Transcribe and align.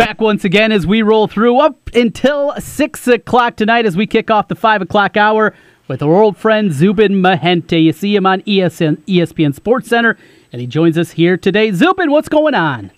Back 0.00 0.18
once 0.18 0.46
again 0.46 0.72
as 0.72 0.86
we 0.86 1.02
roll 1.02 1.26
through 1.26 1.58
up 1.58 1.76
until 1.92 2.58
6 2.58 3.06
o'clock 3.06 3.56
tonight 3.56 3.84
as 3.84 3.98
we 3.98 4.06
kick 4.06 4.30
off 4.30 4.48
the 4.48 4.54
5 4.54 4.80
o'clock 4.80 5.18
hour 5.18 5.52
with 5.88 6.02
our 6.02 6.22
old 6.22 6.38
friend 6.38 6.72
Zubin 6.72 7.20
Mehenti. 7.20 7.84
You 7.84 7.92
see 7.92 8.16
him 8.16 8.24
on 8.24 8.40
ESN, 8.44 8.96
ESPN 9.00 9.54
Sports 9.54 9.90
Center, 9.90 10.16
and 10.54 10.60
he 10.62 10.66
joins 10.66 10.96
us 10.96 11.10
here 11.10 11.36
today. 11.36 11.70
Zubin, 11.70 12.10
what's 12.10 12.30
going 12.30 12.54
on? 12.54 12.92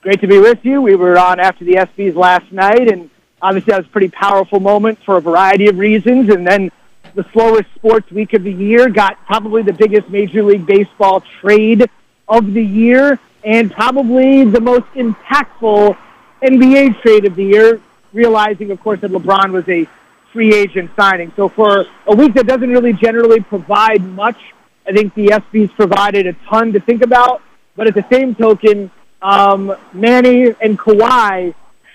Great 0.00 0.20
to 0.22 0.26
be 0.26 0.40
with 0.40 0.64
you. 0.64 0.82
We 0.82 0.96
were 0.96 1.16
on 1.16 1.38
after 1.38 1.64
the 1.64 1.74
ESPYs 1.74 2.16
last 2.16 2.50
night, 2.50 2.90
and 2.90 3.08
obviously 3.40 3.70
that 3.70 3.78
was 3.78 3.86
a 3.86 3.90
pretty 3.90 4.08
powerful 4.08 4.58
moment 4.58 4.98
for 5.04 5.18
a 5.18 5.20
variety 5.20 5.68
of 5.68 5.78
reasons. 5.78 6.30
And 6.30 6.44
then 6.44 6.72
the 7.14 7.24
slowest 7.32 7.68
sports 7.76 8.10
week 8.10 8.32
of 8.32 8.42
the 8.42 8.52
year 8.52 8.88
got 8.88 9.24
probably 9.24 9.62
the 9.62 9.72
biggest 9.72 10.10
Major 10.10 10.42
League 10.42 10.66
Baseball 10.66 11.22
trade 11.40 11.88
of 12.26 12.54
the 12.54 12.64
year 12.64 13.20
and 13.46 13.70
probably 13.70 14.44
the 14.44 14.60
most 14.60 14.86
impactful 14.94 15.96
NBA 16.42 17.00
trade 17.00 17.24
of 17.24 17.36
the 17.36 17.44
year, 17.44 17.80
realizing, 18.12 18.72
of 18.72 18.80
course, 18.80 19.00
that 19.00 19.12
LeBron 19.12 19.52
was 19.52 19.66
a 19.68 19.88
free 20.32 20.52
agent 20.52 20.90
signing. 20.96 21.32
So 21.36 21.48
for 21.48 21.86
a 22.06 22.14
week 22.14 22.34
that 22.34 22.48
doesn't 22.48 22.68
really 22.68 22.92
generally 22.92 23.40
provide 23.40 24.04
much, 24.04 24.36
I 24.86 24.92
think 24.92 25.14
the 25.14 25.28
ESPYs 25.28 25.72
provided 25.76 26.26
a 26.26 26.32
ton 26.50 26.72
to 26.72 26.80
think 26.80 27.02
about. 27.02 27.40
But 27.76 27.86
at 27.86 27.94
the 27.94 28.04
same 28.10 28.34
token, 28.34 28.90
um, 29.22 29.74
Manny 29.92 30.52
and 30.60 30.76
Kawhi 30.76 31.54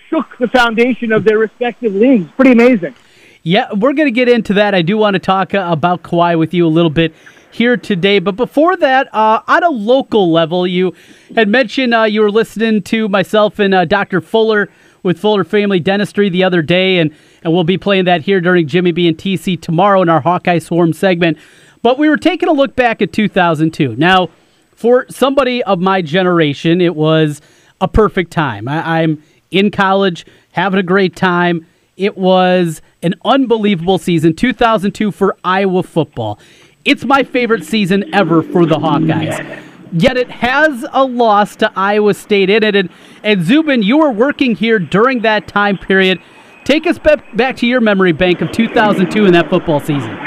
shook 0.09 0.37
the 0.37 0.47
foundation 0.47 1.11
of 1.11 1.25
their 1.25 1.37
respective 1.37 1.93
leagues. 1.93 2.31
Pretty 2.31 2.53
amazing. 2.53 2.95
Yeah, 3.43 3.73
we're 3.73 3.93
going 3.93 4.07
to 4.07 4.11
get 4.11 4.29
into 4.29 4.53
that. 4.53 4.73
I 4.73 4.83
do 4.83 4.97
want 4.97 5.15
to 5.15 5.19
talk 5.19 5.53
uh, 5.53 5.67
about 5.69 6.01
Kawhi 6.01 6.37
with 6.39 6.53
you 6.53 6.65
a 6.65 6.69
little 6.69 6.89
bit 6.91 7.13
here 7.53 7.77
today. 7.77 8.19
But 8.19 8.35
before 8.35 8.75
that, 8.77 9.13
uh, 9.13 9.41
on 9.47 9.63
a 9.63 9.69
local 9.69 10.31
level, 10.31 10.65
you 10.65 10.93
had 11.35 11.47
mentioned 11.47 11.93
uh, 11.93 12.03
you 12.03 12.21
were 12.21 12.31
listening 12.31 12.81
to 12.83 13.09
myself 13.09 13.59
and 13.59 13.73
uh, 13.73 13.85
Dr. 13.85 14.21
Fuller 14.21 14.69
with 15.03 15.19
Fuller 15.19 15.43
Family 15.43 15.79
Dentistry 15.79 16.29
the 16.29 16.43
other 16.43 16.61
day, 16.61 16.99
and, 16.99 17.13
and 17.43 17.53
we'll 17.53 17.63
be 17.63 17.77
playing 17.77 18.05
that 18.05 18.21
here 18.21 18.39
during 18.39 18.67
Jimmy 18.67 18.91
B 18.91 19.07
and 19.07 19.17
TC 19.17 19.59
tomorrow 19.59 20.01
in 20.01 20.09
our 20.09 20.21
Hawkeye 20.21 20.59
Swarm 20.59 20.93
segment. 20.93 21.37
But 21.81 21.97
we 21.97 22.09
were 22.09 22.17
taking 22.17 22.49
a 22.49 22.53
look 22.53 22.75
back 22.75 23.01
at 23.01 23.11
2002. 23.11 23.95
Now, 23.95 24.29
for 24.75 25.05
somebody 25.09 25.63
of 25.63 25.79
my 25.79 26.01
generation, 26.01 26.81
it 26.81 26.95
was 26.95 27.41
a 27.79 27.87
perfect 27.87 28.31
time. 28.31 28.67
I, 28.67 29.01
I'm 29.01 29.23
in 29.49 29.71
college, 29.71 30.25
having 30.51 30.79
a 30.79 30.83
great 30.83 31.15
time. 31.15 31.65
It 31.97 32.17
was 32.17 32.81
an 33.03 33.15
unbelievable 33.25 33.97
season, 33.97 34.35
2002 34.35 35.11
for 35.11 35.37
Iowa 35.43 35.83
football. 35.83 36.39
It's 36.83 37.05
my 37.05 37.21
favorite 37.21 37.63
season 37.63 38.11
ever 38.13 38.41
for 38.41 38.65
the 38.65 38.75
Hawkeyes. 38.75 39.61
Yet 39.93 40.17
it 40.17 40.31
has 40.31 40.83
a 40.91 41.03
loss 41.03 41.55
to 41.57 41.71
Iowa 41.75 42.15
State 42.15 42.49
in 42.49 42.63
it. 42.63 42.75
And, 42.75 42.89
and 43.23 43.45
Zubin, 43.45 43.83
you 43.83 43.99
were 43.99 44.09
working 44.09 44.55
here 44.55 44.79
during 44.79 45.21
that 45.21 45.47
time 45.47 45.77
period. 45.77 46.19
Take 46.63 46.87
us 46.87 46.97
back 46.97 47.55
to 47.57 47.67
your 47.67 47.81
memory 47.81 48.13
bank 48.13 48.41
of 48.41 48.51
2002 48.51 49.25
in 49.25 49.33
that 49.33 49.49
football 49.49 49.79
season. 49.79 50.17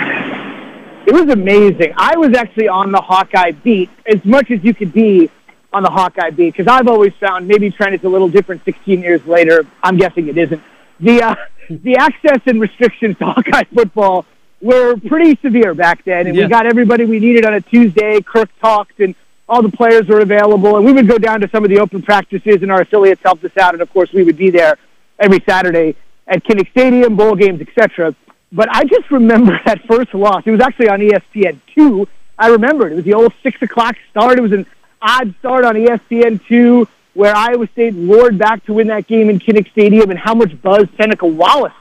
It 1.07 1.13
was 1.13 1.29
amazing. 1.29 1.93
I 1.97 2.17
was 2.17 2.35
actually 2.37 2.69
on 2.69 2.93
the 2.93 3.01
Hawkeye 3.01 3.51
beat 3.51 3.91
as 4.07 4.25
much 4.25 4.53
as 4.53 4.63
you 4.63 4.75
could 4.75 4.93
be 4.93 5.31
on 5.73 5.83
the 5.83 5.91
Hawkeye 5.91 6.31
beat 6.31 6.55
because 6.57 6.69
I've 6.69 6.87
always 6.87 7.13
found 7.15 7.49
maybe 7.49 7.71
Trent 7.71 7.95
it's 7.95 8.05
a 8.05 8.09
little 8.09 8.29
different 8.29 8.65
16 8.65 9.01
years 9.01 9.27
later. 9.27 9.67
I'm 9.83 9.97
guessing 9.97 10.29
it 10.29 10.39
isn't. 10.39 10.63
The 11.01 11.21
uh, 11.21 11.35
the 11.71 11.97
access 11.97 12.41
and 12.47 12.61
restrictions 12.61 13.19
to 13.19 13.27
Hawkeye 13.27 13.65
football 13.75 14.25
were 14.65 14.97
pretty 14.97 15.39
severe 15.43 15.75
back 15.75 16.05
then, 16.05 16.27
and 16.27 16.35
yeah. 16.35 16.45
we 16.45 16.49
got 16.49 16.67
everybody 16.67 17.05
we 17.05 17.21
needed 17.21 17.45
on 17.45 17.53
a 17.53 17.61
Tuesday. 17.61 18.21
Kirk 18.23 18.49
talked, 18.61 18.99
and 18.99 19.15
all 19.47 19.61
the 19.61 19.69
players 19.71 20.09
were 20.09 20.21
available, 20.21 20.77
and 20.77 20.87
we 20.87 20.93
would 20.93 21.07
go 21.07 21.19
down 21.19 21.43
to 21.43 21.49
some 21.51 21.65
of 21.65 21.71
the 21.71 21.79
open 21.79 22.01
practices, 22.01 22.63
and 22.63 22.73
our 22.73 22.81
affiliates 22.81 23.21
helped 23.23 23.45
us 23.45 23.55
out, 23.59 23.75
and 23.75 23.83
of 23.83 23.93
course 23.93 24.11
we 24.13 24.25
would 24.25 24.39
be 24.39 24.49
there 24.49 24.79
every 25.19 25.41
Saturday 25.47 25.95
at 26.27 26.43
Kinnick 26.45 26.71
Stadium, 26.71 27.15
bowl 27.15 27.35
games, 27.35 27.61
etc. 27.61 28.15
But 28.53 28.71
I 28.71 28.85
just 28.85 29.11
remember 29.11 29.61
that 29.67 29.85
first 29.85 30.15
loss. 30.15 30.45
It 30.47 30.51
was 30.51 30.61
actually 30.61 30.89
on 30.89 31.01
ESPN 31.01 31.61
two. 31.75 32.09
I 32.39 32.49
remember 32.49 32.87
it. 32.87 32.93
It 32.93 32.97
was 32.97 33.05
the 33.05 33.15
old 33.15 33.35
six 33.43 33.61
o'clock 33.61 33.97
start. 34.11 34.39
It 34.39 34.41
was 34.41 34.53
an 34.53 34.67
odd 35.03 35.35
start 35.41 35.67
on 35.67 35.75
ESPN 35.75 36.41
two 36.49 36.89
where 37.13 37.37
Iowa 37.37 37.69
State 37.69 37.95
roared 37.97 38.39
back 38.39 38.65
to 38.65 38.73
win 38.73 38.89
that 38.89 39.07
game 39.07 39.29
in 39.29 39.39
Kinnick 39.39 39.71
Stadium, 39.71 40.11
and 40.11 40.19
how 40.19 40.35
much 40.35 40.61
buzz 40.63 40.89
Seneca 40.97 41.27
Wallace 41.27 41.75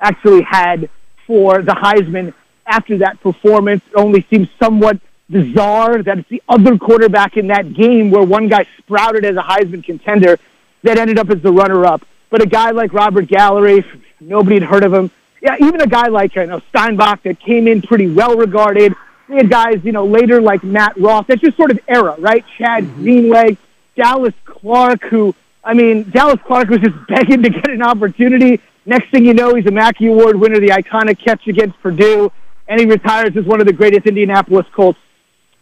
actually 0.00 0.42
had 0.42 0.90
for 1.26 1.62
the 1.62 1.72
Heisman 1.72 2.34
after 2.66 2.98
that 2.98 3.20
performance. 3.20 3.82
It 3.86 3.96
only 3.96 4.26
seems 4.30 4.48
somewhat 4.58 4.98
bizarre 5.28 6.02
that 6.02 6.18
it's 6.18 6.28
the 6.28 6.42
other 6.48 6.78
quarterback 6.78 7.36
in 7.36 7.48
that 7.48 7.72
game 7.72 8.10
where 8.10 8.22
one 8.22 8.48
guy 8.48 8.66
sprouted 8.78 9.24
as 9.24 9.36
a 9.36 9.42
Heisman 9.42 9.84
contender 9.84 10.38
that 10.82 10.98
ended 10.98 11.18
up 11.18 11.30
as 11.30 11.40
the 11.40 11.52
runner-up. 11.52 12.06
But 12.30 12.42
a 12.42 12.46
guy 12.46 12.70
like 12.70 12.92
Robert 12.92 13.28
Gallery, 13.28 13.84
nobody 14.20 14.56
had 14.56 14.64
heard 14.64 14.84
of 14.84 14.92
him. 14.92 15.10
Yeah, 15.40 15.56
even 15.60 15.80
a 15.80 15.86
guy 15.86 16.08
like 16.08 16.34
you 16.34 16.46
know 16.46 16.60
Steinbach 16.70 17.22
that 17.24 17.38
came 17.38 17.68
in 17.68 17.82
pretty 17.82 18.10
well 18.10 18.36
regarded. 18.36 18.94
We 19.28 19.36
had 19.36 19.48
guys, 19.48 19.80
you 19.84 19.92
know, 19.92 20.04
later 20.04 20.40
like 20.40 20.64
Matt 20.64 20.96
Roth. 20.96 21.26
That's 21.26 21.40
just 21.40 21.56
sort 21.56 21.70
of 21.70 21.78
era, 21.86 22.16
right? 22.18 22.44
Chad 22.58 22.84
mm-hmm. 22.84 23.02
Greenway, 23.02 23.58
Dallas 23.94 24.34
Clark, 24.44 25.02
who 25.04 25.34
I 25.64 25.74
mean, 25.74 26.10
Dallas 26.10 26.40
Clark 26.44 26.68
was 26.68 26.80
just 26.80 26.96
begging 27.08 27.42
to 27.42 27.50
get 27.50 27.70
an 27.70 27.82
opportunity. 27.82 28.60
Next 28.86 29.10
thing 29.10 29.24
you 29.24 29.34
know, 29.34 29.54
he's 29.54 29.66
a 29.66 29.70
Mackey 29.70 30.06
Award 30.08 30.36
winner, 30.36 30.60
the 30.60 30.68
iconic 30.68 31.18
catch 31.18 31.46
against 31.46 31.80
Purdue, 31.80 32.30
and 32.68 32.80
he 32.80 32.86
retires 32.86 33.36
as 33.36 33.44
one 33.44 33.60
of 33.60 33.66
the 33.66 33.72
greatest 33.72 34.06
Indianapolis 34.06 34.66
Colts 34.74 34.98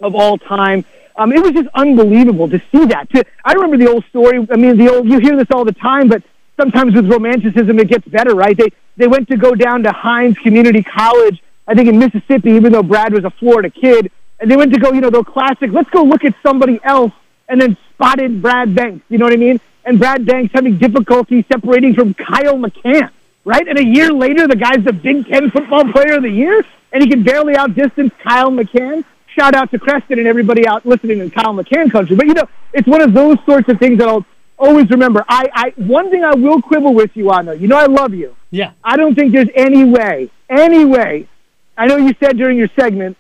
of 0.01 0.15
all 0.15 0.39
time. 0.39 0.85
Um, 1.17 1.33
it 1.33 1.41
was 1.43 1.53
just 1.53 1.69
unbelievable 1.75 2.49
to 2.49 2.59
see 2.73 2.87
that. 2.87 3.09
To, 3.11 3.25
I 3.45 3.53
remember 3.53 3.77
the 3.77 3.89
old 3.89 4.05
story. 4.07 4.47
I 4.51 4.57
mean, 4.57 4.77
the 4.77 4.93
old 4.93 5.07
you 5.07 5.19
hear 5.21 5.37
this 5.37 5.49
all 5.53 5.65
the 5.65 5.73
time, 5.73 6.09
but 6.09 6.23
sometimes 6.59 6.95
with 6.95 7.11
romanticism 7.11 7.79
it 7.79 7.89
gets 7.89 8.07
better, 8.09 8.35
right? 8.35 8.57
They 8.57 8.71
they 8.97 9.07
went 9.07 9.29
to 9.29 9.37
go 9.37 9.55
down 9.55 9.83
to 9.85 9.93
Hinds 9.93 10.39
Community 10.39 10.83
College, 10.83 11.43
I 11.67 11.75
think 11.75 11.89
in 11.89 11.99
Mississippi, 11.99 12.51
even 12.53 12.73
though 12.73 12.83
Brad 12.83 13.13
was 13.13 13.25
a 13.25 13.31
Florida 13.31 13.71
kid, 13.71 14.11
and 14.41 14.51
they 14.51 14.57
went 14.57 14.73
to 14.73 14.81
go, 14.81 14.93
you 14.93 15.01
know, 15.01 15.11
the 15.11 15.23
classic. 15.23 15.71
Let's 15.71 15.91
go 15.91 16.03
look 16.03 16.25
at 16.25 16.35
somebody 16.43 16.81
else, 16.83 17.13
and 17.49 17.61
then 17.61 17.77
spotted 17.95 18.43
Brad 18.43 18.75
Banks. 18.75 19.05
You 19.09 19.19
know 19.19 19.27
what 19.27 19.35
I 19.35 19.37
mean? 19.37 19.61
And 19.85 19.99
Brad 19.99 20.25
Banks 20.25 20.53
having 20.55 20.79
difficulty 20.79 21.45
separating 21.51 21.95
from 21.95 22.15
Kyle 22.15 22.57
McCann, 22.57 23.11
right? 23.45 23.67
And 23.67 23.79
a 23.79 23.85
year 23.85 24.13
later, 24.13 24.47
the 24.47 24.57
guy's 24.57 24.85
the 24.85 24.93
Big 24.93 25.27
Ten 25.27 25.51
Football 25.51 25.91
Player 25.93 26.15
of 26.15 26.23
the 26.23 26.31
Year, 26.31 26.65
and 26.93 27.03
he 27.03 27.09
can 27.09 27.23
barely 27.23 27.57
outdistance 27.57 28.13
Kyle 28.23 28.51
McCann 28.51 29.05
shout 29.35 29.55
out 29.55 29.71
to 29.71 29.79
Creston 29.79 30.19
and 30.19 30.29
everybody 30.29 30.67
out 30.67 30.85
listening 30.85 31.21
in 31.21 31.31
Kyle 31.31 31.55
McCann 31.55 31.91
country. 31.91 32.17
But 32.17 32.27
you 32.27 32.35
know, 32.35 32.49
it's 32.73 32.87
one 32.87 33.01
of 33.01 33.13
those 33.13 33.39
sorts 33.45 33.69
of 33.69 33.79
things 33.79 33.99
that 33.99 34.09
I'll 34.09 34.27
always 34.59 34.91
remember. 34.91 35.25
I, 35.29 35.49
I 35.53 35.71
one 35.77 36.11
thing 36.11 36.25
I 36.25 36.35
will 36.35 36.63
quibble 36.63 36.95
with 36.95 37.17
you 37.17 37.31
on 37.31 37.47
though. 37.47 37.53
You 37.53 37.69
know, 37.69 37.79
I 37.79 37.87
love 37.87 38.15
you. 38.15 38.37
Yeah. 38.51 38.73
I 38.85 38.97
don't 38.97 39.15
think 39.15 39.33
there's 39.33 39.49
any 39.55 39.85
way, 39.85 40.31
any 40.49 40.85
way. 40.85 41.29
I 41.77 41.87
know 41.87 41.97
you 41.97 42.15
said 42.21 42.37
during 42.37 42.59
your 42.59 42.69
segment, 42.79 43.17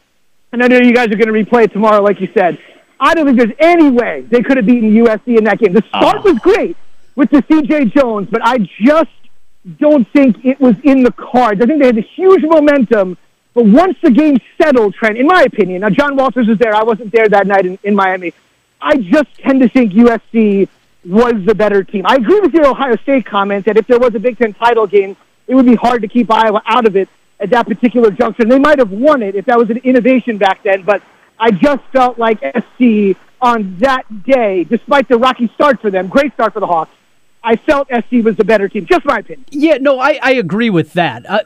and 0.53 0.63
I 0.63 0.69
know 0.69 0.79
you 0.79 0.95
guys 0.95 1.07
are 1.11 1.17
going 1.17 1.33
to 1.33 1.51
replay 1.51 1.65
it 1.65 1.73
tomorrow, 1.73 2.03
like 2.03 2.21
you 2.21 2.29
said. 2.35 2.59
I 3.03 3.15
don't 3.15 3.27
think 3.27 3.39
there's 3.39 3.57
any 3.59 3.91
way 3.91 4.23
they 4.23 4.43
could 4.43 4.57
have 4.57 4.67
beaten 4.67 4.93
USC 4.95 5.37
in 5.39 5.45
that 5.45 5.59
game. 5.59 5.73
The 5.73 5.83
start 5.89 6.19
oh. 6.19 6.33
was 6.33 6.39
great 6.39 6.77
with 7.17 7.31
the 7.31 7.45
C.J. 7.49 7.87
Jones, 7.87 8.29
but 8.31 8.41
I 8.45 8.59
just 8.81 9.11
don't 9.79 10.07
think 10.09 10.45
it 10.45 10.61
was 10.61 10.77
in 10.85 11.03
the 11.03 11.13
cards. 11.13 11.61
I 11.61 11.67
think 11.67 11.81
they 11.81 11.87
had 11.87 11.97
the 11.97 12.01
huge 12.01 12.43
momentum 12.43 13.17
but 13.55 13.67
once 13.67 13.97
the 14.03 14.11
game 14.11 14.39
settled, 14.61 14.95
Trent, 14.95 15.19
in 15.19 15.27
my 15.27 15.43
opinion, 15.43 15.83
now 15.83 15.91
John 15.91 16.17
Walters 16.17 16.49
was 16.49 16.59
there. 16.59 16.75
I 16.75 16.83
wasn't 16.83 17.13
there 17.13 17.29
that 17.29 17.47
night 17.47 17.67
in, 17.67 17.79
in 17.83 17.95
Miami. 17.95 18.33
I 18.81 18.97
just 18.97 19.35
tend 19.39 19.61
to 19.61 19.69
think 19.69 19.93
USC 19.93 20.69
was 21.05 21.35
the 21.45 21.55
better 21.55 21.85
team. 21.85 22.05
I 22.07 22.15
agree 22.15 22.41
with 22.41 22.55
your 22.55 22.67
Ohio 22.67 22.97
State 22.97 23.27
comment 23.27 23.67
that 23.67 23.77
if 23.77 23.87
there 23.87 23.99
was 23.99 24.15
a 24.15 24.19
Big 24.19 24.39
Ten 24.39 24.55
title 24.55 24.87
game, 24.87 25.17
it 25.47 25.55
would 25.55 25.67
be 25.67 25.75
hard 25.75 26.03
to 26.03 26.09
keep 26.09 26.31
Iowa 26.31 26.63
out 26.65 26.87
of 26.87 26.97
it 26.97 27.09
at 27.41 27.51
that 27.51 27.67
particular 27.67 28.11
juncture. 28.11 28.45
They 28.45 28.59
might 28.59 28.79
have 28.79 28.91
won 28.91 29.23
it 29.23 29.35
if 29.35 29.45
that 29.47 29.59
was 29.59 29.69
an 29.69 29.79
innovation 29.79 30.39
back 30.39 30.63
then, 30.63 30.83
but 30.83 31.03
I 31.43 31.51
just 31.51 31.83
felt 31.93 32.21
like 32.21 32.39
SC 32.39 33.19
on 33.41 33.77
that 33.81 34.05
day, 34.23 34.63
despite 34.63 35.09
the 35.09 35.19
rocky 35.19 35.51
start 35.57 35.81
for 35.81 35.91
them, 35.91 36.07
great 36.07 36.33
start 36.35 36.53
for 36.53 36.61
the 36.61 36.69
Hawks, 36.69 36.93
I 37.43 37.57
felt 37.57 37.89
SC 37.89 38.25
was 38.25 38.37
the 38.37 38.45
better 38.45 38.69
team. 38.69 38.87
Just 38.87 39.05
my 39.05 39.19
opinion. 39.19 39.45
Yeah, 39.51 39.79
no, 39.81 39.99
I, 39.99 40.21
I 40.23 40.33
agree 40.35 40.71
with 40.71 40.93
that. 40.93 41.29
Uh, 41.29 41.41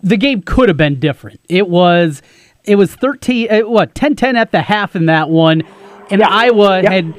the 0.00 0.16
game 0.16 0.42
could 0.42 0.68
have 0.68 0.76
been 0.76 1.00
different. 1.00 1.40
It 1.48 1.68
was 1.68 2.22
it 2.62 2.76
was 2.76 2.94
13 2.94 3.50
uh, 3.50 3.60
what 3.68 3.94
10-10 3.94 4.34
at 4.34 4.52
the 4.52 4.62
half 4.62 4.94
in 4.94 5.06
that 5.06 5.28
one 5.28 5.64
and 6.10 6.20
yeah. 6.20 6.28
Iowa 6.28 6.82
yep. 6.82 6.92
had 6.92 7.14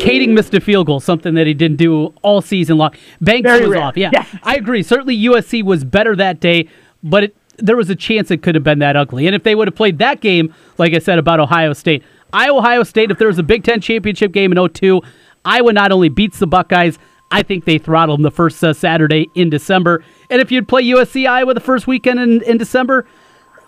Kaeding 0.00 0.30
missed 0.30 0.52
a 0.54 0.60
field 0.60 0.88
goal, 0.88 0.98
something 0.98 1.34
that 1.34 1.46
he 1.46 1.54
didn't 1.54 1.76
do 1.76 2.14
all 2.22 2.42
season 2.42 2.78
long. 2.78 2.94
Banks 3.20 3.48
Very 3.48 3.66
was 3.66 3.70
rare. 3.70 3.82
off. 3.82 3.96
Yeah, 3.96 4.24
I 4.42 4.56
agree. 4.56 4.82
Certainly 4.82 5.18
USC 5.18 5.62
was 5.62 5.84
better 5.84 6.16
that 6.16 6.40
day, 6.40 6.68
but 7.02 7.24
it, 7.24 7.36
there 7.60 7.76
was 7.76 7.90
a 7.90 7.96
chance 7.96 8.30
it 8.30 8.42
could 8.42 8.54
have 8.54 8.64
been 8.64 8.78
that 8.80 8.96
ugly. 8.96 9.26
And 9.26 9.34
if 9.34 9.42
they 9.42 9.54
would 9.54 9.68
have 9.68 9.74
played 9.74 9.98
that 9.98 10.20
game, 10.20 10.54
like 10.78 10.94
I 10.94 10.98
said 10.98 11.18
about 11.18 11.40
Ohio 11.40 11.72
State, 11.72 12.02
Iowa 12.32 12.58
Ohio 12.58 12.82
State, 12.82 13.10
if 13.10 13.18
there 13.18 13.28
was 13.28 13.38
a 13.38 13.42
Big 13.42 13.64
Ten 13.64 13.80
championship 13.80 14.32
game 14.32 14.52
in 14.52 14.68
02, 14.68 15.00
Iowa 15.44 15.72
not 15.72 15.92
only 15.92 16.08
beats 16.08 16.38
the 16.38 16.46
Buckeyes, 16.46 16.98
I 17.30 17.42
think 17.42 17.64
they 17.64 17.78
throttled 17.78 18.18
them 18.18 18.22
the 18.22 18.30
first 18.30 18.62
uh, 18.62 18.72
Saturday 18.72 19.28
in 19.34 19.50
December. 19.50 20.04
And 20.28 20.40
if 20.40 20.50
you'd 20.50 20.68
play 20.68 20.82
USC 20.84 21.28
Iowa 21.28 21.54
the 21.54 21.60
first 21.60 21.86
weekend 21.86 22.18
in, 22.18 22.42
in 22.42 22.58
December, 22.58 23.06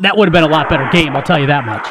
that 0.00 0.16
would 0.16 0.28
have 0.28 0.32
been 0.32 0.44
a 0.44 0.48
lot 0.48 0.68
better 0.68 0.88
game, 0.90 1.14
I'll 1.14 1.22
tell 1.22 1.38
you 1.38 1.46
that 1.46 1.64
much. 1.64 1.86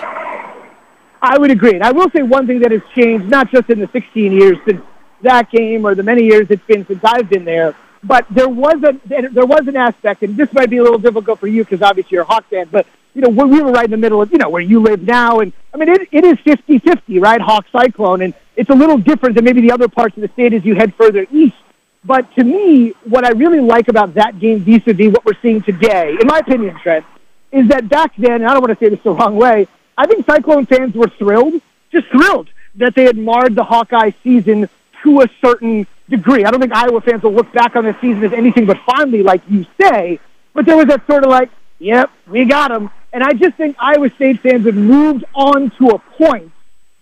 I 1.22 1.38
would 1.38 1.52
agree. 1.52 1.74
And 1.74 1.84
I 1.84 1.92
will 1.92 2.10
say 2.10 2.24
one 2.24 2.48
thing 2.48 2.60
that 2.62 2.72
has 2.72 2.82
changed, 2.96 3.28
not 3.28 3.52
just 3.52 3.70
in 3.70 3.80
the 3.80 3.88
16 3.94 4.32
years 4.32 4.58
since 4.66 4.82
that 5.22 5.52
game 5.52 5.86
or 5.86 5.94
the 5.94 6.04
many 6.04 6.24
years 6.24 6.48
it's 6.50 6.66
been 6.66 6.86
since 6.86 7.00
I've 7.04 7.30
been 7.30 7.46
there. 7.46 7.76
But 8.04 8.26
there 8.30 8.50
was 8.50 8.84
a 8.84 9.00
there 9.06 9.46
was 9.46 9.68
an 9.68 9.76
aspect, 9.76 10.24
and 10.24 10.36
this 10.36 10.52
might 10.54 10.70
be 10.70 10.78
a 10.78 10.84
little 10.84 11.00
difficult 11.00 11.40
for 11.40 11.48
you 11.48 11.64
because 11.64 11.82
obviously 11.82 12.16
you're 12.16 12.24
a 12.24 12.26
Hawk 12.26 12.46
fan. 12.50 12.68
But 12.72 12.88
you 13.14 13.22
know, 13.22 13.30
we 13.30 13.62
were 13.62 13.72
right 13.72 13.86
in 13.86 13.92
the 13.92 13.98
middle 13.98 14.22
of 14.22 14.32
you 14.32 14.38
know 14.38 14.50
where 14.50 14.62
you 14.62 14.80
live 14.82 15.04
now, 15.04 15.40
and 15.40 15.54
I 15.74 15.78
mean 15.78 15.90
it, 15.90 16.08
it 16.12 16.26
is 16.26 16.38
50-50, 16.40 17.22
right? 17.22 17.40
Hawk 17.40 17.66
Cyclone, 17.72 18.22
and 18.22 18.34
it's 18.56 18.70
a 18.70 18.74
little 18.74 18.98
different 18.98 19.36
than 19.36 19.46
maybe 19.46 19.62
the 19.62 19.72
other 19.72 19.88
parts 19.88 20.16
of 20.18 20.22
the 20.22 20.30
state 20.30 20.54
as 20.54 20.66
you 20.66 20.76
head 20.76 20.96
further 20.96 21.28
east. 21.32 21.56
But 22.04 22.34
to 22.36 22.44
me, 22.44 22.94
what 23.04 23.24
I 23.24 23.30
really 23.32 23.60
like 23.60 23.88
about 23.88 24.16
that 24.16 24.40
game 24.40 24.62
vis-a-vis 24.62 25.14
what 25.14 25.24
we're 25.24 25.40
seeing 25.42 25.62
today, 25.62 26.18
in 26.20 26.26
my 26.26 26.40
opinion, 26.40 26.80
Trent, 26.80 27.06
is 27.52 27.68
that 27.68 27.88
back 27.90 28.16
then, 28.16 28.34
and 28.42 28.46
I 28.46 28.54
don't 28.54 28.62
want 28.62 28.78
to 28.78 28.84
say 28.84 28.90
this 28.90 29.04
the 29.04 29.12
wrong 29.12 29.36
way, 29.36 29.68
I 29.98 30.08
think 30.08 30.26
Cyclone 30.26 30.66
fans 30.66 30.96
were 30.96 31.10
thrilled, 31.10 31.62
just 31.92 32.08
thrilled 32.08 32.50
that 32.76 32.96
they 32.96 33.04
had 33.04 33.18
marred 33.18 33.54
the 33.54 33.64
Hawkeye 33.64 34.12
season 34.24 34.70
to 35.04 35.22
a 35.22 35.28
certain 35.44 35.88
degree. 36.10 36.46
I 36.46 36.52
don't 36.52 36.60
think 36.60 36.74
Iowa 36.74 37.02
fans 37.02 37.24
will 37.24 37.34
look 37.34 37.52
back 37.54 37.76
on 37.76 37.86
this 37.86 37.96
season 38.02 38.24
as 38.24 38.34
anything 38.34 38.66
but 38.66 38.78
fondly, 38.86 39.24
like 39.24 39.42
you 39.48 39.66
say, 39.80 40.20
but 40.54 40.66
there 40.66 40.78
was 40.78 40.88
that 40.88 41.06
sort 41.08 41.24
of 41.24 41.30
like, 41.30 41.50
yep, 41.80 42.12
we 42.28 42.46
got 42.46 42.70
them. 42.70 42.90
And 43.14 43.24
I 43.24 43.34
just 43.34 43.56
think 43.56 43.76
Iowa 43.80 44.10
State 44.12 44.42
fans 44.42 44.66
have 44.66 44.76
moved 44.76 45.26
on 45.34 45.72
to 45.72 45.90
a 45.90 46.00
point 46.00 46.52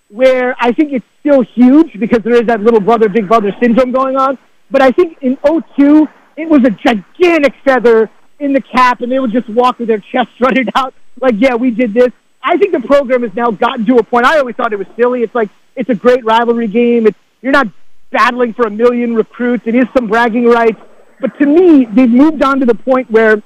where 0.09 0.55
I 0.59 0.71
think 0.71 0.93
it's 0.93 1.05
still 1.19 1.41
huge 1.41 1.99
because 1.99 2.23
there 2.23 2.35
is 2.35 2.47
that 2.47 2.61
little 2.61 2.79
brother, 2.79 3.09
big 3.09 3.27
brother 3.27 3.55
syndrome 3.59 3.91
going 3.91 4.15
on. 4.15 4.37
But 4.71 4.81
I 4.81 4.91
think 4.91 5.17
in 5.21 5.37
02, 5.37 6.07
it 6.37 6.49
was 6.49 6.63
a 6.63 6.69
gigantic 6.69 7.53
feather 7.63 8.09
in 8.39 8.53
the 8.53 8.61
cap, 8.61 9.01
and 9.01 9.11
they 9.11 9.19
would 9.19 9.31
just 9.31 9.49
walk 9.49 9.79
with 9.79 9.87
their 9.87 9.99
chest 9.99 10.29
strutted 10.35 10.69
out 10.75 10.93
like, 11.21 11.35
yeah, 11.37 11.55
we 11.55 11.71
did 11.71 11.93
this. 11.93 12.11
I 12.41 12.57
think 12.57 12.71
the 12.71 12.79
program 12.79 13.23
has 13.23 13.33
now 13.33 13.51
gotten 13.51 13.85
to 13.85 13.97
a 13.97 14.03
point. 14.03 14.25
I 14.25 14.39
always 14.39 14.55
thought 14.55 14.71
it 14.71 14.79
was 14.79 14.87
silly. 14.95 15.23
It's 15.23 15.35
like 15.35 15.49
it's 15.75 15.89
a 15.89 15.95
great 15.95 16.23
rivalry 16.23 16.67
game. 16.67 17.05
It's 17.07 17.17
you're 17.41 17.51
not 17.51 17.67
battling 18.11 18.53
for 18.53 18.65
a 18.67 18.69
million 18.69 19.15
recruits. 19.15 19.67
It 19.67 19.75
is 19.75 19.85
some 19.95 20.07
bragging 20.07 20.45
rights, 20.45 20.79
but 21.19 21.37
to 21.39 21.45
me, 21.45 21.85
they've 21.85 22.09
moved 22.09 22.43
on 22.43 22.59
to 22.59 22.65
the 22.65 22.75
point 22.75 23.09
where 23.11 23.41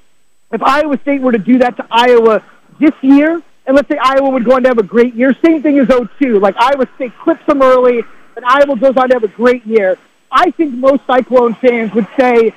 if 0.51 0.61
Iowa 0.61 0.99
State 1.01 1.21
were 1.21 1.31
to 1.31 1.37
do 1.37 1.57
that 1.59 1.77
to 1.77 1.87
Iowa 1.89 2.43
this 2.79 2.93
year, 3.01 3.41
and 3.65 3.75
let's 3.75 3.87
say 3.87 3.97
Iowa 3.97 4.29
would 4.29 4.45
go 4.45 4.55
on 4.55 4.63
to 4.63 4.69
have 4.69 4.77
a 4.77 4.83
great 4.83 5.15
year, 5.15 5.35
same 5.43 5.61
thing 5.61 5.79
as 5.79 5.87
02. 5.87 6.39
Like 6.39 6.55
Iowa 6.57 6.87
State 6.95 7.13
clips 7.19 7.45
them 7.45 7.61
early, 7.61 8.03
and 8.35 8.45
Iowa 8.45 8.77
goes 8.77 8.95
on 8.97 9.09
to 9.09 9.15
have 9.15 9.23
a 9.23 9.29
great 9.29 9.65
year. 9.65 9.97
I 10.31 10.51
think 10.51 10.73
most 10.73 11.05
Cyclone 11.07 11.55
fans 11.55 11.93
would 11.93 12.07
say, 12.17 12.53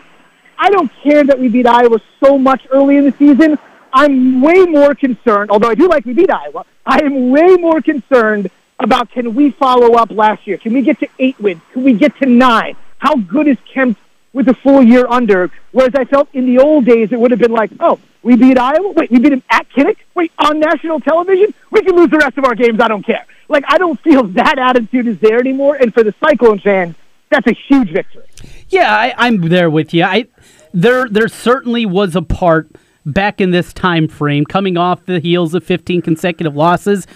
I 0.59 0.71
don't 0.71 0.91
care 1.03 1.25
that 1.25 1.39
we 1.39 1.49
beat 1.49 1.67
Iowa 1.67 2.01
so 2.25 2.39
much 2.39 2.67
early 2.71 2.97
in 2.97 3.05
the 3.05 3.13
season. 3.13 3.59
I'm 3.93 4.41
way 4.41 4.65
more 4.65 4.95
concerned, 4.95 5.51
although 5.51 5.69
I 5.69 5.75
do 5.75 5.89
like 5.89 6.05
we 6.05 6.13
beat 6.13 6.31
Iowa, 6.31 6.65
I 6.85 6.99
am 7.03 7.31
way 7.31 7.57
more 7.57 7.81
concerned 7.81 8.51
about 8.79 9.11
can 9.11 9.35
we 9.35 9.51
follow 9.51 9.95
up 9.95 10.11
last 10.11 10.47
year? 10.47 10.59
Can 10.59 10.73
we 10.73 10.83
get 10.83 11.01
to 11.01 11.09
eight 11.19 11.39
wins? 11.41 11.61
Can 11.73 11.83
we 11.83 11.95
get 11.95 12.17
to 12.19 12.27
nine? 12.27 12.77
How 12.99 13.17
good 13.17 13.49
is 13.49 13.57
Kempt 13.73 14.01
with 14.33 14.49
a 14.49 14.55
full 14.55 14.83
year 14.83 15.07
under? 15.09 15.51
Whereas 15.73 15.95
I 15.95 16.05
felt 16.05 16.29
in 16.33 16.47
the 16.47 16.59
old 16.59 16.85
days 16.85 17.13
it 17.13 17.21
would 17.21 17.31
have 17.31 17.41
been 17.41 17.53
like, 17.53 17.71
oh, 17.81 17.99
we 18.23 18.37
beat 18.37 18.59
Iowa? 18.59 18.93
Wait, 18.93 19.11
we 19.11 19.19
beat 19.19 19.33
him 19.33 19.43
at 19.51 19.69
Kinnick? 19.71 19.99
Wait, 20.15 20.33
on 20.39 20.59
national 20.59 21.01
television? 21.01 21.55
We 21.71 21.83
can 21.83 21.95
lose 21.95 22.11
the 22.11 22.19
rest 22.19 22.37
of 22.39 22.45
our 22.45 22.55
games. 22.55 22.81
I 22.81 22.89
don't 22.89 23.05
care. 23.05 23.27
Like, 23.49 23.65
I 23.69 23.79
don't 23.79 24.01
feel 24.01 24.25
that 24.41 24.59
attitude 24.59 25.07
is 25.07 25.19
there 25.21 25.39
anymore. 25.39 25.77
And 25.77 25.95
for 25.95 26.03
the 26.03 26.15
Cyclone 26.21 26.59
fans, 26.59 26.97
that's 27.31 27.47
a 27.47 27.53
huge 27.53 27.91
victory. 27.91 28.25
Yeah, 28.69 28.95
I, 29.17 29.27
am 29.27 29.49
there 29.49 29.71
with 29.71 29.95
you. 29.95 30.05
I 30.05 30.27
there 30.73 31.09
there 31.09 31.29
certainly 31.29 31.87
was 31.87 32.15
a 32.15 32.23
part 32.23 32.71
back 33.05 33.41
in 33.41 33.53
this 33.53 33.73
time 33.73 34.09
frame, 34.09 34.45
coming 34.45 34.77
off 34.77 35.07
the 35.07 35.21
heels 35.21 35.55
of 35.55 35.65
15 35.65 36.03
consecutive 36.03 36.57
losses. 36.57 37.07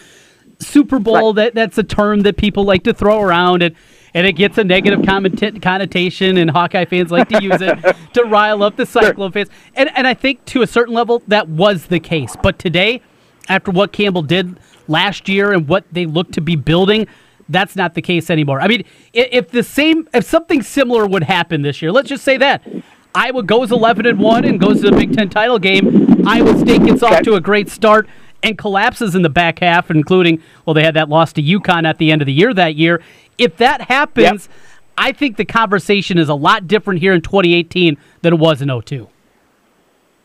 Super 0.61 0.99
Bowl 0.99 1.35
right. 1.35 1.45
that 1.47 1.55
that's 1.55 1.79
a 1.79 1.83
term 1.83 2.21
that 2.21 2.37
people 2.37 2.65
like 2.65 2.85
to 2.85 2.95
throw 2.95 3.21
around 3.21 3.63
and 3.63 3.75
and 4.13 4.27
it 4.27 4.33
gets 4.33 4.59
a 4.59 4.65
negative 4.65 5.05
connotation 5.05 6.37
and 6.37 6.51
Hawkeye 6.51 6.85
fans 6.85 7.11
like 7.11 7.29
to 7.29 7.43
use 7.43 7.61
it 7.61 7.79
to 8.15 8.25
rile 8.25 8.63
up 8.63 8.77
the 8.77 8.85
Cyclone 8.87 9.33
fans. 9.33 9.49
And 9.75 9.91
and 9.95 10.07
I 10.07 10.15
think 10.15 10.45
to 10.47 10.63
a 10.63 10.67
certain 10.67 10.95
level 10.95 11.23
that 11.29 11.49
was 11.49 11.87
the 11.87 12.01
case. 12.01 12.37
But 12.43 12.59
today, 12.59 13.03
after 13.49 13.71
what 13.71 13.93
Campbell 13.93 14.23
did 14.23 14.59
last 14.89 15.29
year 15.29 15.53
and 15.53 15.69
what 15.69 15.85
they 15.93 16.07
look 16.07 16.33
to 16.33 16.41
be 16.41 16.57
building, 16.57 17.07
that's 17.49 17.77
not 17.77 17.95
the 17.95 18.03
case 18.03 18.31
anymore. 18.31 18.61
I 18.61 18.69
mean, 18.69 18.85
if 19.13 19.51
the 19.51 19.63
same, 19.63 20.09
if 20.15 20.25
something 20.25 20.63
similar 20.63 21.07
would 21.07 21.25
happen 21.25 21.63
this 21.63 21.83
year, 21.83 21.93
let's 21.93 22.09
just 22.09 22.25
say 22.25 22.37
that 22.39 22.63
Iowa 23.15 23.43
goes 23.43 23.73
11 23.73 24.07
and 24.07 24.19
one 24.19 24.45
and 24.45 24.61
goes 24.61 24.83
to 24.83 24.91
the 24.91 24.97
Big 24.97 25.17
Ten 25.17 25.29
title 25.29 25.59
game, 25.59 26.27
Iowa 26.27 26.57
State 26.59 26.85
gets 26.85 27.03
off 27.03 27.23
to 27.23 27.35
a 27.35 27.41
great 27.41 27.69
start 27.69 28.09
and 28.43 28.57
collapses 28.57 29.15
in 29.15 29.23
the 29.23 29.29
back 29.29 29.59
half, 29.59 29.91
including 29.91 30.43
well, 30.65 30.75
they 30.75 30.85
had 30.85 30.95
that 30.95 31.09
loss 31.09 31.33
to 31.35 31.43
UConn 31.43 31.87
at 31.87 31.99
the 31.99 32.11
end 32.11 32.23
of 32.23 32.27
the 32.27 32.33
year 32.33 32.53
that 32.55 32.77
year. 32.77 33.03
If 33.39 33.57
that 33.59 33.83
happens, 33.83 34.49
yep. 34.49 34.57
I 34.99 35.13
think 35.13 35.37
the 35.37 35.45
conversation 35.45 36.19
is 36.19 36.29
a 36.29 36.35
lot 36.35 36.67
different 36.67 37.01
here 37.01 37.13
in 37.13 37.23
2018 37.23 37.97
than 38.23 38.35
it 38.35 38.39
was 38.39 38.61
in 38.63 38.69
02. 38.69 39.09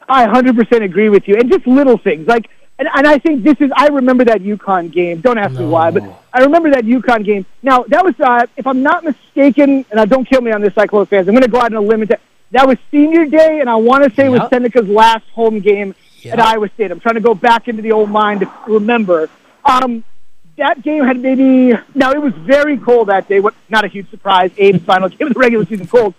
I 0.07 0.27
100% 0.27 0.83
agree 0.83 1.09
with 1.09 1.27
you, 1.27 1.35
and 1.35 1.51
just 1.51 1.65
little 1.65 1.97
things 1.97 2.27
like 2.27 2.49
and, 2.77 2.89
and 2.93 3.07
I 3.07 3.19
think 3.19 3.43
this 3.43 3.55
is, 3.61 3.71
I 3.75 3.87
remember 3.87 4.25
that 4.25 4.41
UConn 4.41 4.91
game. 4.91 5.21
Don't 5.21 5.37
ask 5.37 5.53
no. 5.53 5.61
me 5.61 5.67
why, 5.67 5.91
but 5.91 6.03
I 6.33 6.41
remember 6.41 6.71
that 6.71 6.83
UConn 6.83 7.23
game. 7.23 7.45
Now, 7.63 7.83
that 7.83 8.03
was, 8.03 8.19
uh, 8.19 8.47
if 8.57 8.67
I'm 8.67 8.83
not 8.83 9.03
mistaken, 9.03 9.85
and 9.89 9.99
I 9.99 10.05
don't 10.05 10.25
kill 10.25 10.41
me 10.41 10.51
on 10.51 10.61
this, 10.61 10.73
Cyclone 10.73 11.05
fans, 11.05 11.27
I'm 11.27 11.33
going 11.33 11.43
to 11.43 11.49
go 11.49 11.59
out 11.59 11.73
on 11.73 11.75
a 11.75 11.81
limb. 11.81 12.03
That, 12.05 12.19
that 12.51 12.67
was 12.67 12.77
senior 12.91 13.25
day, 13.25 13.61
and 13.61 13.69
I 13.69 13.75
want 13.75 14.03
to 14.03 14.09
say 14.13 14.23
yep. 14.23 14.33
it 14.33 14.39
was 14.39 14.49
Seneca's 14.49 14.89
last 14.89 15.25
home 15.29 15.59
game 15.59 15.95
yep. 16.25 16.37
at 16.37 16.45
Iowa 16.45 16.69
State. 16.69 16.91
I'm 16.91 16.99
trying 16.99 17.15
to 17.15 17.21
go 17.21 17.33
back 17.33 17.67
into 17.67 17.81
the 17.81 17.91
old 17.91 18.09
mind 18.09 18.41
to 18.41 18.51
remember. 18.67 19.29
Um, 19.63 20.03
that 20.57 20.81
game 20.81 21.03
had 21.03 21.19
maybe, 21.19 21.77
now 21.93 22.11
it 22.11 22.21
was 22.21 22.33
very 22.33 22.77
cold 22.77 23.09
that 23.09 23.27
day. 23.27 23.39
What, 23.39 23.53
not 23.69 23.83
a 23.83 23.87
huge 23.87 24.09
surprise. 24.09 24.51
Abe's 24.57 24.83
final 24.83 25.09
game 25.09 25.27
of 25.27 25.33
the 25.33 25.39
regular 25.39 25.65
season 25.65 25.87
cold. 25.87 26.13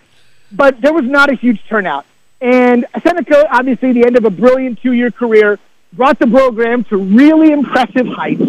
But 0.51 0.79
there 0.81 0.93
was 0.93 1.05
not 1.05 1.29
a 1.29 1.35
huge 1.35 1.63
turnout. 1.67 2.05
And 2.39 2.85
Seneca, 3.01 3.47
obviously, 3.51 3.93
the 3.93 4.05
end 4.05 4.15
of 4.15 4.25
a 4.25 4.29
brilliant 4.29 4.79
two-year 4.81 5.11
career, 5.11 5.59
brought 5.93 6.19
the 6.19 6.27
program 6.27 6.83
to 6.85 6.97
really 6.97 7.51
impressive 7.51 8.05
heights. 8.07 8.41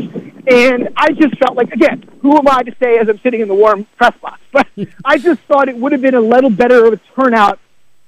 And 0.47 0.89
I 0.97 1.13
just 1.13 1.39
felt 1.39 1.57
like, 1.57 1.73
again, 1.73 2.05
who 2.21 2.37
am 2.37 2.49
I 2.49 2.63
to 2.63 2.75
say 2.81 2.99
as 2.99 3.09
I'm 3.09 3.19
sitting 3.21 3.41
in 3.41 3.49
the 3.49 3.55
warm 3.55 3.87
press 3.97 4.17
box? 4.21 4.41
But 4.51 4.67
I 5.05 5.19
just 5.19 5.41
thought 5.43 5.69
it 5.69 5.77
would 5.77 5.93
have 5.93 6.01
been 6.01 6.15
a 6.15 6.21
little 6.21 6.51
better 6.51 6.87
of 6.87 6.95
a 6.95 6.97
turnout 7.15 7.61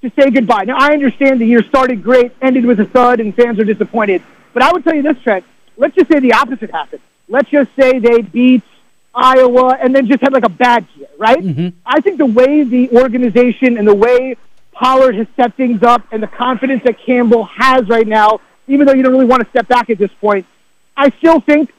to 0.02 0.10
say 0.18 0.30
goodbye. 0.30 0.64
Now, 0.64 0.76
I 0.78 0.92
understand 0.92 1.40
the 1.40 1.46
year 1.46 1.62
started 1.62 2.02
great, 2.02 2.32
ended 2.40 2.64
with 2.64 2.80
a 2.80 2.86
thud, 2.86 3.20
and 3.20 3.34
fans 3.34 3.58
are 3.58 3.64
disappointed. 3.64 4.22
But 4.52 4.62
I 4.62 4.72
would 4.72 4.84
tell 4.84 4.94
you 4.94 5.02
this, 5.02 5.20
Trent. 5.22 5.44
Let's 5.76 5.94
just 5.94 6.10
say 6.10 6.20
the 6.20 6.32
opposite 6.32 6.70
happened. 6.70 7.02
Let's 7.28 7.50
just 7.50 7.70
say 7.78 7.98
they 7.98 8.22
beat 8.22 8.62
Iowa 9.14 9.76
and 9.80 9.94
then 9.94 10.06
just 10.06 10.20
had 10.22 10.32
like 10.32 10.44
a 10.44 10.48
bad 10.48 10.86
year, 10.96 11.08
right? 11.18 11.38
Mm-hmm. 11.38 11.68
I 11.86 12.00
think 12.00 12.18
the 12.18 12.26
way 12.26 12.64
the 12.64 12.90
organization 12.90 13.78
and 13.78 13.86
the 13.86 13.94
way 13.94 14.36
Pollard 14.72 15.14
has 15.14 15.26
set 15.36 15.54
things 15.54 15.82
up 15.82 16.02
and 16.12 16.22
the 16.22 16.26
confidence 16.26 16.82
that 16.84 16.98
Campbell 16.98 17.44
has 17.44 17.88
right 17.88 18.06
now 18.06 18.40
even 18.70 18.86
though 18.86 18.94
you 18.94 19.02
don't 19.02 19.12
really 19.12 19.26
want 19.26 19.42
to 19.42 19.50
step 19.50 19.66
back 19.68 19.90
at 19.90 19.98
this 19.98 20.12
point, 20.20 20.46
I 20.96 21.10
still 21.18 21.40
think 21.40 21.72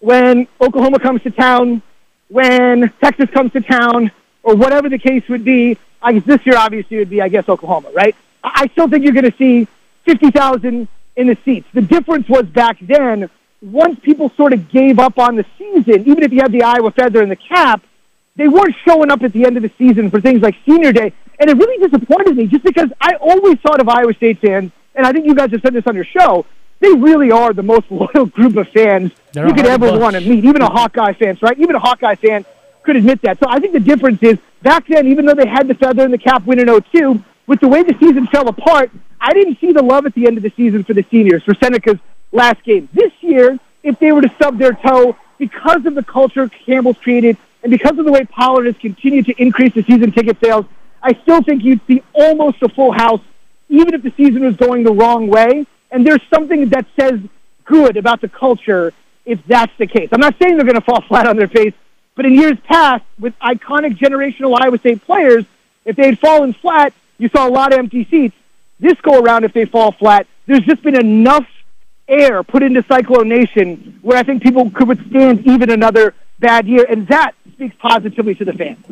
when 0.00 0.46
Oklahoma 0.60 0.98
comes 0.98 1.22
to 1.22 1.30
town, 1.30 1.82
when 2.28 2.92
Texas 3.02 3.30
comes 3.30 3.52
to 3.52 3.60
town, 3.60 4.12
or 4.42 4.54
whatever 4.54 4.88
the 4.88 4.98
case 4.98 5.26
would 5.28 5.44
be, 5.44 5.78
I 6.00 6.12
guess 6.14 6.24
this 6.24 6.44
year 6.46 6.56
obviously 6.56 6.98
would 6.98 7.10
be, 7.10 7.22
I 7.22 7.28
guess, 7.28 7.48
Oklahoma, 7.48 7.90
right? 7.94 8.14
I 8.42 8.66
still 8.68 8.88
think 8.88 9.04
you're 9.04 9.12
going 9.12 9.30
to 9.30 9.36
see 9.36 9.68
50,000 10.04 10.88
in 11.16 11.26
the 11.26 11.36
seats. 11.44 11.68
The 11.72 11.82
difference 11.82 12.28
was 12.28 12.46
back 12.46 12.78
then, 12.80 13.30
once 13.60 14.00
people 14.00 14.30
sort 14.30 14.52
of 14.52 14.68
gave 14.68 14.98
up 14.98 15.18
on 15.18 15.36
the 15.36 15.46
season, 15.58 16.08
even 16.08 16.22
if 16.22 16.32
you 16.32 16.40
had 16.40 16.50
the 16.50 16.64
Iowa 16.64 16.90
feather 16.90 17.22
in 17.22 17.28
the 17.28 17.36
cap, 17.36 17.82
they 18.34 18.48
weren't 18.48 18.74
showing 18.84 19.10
up 19.10 19.22
at 19.22 19.32
the 19.32 19.44
end 19.44 19.56
of 19.56 19.62
the 19.62 19.70
season 19.78 20.10
for 20.10 20.20
things 20.20 20.42
like 20.42 20.56
senior 20.66 20.92
day. 20.92 21.12
And 21.38 21.50
it 21.50 21.56
really 21.56 21.86
disappointed 21.86 22.36
me 22.36 22.46
just 22.46 22.64
because 22.64 22.90
I 23.00 23.14
always 23.16 23.60
thought 23.60 23.80
of 23.80 23.88
Iowa 23.88 24.14
State 24.14 24.40
fans 24.40 24.72
and 24.94 25.06
I 25.06 25.12
think 25.12 25.26
you 25.26 25.34
guys 25.34 25.50
have 25.52 25.62
said 25.62 25.72
this 25.72 25.86
on 25.86 25.94
your 25.94 26.04
show, 26.04 26.44
they 26.80 26.92
really 26.92 27.30
are 27.30 27.52
the 27.52 27.62
most 27.62 27.86
loyal 27.90 28.26
group 28.26 28.56
of 28.56 28.68
fans 28.68 29.12
They're 29.32 29.46
you 29.46 29.54
could 29.54 29.66
ever 29.66 29.98
want 29.98 30.14
to 30.16 30.20
meet. 30.20 30.44
Even 30.44 30.62
a 30.62 30.70
Hawkeye 30.70 31.12
fan, 31.14 31.38
right? 31.40 31.58
Even 31.58 31.76
a 31.76 31.80
Hawkeye 31.80 32.16
fan 32.16 32.44
could 32.82 32.96
admit 32.96 33.22
that. 33.22 33.38
So 33.38 33.46
I 33.48 33.58
think 33.58 33.72
the 33.72 33.80
difference 33.80 34.22
is 34.22 34.38
back 34.62 34.86
then, 34.88 35.06
even 35.06 35.26
though 35.26 35.34
they 35.34 35.46
had 35.46 35.68
the 35.68 35.74
feather 35.74 36.04
in 36.04 36.10
the 36.10 36.18
cap 36.18 36.44
win 36.44 36.58
in 36.58 36.68
02, 36.68 37.22
with 37.46 37.60
the 37.60 37.68
way 37.68 37.82
the 37.82 37.94
season 37.98 38.26
fell 38.28 38.48
apart, 38.48 38.90
I 39.20 39.32
didn't 39.32 39.60
see 39.60 39.72
the 39.72 39.82
love 39.82 40.06
at 40.06 40.14
the 40.14 40.26
end 40.26 40.36
of 40.36 40.42
the 40.42 40.52
season 40.56 40.84
for 40.84 40.94
the 40.94 41.04
seniors, 41.10 41.42
for 41.44 41.54
Seneca's 41.54 41.98
last 42.32 42.62
game. 42.64 42.88
This 42.92 43.12
year, 43.20 43.58
if 43.82 43.98
they 43.98 44.12
were 44.12 44.22
to 44.22 44.32
stub 44.36 44.58
their 44.58 44.72
toe 44.72 45.16
because 45.38 45.86
of 45.86 45.94
the 45.94 46.02
culture 46.02 46.48
Campbell's 46.48 46.98
created 46.98 47.36
and 47.62 47.70
because 47.70 47.98
of 47.98 48.04
the 48.04 48.12
way 48.12 48.24
Pollard 48.24 48.66
has 48.66 48.76
continued 48.78 49.26
to 49.26 49.40
increase 49.40 49.74
the 49.74 49.82
season 49.82 50.12
ticket 50.12 50.38
sales, 50.42 50.66
I 51.02 51.14
still 51.22 51.42
think 51.42 51.62
you'd 51.64 51.80
see 51.86 52.02
almost 52.12 52.62
a 52.62 52.68
full 52.68 52.92
house 52.92 53.20
even 53.68 53.94
if 53.94 54.02
the 54.02 54.12
season 54.16 54.44
was 54.44 54.56
going 54.56 54.82
the 54.82 54.92
wrong 54.92 55.28
way. 55.28 55.66
And 55.90 56.06
there's 56.06 56.22
something 56.32 56.68
that 56.70 56.86
says 56.98 57.20
good 57.64 57.96
about 57.96 58.20
the 58.20 58.28
culture 58.28 58.92
if 59.24 59.40
that's 59.46 59.72
the 59.78 59.86
case. 59.86 60.08
I'm 60.12 60.20
not 60.20 60.34
saying 60.40 60.56
they're 60.56 60.66
going 60.66 60.76
to 60.76 60.84
fall 60.84 61.02
flat 61.08 61.26
on 61.26 61.36
their 61.36 61.48
face, 61.48 61.74
but 62.14 62.26
in 62.26 62.34
years 62.34 62.58
past, 62.64 63.04
with 63.18 63.34
iconic 63.38 63.96
generational 63.96 64.58
Iowa 64.60 64.78
State 64.78 65.04
players, 65.04 65.44
if 65.84 65.96
they 65.96 66.06
had 66.06 66.18
fallen 66.18 66.52
flat, 66.52 66.92
you 67.18 67.28
saw 67.28 67.48
a 67.48 67.50
lot 67.50 67.72
of 67.72 67.78
empty 67.78 68.04
seats. 68.10 68.36
This 68.78 69.00
go 69.00 69.20
around, 69.20 69.44
if 69.44 69.52
they 69.52 69.64
fall 69.64 69.92
flat, 69.92 70.26
there's 70.46 70.64
just 70.64 70.82
been 70.82 70.98
enough 70.98 71.46
air 72.08 72.42
put 72.42 72.62
into 72.62 72.84
Cyclone 72.88 73.28
Nation 73.28 73.98
where 74.02 74.18
I 74.18 74.22
think 74.22 74.42
people 74.42 74.70
could 74.70 74.88
withstand 74.88 75.46
even 75.46 75.70
another 75.70 76.14
bad 76.38 76.66
year, 76.66 76.84
and 76.88 77.06
that 77.08 77.32
speaks 77.52 77.74
positively 77.78 78.34
to 78.34 78.44
the 78.44 78.52
fans. 78.52 78.84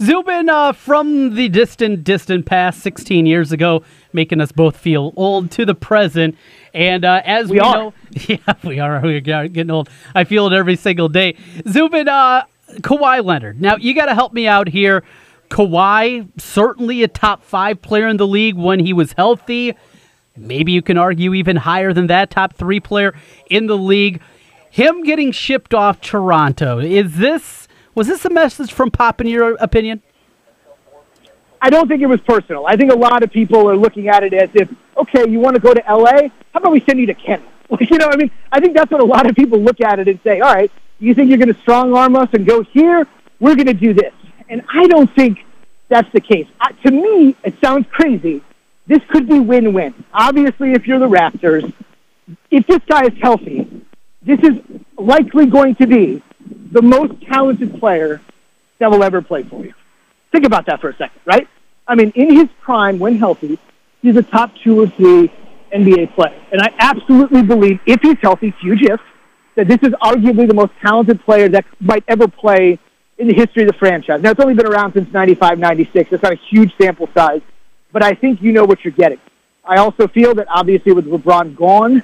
Zubin, 0.00 0.48
uh, 0.48 0.72
from 0.72 1.34
the 1.34 1.48
distant, 1.48 2.04
distant 2.04 2.46
past, 2.46 2.80
16 2.82 3.26
years 3.26 3.50
ago, 3.50 3.82
making 4.12 4.40
us 4.40 4.52
both 4.52 4.76
feel 4.76 5.12
old 5.16 5.50
to 5.52 5.66
the 5.66 5.74
present. 5.74 6.36
And 6.78 7.04
uh, 7.04 7.22
as 7.24 7.48
we, 7.48 7.54
We 7.54 7.60
are. 7.60 7.76
know, 7.76 7.94
yeah, 8.28 8.54
we 8.62 8.78
are, 8.78 9.00
we 9.00 9.16
are 9.16 9.48
getting 9.48 9.70
old. 9.70 9.90
I 10.14 10.22
feel 10.22 10.46
it 10.46 10.52
every 10.52 10.76
single 10.76 11.08
day. 11.08 11.34
Zubin, 11.68 12.06
uh, 12.06 12.44
Kawhi 12.74 13.24
Leonard. 13.24 13.60
Now, 13.60 13.74
you 13.74 13.96
got 13.96 14.06
to 14.06 14.14
help 14.14 14.32
me 14.32 14.46
out 14.46 14.68
here. 14.68 15.02
Kawhi, 15.50 16.28
certainly 16.40 17.02
a 17.02 17.08
top 17.08 17.42
five 17.42 17.82
player 17.82 18.06
in 18.06 18.16
the 18.16 18.28
league 18.28 18.54
when 18.54 18.78
he 18.78 18.92
was 18.92 19.12
healthy. 19.14 19.74
Maybe 20.36 20.70
you 20.70 20.80
can 20.80 20.96
argue 20.96 21.34
even 21.34 21.56
higher 21.56 21.92
than 21.92 22.06
that, 22.06 22.30
top 22.30 22.54
three 22.54 22.78
player 22.78 23.12
in 23.50 23.66
the 23.66 23.76
league. 23.76 24.20
Him 24.70 25.02
getting 25.02 25.32
shipped 25.32 25.74
off 25.74 26.00
Toronto, 26.00 26.78
is 26.78 27.16
this 27.16 27.66
was 27.96 28.06
this 28.06 28.24
a 28.24 28.30
message 28.30 28.72
from 28.72 28.92
Pop 28.92 29.20
in 29.20 29.26
your 29.26 29.56
opinion? 29.56 30.00
I 31.60 31.70
don't 31.70 31.88
think 31.88 32.02
it 32.02 32.06
was 32.06 32.20
personal. 32.20 32.66
I 32.66 32.76
think 32.76 32.92
a 32.92 32.96
lot 32.96 33.22
of 33.22 33.32
people 33.32 33.68
are 33.68 33.76
looking 33.76 34.08
at 34.08 34.22
it 34.22 34.32
as 34.32 34.50
if, 34.54 34.72
okay, 34.96 35.28
you 35.28 35.40
want 35.40 35.56
to 35.56 35.60
go 35.60 35.74
to 35.74 35.82
LA? 35.88 36.28
How 36.52 36.60
about 36.60 36.72
we 36.72 36.80
send 36.80 36.98
you 37.00 37.06
to 37.06 37.14
Kent? 37.14 37.42
Like, 37.70 37.90
you 37.90 37.98
know, 37.98 38.08
I 38.08 38.16
mean, 38.16 38.30
I 38.50 38.60
think 38.60 38.74
that's 38.74 38.90
what 38.90 39.02
a 39.02 39.04
lot 39.04 39.28
of 39.28 39.36
people 39.36 39.60
look 39.60 39.82
at 39.82 39.98
it 39.98 40.08
and 40.08 40.18
say, 40.22 40.40
all 40.40 40.54
right, 40.54 40.72
you 41.00 41.14
think 41.14 41.28
you're 41.28 41.36
going 41.36 41.52
to 41.52 41.60
strong 41.60 41.94
arm 41.94 42.16
us 42.16 42.30
and 42.32 42.46
go 42.46 42.62
here? 42.62 43.06
We're 43.40 43.56
going 43.56 43.66
to 43.66 43.74
do 43.74 43.92
this. 43.92 44.14
And 44.48 44.62
I 44.72 44.86
don't 44.86 45.14
think 45.14 45.44
that's 45.88 46.10
the 46.12 46.20
case. 46.22 46.46
Uh, 46.58 46.68
to 46.84 46.90
me, 46.90 47.36
it 47.44 47.60
sounds 47.60 47.86
crazy. 47.90 48.42
This 48.86 49.02
could 49.10 49.28
be 49.28 49.38
win-win. 49.38 49.92
Obviously, 50.14 50.72
if 50.72 50.86
you're 50.86 50.98
the 50.98 51.10
Raptors, 51.10 51.70
if 52.50 52.66
this 52.66 52.80
guy 52.86 53.04
is 53.04 53.12
healthy, 53.20 53.84
this 54.22 54.40
is 54.40 54.62
likely 54.96 55.44
going 55.44 55.74
to 55.74 55.86
be 55.86 56.22
the 56.72 56.80
most 56.80 57.20
talented 57.26 57.78
player 57.78 58.22
that 58.78 58.90
will 58.90 59.02
ever 59.02 59.20
play 59.20 59.42
for 59.42 59.62
you. 59.64 59.74
Think 60.32 60.44
about 60.44 60.66
that 60.66 60.80
for 60.80 60.90
a 60.90 60.96
second, 60.96 61.20
right? 61.24 61.48
I 61.86 61.94
mean, 61.94 62.12
in 62.14 62.34
his 62.34 62.48
prime, 62.60 62.98
when 62.98 63.16
healthy, 63.16 63.58
he's 64.02 64.16
a 64.16 64.22
top 64.22 64.52
two 64.62 64.80
or 64.80 64.86
three 64.88 65.32
NBA 65.74 66.14
player. 66.14 66.38
And 66.52 66.60
I 66.60 66.72
absolutely 66.78 67.42
believe, 67.42 67.80
if 67.86 68.00
he's 68.02 68.18
healthy, 68.20 68.54
huge 68.60 68.82
if, 68.82 69.00
that 69.54 69.66
this 69.66 69.78
is 69.82 69.92
arguably 70.02 70.46
the 70.46 70.54
most 70.54 70.72
talented 70.80 71.20
player 71.24 71.48
that 71.48 71.64
might 71.80 72.04
ever 72.06 72.28
play 72.28 72.78
in 73.18 73.26
the 73.26 73.34
history 73.34 73.64
of 73.64 73.68
the 73.68 73.78
franchise. 73.78 74.22
Now, 74.22 74.30
it's 74.30 74.40
only 74.40 74.54
been 74.54 74.66
around 74.66 74.92
since 74.92 75.12
95, 75.12 75.58
96. 75.58 76.12
It's 76.12 76.22
not 76.22 76.32
a 76.32 76.36
huge 76.36 76.72
sample 76.80 77.08
size, 77.12 77.40
but 77.90 78.02
I 78.02 78.14
think 78.14 78.40
you 78.40 78.52
know 78.52 78.64
what 78.64 78.84
you're 78.84 78.92
getting. 78.92 79.18
I 79.64 79.78
also 79.78 80.06
feel 80.06 80.34
that 80.36 80.46
obviously 80.48 80.92
with 80.92 81.06
LeBron 81.06 81.56
gone 81.56 82.02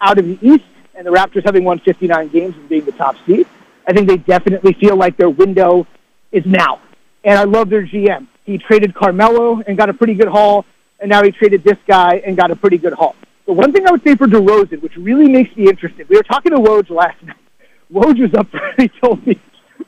out 0.00 0.18
of 0.18 0.24
the 0.24 0.38
East 0.40 0.64
and 0.94 1.06
the 1.06 1.10
Raptors 1.10 1.44
having 1.44 1.64
won 1.64 1.78
59 1.78 2.28
games 2.28 2.56
and 2.56 2.68
being 2.68 2.84
the 2.84 2.92
top 2.92 3.16
seed, 3.26 3.46
I 3.86 3.92
think 3.92 4.08
they 4.08 4.16
definitely 4.16 4.72
feel 4.72 4.96
like 4.96 5.16
their 5.16 5.30
window 5.30 5.86
is 6.32 6.46
now. 6.46 6.80
And 7.24 7.38
I 7.38 7.44
love 7.44 7.70
their 7.70 7.86
GM. 7.86 8.28
He 8.44 8.58
traded 8.58 8.94
Carmelo 8.94 9.62
and 9.66 9.76
got 9.76 9.88
a 9.88 9.94
pretty 9.94 10.14
good 10.14 10.28
haul, 10.28 10.66
and 11.00 11.08
now 11.08 11.22
he 11.22 11.30
traded 11.30 11.64
this 11.64 11.78
guy 11.86 12.22
and 12.24 12.36
got 12.36 12.50
a 12.50 12.56
pretty 12.56 12.78
good 12.78 12.92
haul. 12.92 13.16
The 13.46 13.52
one 13.52 13.72
thing 13.72 13.86
I 13.86 13.90
would 13.90 14.04
say 14.04 14.14
for 14.14 14.26
DeRozan, 14.26 14.82
which 14.82 14.96
really 14.96 15.28
makes 15.28 15.54
me 15.56 15.68
interested, 15.68 16.08
we 16.08 16.16
were 16.16 16.22
talking 16.22 16.52
to 16.52 16.58
Woj 16.58 16.90
last 16.90 17.22
night. 17.22 17.36
Woj 17.92 18.20
was 18.20 18.34
up 18.34 18.48
for, 18.50 18.60
he 18.76 18.88
told 18.88 19.26
me, 19.26 19.40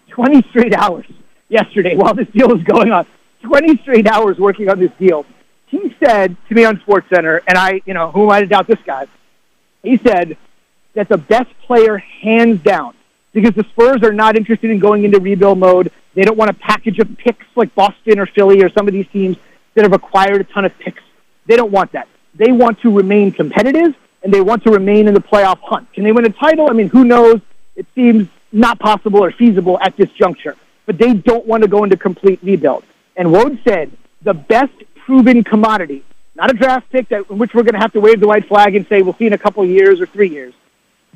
20 0.08 0.42
straight 0.48 0.74
hours 0.74 1.06
yesterday 1.48 1.94
while 1.94 2.14
this 2.14 2.28
deal 2.28 2.48
was 2.48 2.62
going 2.62 2.90
on. 2.90 3.06
20 3.42 3.78
straight 3.78 4.06
hours 4.06 4.38
working 4.38 4.68
on 4.68 4.78
this 4.78 4.90
deal. 4.98 5.24
He 5.66 5.94
said 6.02 6.36
to 6.48 6.54
me 6.54 6.64
on 6.64 6.78
SportsCenter, 6.78 7.40
and 7.46 7.58
I, 7.58 7.82
you 7.84 7.94
know, 7.94 8.10
who 8.10 8.24
am 8.24 8.30
I 8.30 8.40
to 8.40 8.46
doubt 8.46 8.66
this 8.66 8.78
guy? 8.84 9.06
He 9.82 9.98
said 9.98 10.36
that 10.94 11.08
the 11.08 11.18
best 11.18 11.50
player, 11.66 11.98
hands 11.98 12.62
down, 12.62 12.94
because 13.32 13.54
the 13.54 13.64
Spurs 13.64 14.02
are 14.02 14.12
not 14.12 14.36
interested 14.36 14.70
in 14.70 14.78
going 14.78 15.04
into 15.04 15.20
rebuild 15.20 15.58
mode. 15.58 15.92
They 16.16 16.22
don't 16.22 16.38
want 16.38 16.50
a 16.50 16.54
package 16.54 16.98
of 16.98 17.16
picks 17.18 17.44
like 17.54 17.74
Boston 17.74 18.18
or 18.18 18.24
Philly 18.24 18.62
or 18.62 18.70
some 18.70 18.88
of 18.88 18.94
these 18.94 19.06
teams 19.12 19.36
that 19.74 19.84
have 19.84 19.92
acquired 19.92 20.40
a 20.40 20.44
ton 20.44 20.64
of 20.64 20.76
picks. 20.78 21.02
They 21.44 21.56
don't 21.56 21.70
want 21.70 21.92
that. 21.92 22.08
They 22.34 22.52
want 22.52 22.80
to 22.80 22.90
remain 22.90 23.32
competitive 23.32 23.94
and 24.22 24.32
they 24.32 24.40
want 24.40 24.64
to 24.64 24.70
remain 24.70 25.08
in 25.08 25.14
the 25.14 25.20
playoff 25.20 25.60
hunt. 25.60 25.92
Can 25.92 26.04
they 26.04 26.12
win 26.12 26.24
a 26.24 26.30
title? 26.30 26.70
I 26.70 26.72
mean, 26.72 26.88
who 26.88 27.04
knows? 27.04 27.42
It 27.76 27.86
seems 27.94 28.28
not 28.50 28.78
possible 28.78 29.22
or 29.22 29.30
feasible 29.30 29.78
at 29.80 29.94
this 29.98 30.10
juncture. 30.10 30.56
But 30.86 30.96
they 30.96 31.12
don't 31.12 31.46
want 31.46 31.62
to 31.64 31.68
go 31.68 31.84
into 31.84 31.98
complete 31.98 32.40
rebuild. 32.42 32.84
And 33.14 33.28
Woj 33.28 33.62
said 33.62 33.92
the 34.22 34.32
best 34.32 34.72
proven 35.04 35.44
commodity, 35.44 36.02
not 36.34 36.50
a 36.50 36.54
draft 36.54 36.90
pick 36.90 37.10
that 37.10 37.28
in 37.28 37.36
which 37.36 37.52
we're 37.52 37.62
going 37.62 37.74
to 37.74 37.80
have 37.80 37.92
to 37.92 38.00
wave 38.00 38.20
the 38.20 38.26
white 38.26 38.48
flag 38.48 38.74
and 38.74 38.86
say 38.88 39.02
we'll 39.02 39.14
see 39.14 39.26
in 39.26 39.34
a 39.34 39.38
couple 39.38 39.62
of 39.62 39.68
years 39.68 40.00
or 40.00 40.06
three 40.06 40.30
years. 40.30 40.54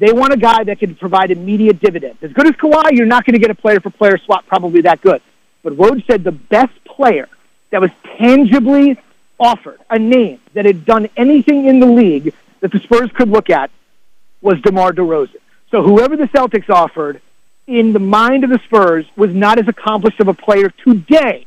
They 0.00 0.14
want 0.14 0.32
a 0.32 0.38
guy 0.38 0.64
that 0.64 0.78
can 0.78 0.94
provide 0.94 1.30
immediate 1.30 1.78
dividends. 1.78 2.22
As 2.22 2.32
good 2.32 2.46
as 2.46 2.54
Kawhi, 2.54 2.92
you're 2.92 3.04
not 3.04 3.26
going 3.26 3.34
to 3.34 3.38
get 3.38 3.50
a 3.50 3.54
player 3.54 3.80
for 3.80 3.90
player 3.90 4.16
swap 4.16 4.46
probably 4.46 4.80
that 4.80 5.02
good. 5.02 5.20
But 5.62 5.74
Woj 5.74 6.06
said 6.06 6.24
the 6.24 6.32
best 6.32 6.72
player 6.86 7.28
that 7.68 7.82
was 7.82 7.90
tangibly 8.16 8.98
offered, 9.38 9.78
a 9.90 9.98
name 9.98 10.40
that 10.54 10.64
had 10.64 10.86
done 10.86 11.10
anything 11.18 11.66
in 11.66 11.80
the 11.80 11.86
league 11.86 12.32
that 12.60 12.72
the 12.72 12.80
Spurs 12.80 13.10
could 13.12 13.28
look 13.28 13.50
at, 13.50 13.70
was 14.40 14.58
DeMar 14.62 14.92
DeRozan. 14.92 15.36
So 15.70 15.82
whoever 15.82 16.16
the 16.16 16.28
Celtics 16.28 16.70
offered, 16.70 17.20
in 17.66 17.92
the 17.92 17.98
mind 17.98 18.42
of 18.42 18.48
the 18.48 18.58
Spurs, 18.64 19.04
was 19.16 19.34
not 19.34 19.58
as 19.58 19.68
accomplished 19.68 20.18
of 20.18 20.28
a 20.28 20.34
player 20.34 20.70
today 20.70 21.46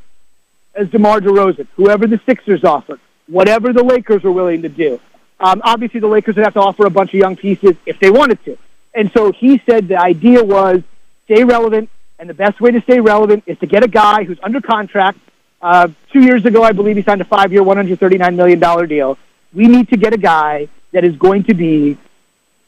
as 0.76 0.90
DeMar 0.92 1.22
DeRozan. 1.22 1.68
Whoever 1.76 2.06
the 2.06 2.22
Sixers 2.28 2.64
offered, 2.64 3.00
whatever 3.26 3.74
the 3.74 3.84
Lakers 3.84 4.22
were 4.22 4.32
willing 4.32 4.62
to 4.62 4.70
do. 4.70 5.02
Um, 5.44 5.62
obviously, 5.66 6.00
the 6.00 6.08
Lakers 6.08 6.38
would 6.38 6.46
have 6.46 6.54
to 6.54 6.62
offer 6.62 6.86
a 6.86 6.90
bunch 6.90 7.10
of 7.14 7.20
young 7.20 7.36
pieces 7.36 7.76
if 7.86 8.00
they 8.00 8.10
wanted 8.10 8.44
to. 8.46 8.58
And 8.94 9.12
so 9.12 9.34
he 9.34 9.62
said 9.66 9.90
the 9.90 9.98
idea 9.98 10.42
was 10.42 10.82
stay 11.26 11.44
relevant, 11.44 11.90
and 12.18 12.30
the 12.30 12.34
best 12.34 12.62
way 12.62 12.72
to 12.72 12.80
stay 12.82 13.02
relevant 13.02 13.44
is 13.46 13.60
to 13.60 13.66
get 13.66 13.84
a 13.84 13.90
guy 13.90 14.24
who's 14.24 14.40
under 14.42 14.62
contract. 14.62 15.20
Uh, 15.62 15.90
two 16.14 16.22
years 16.22 16.46
ago, 16.46 16.64
I 16.64 16.72
believe 16.72 16.96
he 16.96 17.04
signed 17.04 17.20
a 17.20 17.26
five-year, 17.26 17.62
$139 17.62 18.36
million 18.36 18.88
deal. 18.88 19.18
We 19.54 19.68
need 19.68 19.90
to 19.90 19.98
get 19.98 20.14
a 20.14 20.18
guy 20.18 20.70
that 20.94 21.04
is 21.04 21.18
going 21.18 21.44
to 21.46 21.54
be 21.54 21.98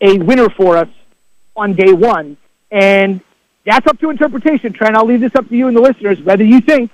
a 0.02 0.18
winner 0.18 0.50
for 0.50 0.76
us 0.76 0.90
on 1.56 1.76
day 1.76 1.94
one. 1.94 2.36
And 2.72 3.22
that's 3.66 3.88
up 3.88 4.00
to 4.00 4.10
interpretation. 4.10 4.74
Trent, 4.74 4.98
I'll 4.98 5.06
leave 5.06 5.22
this 5.22 5.36
up 5.36 5.48
to 5.48 5.56
you 5.56 5.70
and 5.70 5.78
the 5.78 5.82
listeners, 5.82 6.22
whether 6.22 6.44
you 6.44 6.60
think 6.60 6.92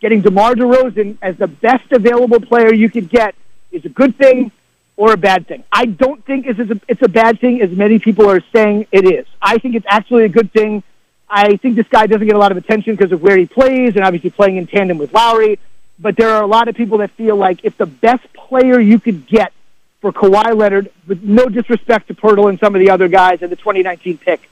getting 0.00 0.20
DeMar 0.20 0.54
DeRozan 0.54 1.18
as 1.20 1.36
the 1.36 1.48
best 1.48 1.90
available 1.90 2.40
player 2.40 2.72
you 2.72 2.88
could 2.88 3.08
get 3.08 3.34
is 3.72 3.84
a 3.84 3.88
good 3.88 4.16
thing 4.16 4.52
or 4.96 5.12
a 5.12 5.16
bad 5.16 5.46
thing. 5.46 5.62
I 5.70 5.86
don't 5.86 6.24
think 6.24 6.46
it's 6.46 6.58
a, 6.58 6.80
it's 6.88 7.02
a 7.02 7.08
bad 7.08 7.38
thing 7.40 7.60
as 7.60 7.70
many 7.70 7.98
people 7.98 8.28
are 8.30 8.42
saying 8.52 8.86
it 8.92 9.04
is. 9.04 9.26
I 9.40 9.58
think 9.58 9.74
it's 9.74 9.86
actually 9.88 10.24
a 10.24 10.28
good 10.28 10.52
thing. 10.52 10.82
I 11.28 11.56
think 11.56 11.76
this 11.76 11.88
guy 11.88 12.06
doesn't 12.06 12.26
get 12.26 12.36
a 12.36 12.38
lot 12.38 12.52
of 12.52 12.56
attention 12.56 12.96
because 12.96 13.12
of 13.12 13.20
where 13.22 13.36
he 13.36 13.46
plays 13.46 13.96
and 13.96 14.04
obviously 14.04 14.30
playing 14.30 14.56
in 14.56 14.66
tandem 14.66 14.96
with 14.96 15.12
Lowry. 15.12 15.58
But 15.98 16.16
there 16.16 16.30
are 16.30 16.42
a 16.42 16.46
lot 16.46 16.68
of 16.68 16.74
people 16.74 16.98
that 16.98 17.10
feel 17.12 17.36
like 17.36 17.64
if 17.64 17.76
the 17.76 17.86
best 17.86 18.32
player 18.32 18.78
you 18.80 18.98
could 18.98 19.26
get 19.26 19.52
for 20.00 20.12
Kawhi 20.12 20.56
Leonard, 20.56 20.90
with 21.06 21.22
no 21.22 21.46
disrespect 21.46 22.08
to 22.08 22.14
Poeltl 22.14 22.48
and 22.48 22.58
some 22.58 22.74
of 22.74 22.80
the 22.80 22.90
other 22.90 23.08
guys 23.08 23.42
in 23.42 23.50
the 23.50 23.56
2019 23.56 24.18
pick, 24.18 24.48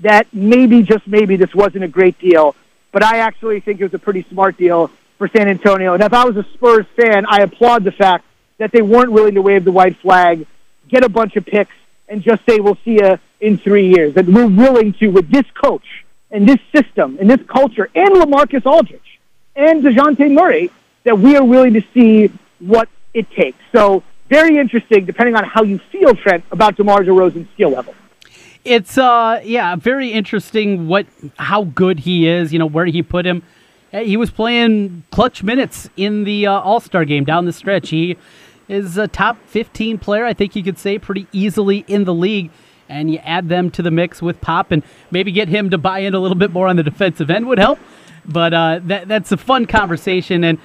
that 0.00 0.26
maybe, 0.32 0.82
just 0.82 1.06
maybe, 1.06 1.36
this 1.36 1.54
wasn't 1.54 1.84
a 1.84 1.88
great 1.88 2.18
deal. 2.18 2.54
But 2.92 3.02
I 3.02 3.18
actually 3.18 3.60
think 3.60 3.80
it 3.80 3.84
was 3.84 3.94
a 3.94 3.98
pretty 3.98 4.24
smart 4.30 4.56
deal 4.56 4.90
for 5.18 5.28
San 5.28 5.48
Antonio. 5.48 5.94
And 5.94 6.02
if 6.02 6.12
I 6.12 6.24
was 6.24 6.36
a 6.36 6.44
Spurs 6.54 6.86
fan, 6.96 7.26
I 7.26 7.40
applaud 7.42 7.84
the 7.84 7.92
fact 7.92 8.24
that 8.58 8.72
they 8.72 8.82
weren't 8.82 9.12
willing 9.12 9.34
to 9.34 9.42
wave 9.42 9.64
the 9.64 9.72
white 9.72 9.96
flag, 9.98 10.46
get 10.88 11.04
a 11.04 11.08
bunch 11.08 11.36
of 11.36 11.44
picks, 11.44 11.74
and 12.08 12.22
just 12.22 12.42
say, 12.48 12.60
we'll 12.60 12.78
see 12.84 12.98
you 13.02 13.18
in 13.40 13.58
three 13.58 13.88
years. 13.88 14.14
That 14.14 14.26
we're 14.26 14.46
willing 14.46 14.92
to, 14.94 15.08
with 15.08 15.30
this 15.30 15.46
coach 15.54 16.04
and 16.30 16.48
this 16.48 16.58
system 16.74 17.18
and 17.20 17.30
this 17.30 17.40
culture, 17.46 17.90
and 17.94 18.14
LaMarcus 18.14 18.66
Aldridge 18.66 19.20
and 19.56 19.82
Dejounte 19.82 20.32
Murray, 20.32 20.70
that 21.04 21.18
we 21.18 21.36
are 21.36 21.44
willing 21.44 21.74
to 21.74 21.82
see 21.92 22.30
what 22.58 22.88
it 23.12 23.30
takes. 23.30 23.58
So 23.72 24.02
very 24.28 24.58
interesting, 24.58 25.04
depending 25.04 25.36
on 25.36 25.44
how 25.44 25.62
you 25.62 25.78
feel, 25.78 26.14
Trent, 26.14 26.44
about 26.50 26.76
DeMar 26.76 27.04
DeRozan's 27.04 27.48
skill 27.54 27.70
level. 27.70 27.94
It's 28.64 28.96
uh 28.96 29.42
yeah, 29.44 29.76
very 29.76 30.10
interesting 30.10 30.88
what 30.88 31.06
how 31.38 31.64
good 31.64 32.00
he 32.00 32.26
is, 32.26 32.52
you 32.52 32.58
know, 32.58 32.66
where 32.66 32.86
he 32.86 33.02
put 33.02 33.26
him. 33.26 33.42
He 33.92 34.16
was 34.16 34.30
playing 34.30 35.04
clutch 35.10 35.42
minutes 35.42 35.88
in 35.96 36.24
the 36.24 36.46
uh, 36.46 36.52
All-Star 36.60 37.04
game 37.04 37.24
down 37.24 37.44
the 37.44 37.52
stretch. 37.52 37.90
He 37.90 38.16
is 38.68 38.96
a 38.96 39.08
top 39.08 39.38
15 39.46 39.98
player, 39.98 40.24
I 40.24 40.34
think 40.34 40.56
you 40.56 40.62
could 40.62 40.78
say 40.78 40.98
pretty 40.98 41.26
easily 41.32 41.84
in 41.86 42.04
the 42.04 42.14
league. 42.14 42.50
And 42.86 43.10
you 43.10 43.18
add 43.20 43.48
them 43.48 43.70
to 43.72 43.82
the 43.82 43.90
mix 43.90 44.20
with 44.20 44.42
Pop 44.42 44.70
and 44.70 44.82
maybe 45.10 45.32
get 45.32 45.48
him 45.48 45.70
to 45.70 45.78
buy 45.78 46.00
in 46.00 46.12
a 46.12 46.18
little 46.18 46.36
bit 46.36 46.52
more 46.52 46.68
on 46.68 46.76
the 46.76 46.82
defensive 46.82 47.30
end 47.30 47.46
would 47.46 47.58
help. 47.58 47.78
But 48.26 48.52
uh, 48.52 48.80
that 48.84 49.08
that's 49.08 49.32
a 49.32 49.38
fun 49.38 49.64
conversation 49.66 50.44
and 50.44 50.58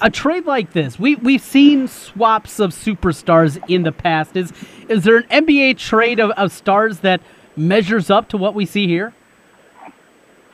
a 0.00 0.10
trade 0.10 0.46
like 0.46 0.72
this, 0.72 0.98
we 0.98 1.14
we've 1.16 1.42
seen 1.42 1.88
swaps 1.88 2.58
of 2.58 2.72
superstars 2.72 3.62
in 3.68 3.82
the 3.82 3.92
past. 3.92 4.36
Is 4.36 4.52
is 4.88 5.04
there 5.04 5.16
an 5.16 5.46
NBA 5.46 5.78
trade 5.78 6.20
of, 6.20 6.30
of 6.32 6.52
stars 6.52 7.00
that 7.00 7.20
measures 7.56 8.10
up 8.10 8.28
to 8.30 8.36
what 8.36 8.54
we 8.54 8.66
see 8.66 8.86
here? 8.86 9.14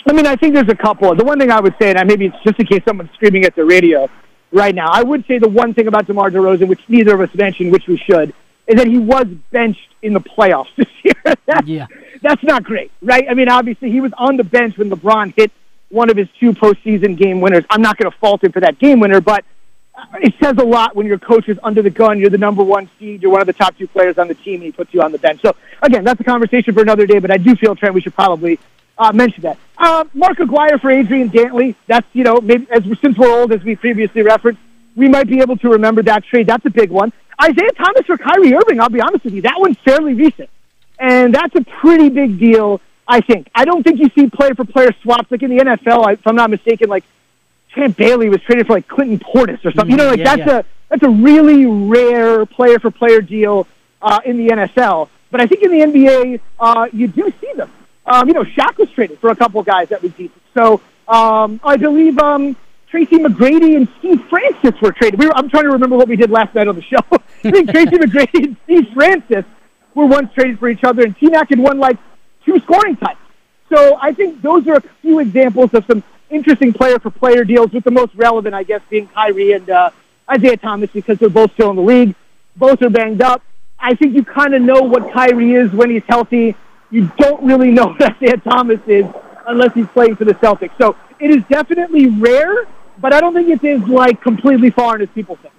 I 0.07 0.12
mean, 0.12 0.26
I 0.26 0.37
think 0.37 0.54
there's 0.54 0.68
a 0.68 0.76
couple. 0.76 1.14
The 1.14 1.25
one 1.25 1.38
thing 1.38 1.50
I 1.50 1.61
would 1.61 1.75
say, 1.80 1.92
and 1.92 2.09
maybe 2.09 2.26
it's 2.26 2.37
just 2.45 2.59
in 2.59 2.66
case 2.66 2.83
someone's 2.87 3.11
screaming 3.14 3.45
at 3.45 3.54
the 3.54 3.64
radio 3.64 4.09
right 4.52 4.75
now, 4.75 4.88
I 4.90 5.02
would 5.02 5.26
say 5.26 5.38
the 5.38 5.49
one 5.49 5.75
thing 5.75 5.87
about 5.88 6.07
DeMar 6.07 6.31
DeRozan, 6.31 6.69
which 6.69 6.81
neither 6.88 7.14
of 7.14 7.21
us 7.28 7.35
mentioned, 7.35 7.73
which 7.73 7.87
we 7.87 7.97
should, 7.97 8.33
is 8.67 8.76
that 8.76 8.87
he 8.87 8.99
was 8.99 9.26
benched 9.50 9.88
in 10.02 10.12
the 10.12 10.21
playoffs 10.21 10.69
this 10.76 10.88
year. 11.02 11.35
that's, 11.47 11.67
Yeah. 11.67 11.87
that's 12.23 12.43
not 12.43 12.64
great, 12.64 12.90
right? 13.02 13.26
I 13.28 13.35
mean, 13.35 13.49
obviously 13.49 13.90
he 13.90 14.00
was 14.00 14.12
on 14.19 14.37
the 14.37 14.45
bench 14.45 14.76
when 14.78 14.90
LeBron 14.90 15.35
hit 15.37 15.50
one 15.90 16.11
of 16.11 16.17
his 16.17 16.28
two 16.38 16.52
postseason 16.52 17.17
game 17.17 17.40
winners. 17.40 17.64
I'm 17.71 17.81
not 17.83 17.97
going 17.97 18.11
to 18.11 18.19
fault 18.19 18.45
him 18.45 18.52
for 18.52 18.61
that 18.61 18.78
game 18.78 19.00
winner, 19.00 19.21
but 19.21 19.45
it 20.21 20.35
says 20.40 20.57
a 20.59 20.64
lot 20.64 20.95
when 20.95 21.07
your 21.07 21.19
coach 21.19 21.49
is 21.49 21.59
under 21.62 21.83
the 21.83 21.90
gun. 21.90 22.19
You're 22.21 22.31
the 22.31 22.38
number 22.38 22.62
one 22.62 22.88
seed. 22.99 23.23
You're 23.23 23.33
one 23.33 23.40
of 23.40 23.47
the 23.47 23.52
top 23.52 23.76
two 23.76 23.88
players 23.88 24.19
on 24.19 24.28
the 24.28 24.35
team, 24.35 24.57
and 24.57 24.64
he 24.64 24.73
puts 24.73 24.93
you 24.95 25.02
on 25.02 25.12
the 25.12 25.19
bench. 25.19 25.40
So 25.40 25.57
again, 25.83 26.05
that's 26.05 26.21
a 26.21 26.25
conversation 26.25 26.75
for 26.75 26.83
another 26.83 27.07
day. 27.07 27.19
But 27.19 27.31
I 27.33 27.37
do 27.38 27.57
feel, 27.57 27.75
Trent, 27.75 27.95
we 27.95 28.00
should 28.00 28.14
probably 28.14 28.61
uh, 28.99 29.12
mention 29.12 29.43
that. 29.43 29.59
Uh, 29.76 30.05
Mark 30.12 30.40
Aguirre 30.40 30.78
for 30.78 30.90
Adrian 30.90 31.31
Dantley. 31.31 31.75
That's 31.87 32.07
you 32.12 32.25
know 32.25 32.40
maybe 32.40 32.67
as 32.71 32.83
since 33.00 33.17
we're 33.17 33.31
old, 33.31 33.52
as 33.52 33.62
we 33.62 33.76
previously 33.76 34.23
referenced, 34.23 34.61
we 34.97 35.09
might 35.09 35.28
be 35.28 35.40
able 35.40 35.57
to 35.59 35.69
remember 35.71 36.02
that 36.02 36.25
trade. 36.25 36.47
That's 36.47 36.64
a 36.67 36.71
big 36.71 36.90
one. 36.90 37.12
Isaiah 37.40 37.73
Thomas 37.73 38.05
for 38.07 38.19
Kyrie 38.19 38.55
Irving. 38.55 38.81
I'll 38.81 38.88
be 38.88 39.00
honest 39.00 39.25
with 39.25 39.35
you, 39.35 39.43
that 39.43 39.55
one's 39.59 39.78
fairly 39.85 40.14
recent, 40.14 40.50
and 40.99 41.35
that's 41.35 41.55
a 41.55 41.62
pretty 41.62 42.09
big 42.09 42.38
deal. 42.38 42.81
I 43.11 43.23
think. 43.23 43.49
I 43.55 43.64
don't 43.64 43.83
think 43.83 44.00
you 44.00 44.11
see 44.14 44.28
player 44.28 44.55
for 44.55 44.67
player 44.67 44.90
swaps 45.02 45.31
like 45.31 45.43
in 45.43 45.57
the 45.57 45.64
NFL. 45.64 46.12
If 46.12 46.26
I'm 46.26 46.37
not 46.37 46.50
mistaken, 46.50 46.90
like 46.90 47.05
Champ 47.75 47.97
Bailey 47.97 48.28
was 48.28 48.43
traded 48.43 48.67
for 48.67 48.75
like 48.75 48.88
Clinton 48.88 49.19
Portis 49.19 49.64
or 49.64 49.73
something. 49.73 49.90
You 49.90 49.97
know, 49.97 50.09
like 50.09 50.19
yeah, 50.19 50.37
that's 50.37 50.47
yeah. 50.47 50.59
a 50.59 50.64
that's 50.88 51.02
a 51.02 51.09
really 51.09 51.64
rare 51.64 52.45
player 52.45 52.78
for 52.78 52.90
player 52.90 53.21
deal 53.21 53.67
uh, 54.02 54.21
in 54.25 54.37
the 54.37 54.49
NFL. 54.49 55.09
But 55.31 55.40
I 55.40 55.47
think 55.47 55.62
in 55.62 55.71
the 55.71 55.81
NBA, 55.81 56.40
uh, 56.59 56.88
you 56.93 57.07
do 57.07 57.33
see 57.40 57.52
them. 57.55 57.71
Um, 58.09 58.29
you 58.29 58.35
know, 58.35 58.45
Shaq 58.45 58.79
was 58.79 58.91
traded 58.91 59.19
for 59.19 59.31
a 59.31 59.37
couple 59.37 59.62
guys 59.62 59.91
that 59.91 60.03
was 60.03 60.12
decent. 60.12 60.43
So 60.55 60.81
um, 61.07 61.61
I 61.62 61.77
believe 61.77 62.19
um, 62.19 62.57
Tracy 62.91 63.17
McGrady 63.17 63.77
and 63.77 63.88
Steve 63.99 64.25
Francis 64.29 64.81
were 64.81 64.93
traded. 64.93 65.21
We 65.21 65.27
were, 65.27 65.37
I'm 65.37 65.49
trying 65.50 65.65
to 65.65 65.71
remember 65.71 65.97
what 65.97 66.09
we 66.09 66.17
did 66.17 66.31
last 66.31 66.55
night 66.55 66.69
on 66.69 66.75
the 66.75 66.83
show. 66.83 66.99
I 67.12 67.50
think 67.50 67.71
Tracy 67.71 67.97
McGrady 67.99 68.45
and 68.45 68.57
Steve 68.65 68.88
Francis 68.95 69.45
were 69.95 70.07
once 70.07 70.33
traded 70.33 70.59
for 70.59 70.69
each 70.69 70.85
other, 70.85 71.03
and 71.03 71.17
T-Mac 71.17 71.50
had 71.50 71.59
won 71.59 71.79
like 71.79 71.99
two 72.45 72.59
scoring 72.61 72.97
titles. 72.97 73.19
So 73.69 73.99
I 74.00 74.12
think 74.12 74.41
those 74.41 74.67
are 74.69 74.77
a 74.77 74.83
few 75.03 75.19
examples 75.19 75.75
of 75.75 75.85
some 75.87 76.03
interesting 76.31 76.73
player 76.73 76.99
for 76.99 77.11
player 77.11 77.45
deals, 77.45 77.73
with 77.73 77.85
the 77.85 77.91
most 77.91 78.15
relevant, 78.15 78.55
I 78.55 78.62
guess, 78.62 78.81
being 78.88 79.09
Kyrie 79.09 79.53
and 79.53 79.69
uh, 79.69 79.91
Isaiah 80.31 80.57
Thomas 80.57 80.91
because 80.91 81.19
they're 81.19 81.29
both 81.29 81.53
still 81.53 81.71
in 81.71 81.77
the 81.77 81.83
league. 81.83 82.15
Both 82.57 82.83
are 82.83 82.91
banged 82.91 83.23
up. 83.23 83.43
I 83.79 83.95
think 83.95 84.15
you 84.15 84.25
kind 84.25 84.55
of 84.55 84.62
know 84.62 84.83
what 84.83 85.12
Kyrie 85.12 85.55
is 85.55 85.71
when 85.73 85.91
he's 85.91 86.03
healthy. 86.09 86.57
You 86.90 87.11
don't 87.18 87.45
really 87.45 87.71
know 87.71 87.87
what 87.99 88.02
Isaiah 88.02 88.38
Thomas 88.38 88.80
is 88.87 89.07
unless 89.47 89.73
he's 89.75 89.88
playing 89.88 90.16
for 90.16 90.25
the 90.25 90.35
Celtics. 90.35 90.76
So 90.78 90.97
it 91.21 91.30
is 91.30 91.42
definitely 91.49 92.07
rare, 92.07 92.66
but 92.99 93.12
I 93.12 93.21
don't 93.21 93.35
think 93.35 93.49
it 93.49 93.64
is 93.64 93.83
like 93.88 94.21
completely 94.21 94.71
foreign 94.71 95.02
as 95.02 95.09
people 95.14 95.37
think. 95.37 95.54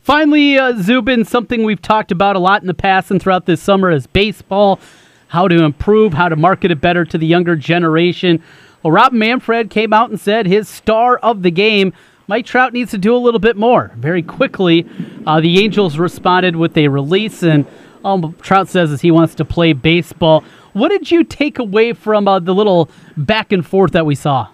Finally, 0.00 0.58
uh, 0.58 0.72
Zubin, 0.80 1.24
something 1.24 1.62
we've 1.62 1.82
talked 1.82 2.10
about 2.10 2.34
a 2.34 2.38
lot 2.38 2.62
in 2.62 2.66
the 2.66 2.74
past 2.74 3.10
and 3.10 3.20
throughout 3.20 3.44
this 3.46 3.60
summer 3.60 3.90
is 3.90 4.06
baseball, 4.06 4.80
how 5.28 5.46
to 5.46 5.62
improve, 5.62 6.14
how 6.14 6.28
to 6.28 6.36
market 6.36 6.70
it 6.70 6.80
better 6.80 7.04
to 7.04 7.18
the 7.18 7.26
younger 7.26 7.54
generation. 7.54 8.42
Well, 8.82 8.92
Rob 8.92 9.12
Manfred 9.12 9.68
came 9.68 9.92
out 9.92 10.08
and 10.08 10.18
said 10.18 10.46
his 10.46 10.68
star 10.68 11.18
of 11.18 11.42
the 11.42 11.50
game, 11.50 11.92
Mike 12.26 12.46
Trout, 12.46 12.72
needs 12.72 12.90
to 12.92 12.98
do 12.98 13.14
a 13.14 13.18
little 13.18 13.38
bit 13.38 13.56
more. 13.58 13.92
Very 13.96 14.22
quickly, 14.22 14.88
uh, 15.26 15.40
the 15.40 15.62
Angels 15.62 15.98
responded 15.98 16.56
with 16.56 16.76
a 16.78 16.88
release, 16.88 17.42
and 17.42 17.66
um, 18.04 18.36
Trout 18.40 18.68
says 18.68 18.90
is 18.90 19.00
he 19.00 19.10
wants 19.10 19.34
to 19.36 19.44
play 19.44 19.72
baseball. 19.72 20.44
What 20.72 20.88
did 20.88 21.10
you 21.10 21.24
take 21.24 21.58
away 21.58 21.92
from 21.92 22.28
uh, 22.28 22.38
the 22.38 22.54
little 22.54 22.90
back 23.16 23.52
and 23.52 23.66
forth 23.66 23.92
that 23.92 24.06
we 24.06 24.14
saw? 24.14 24.48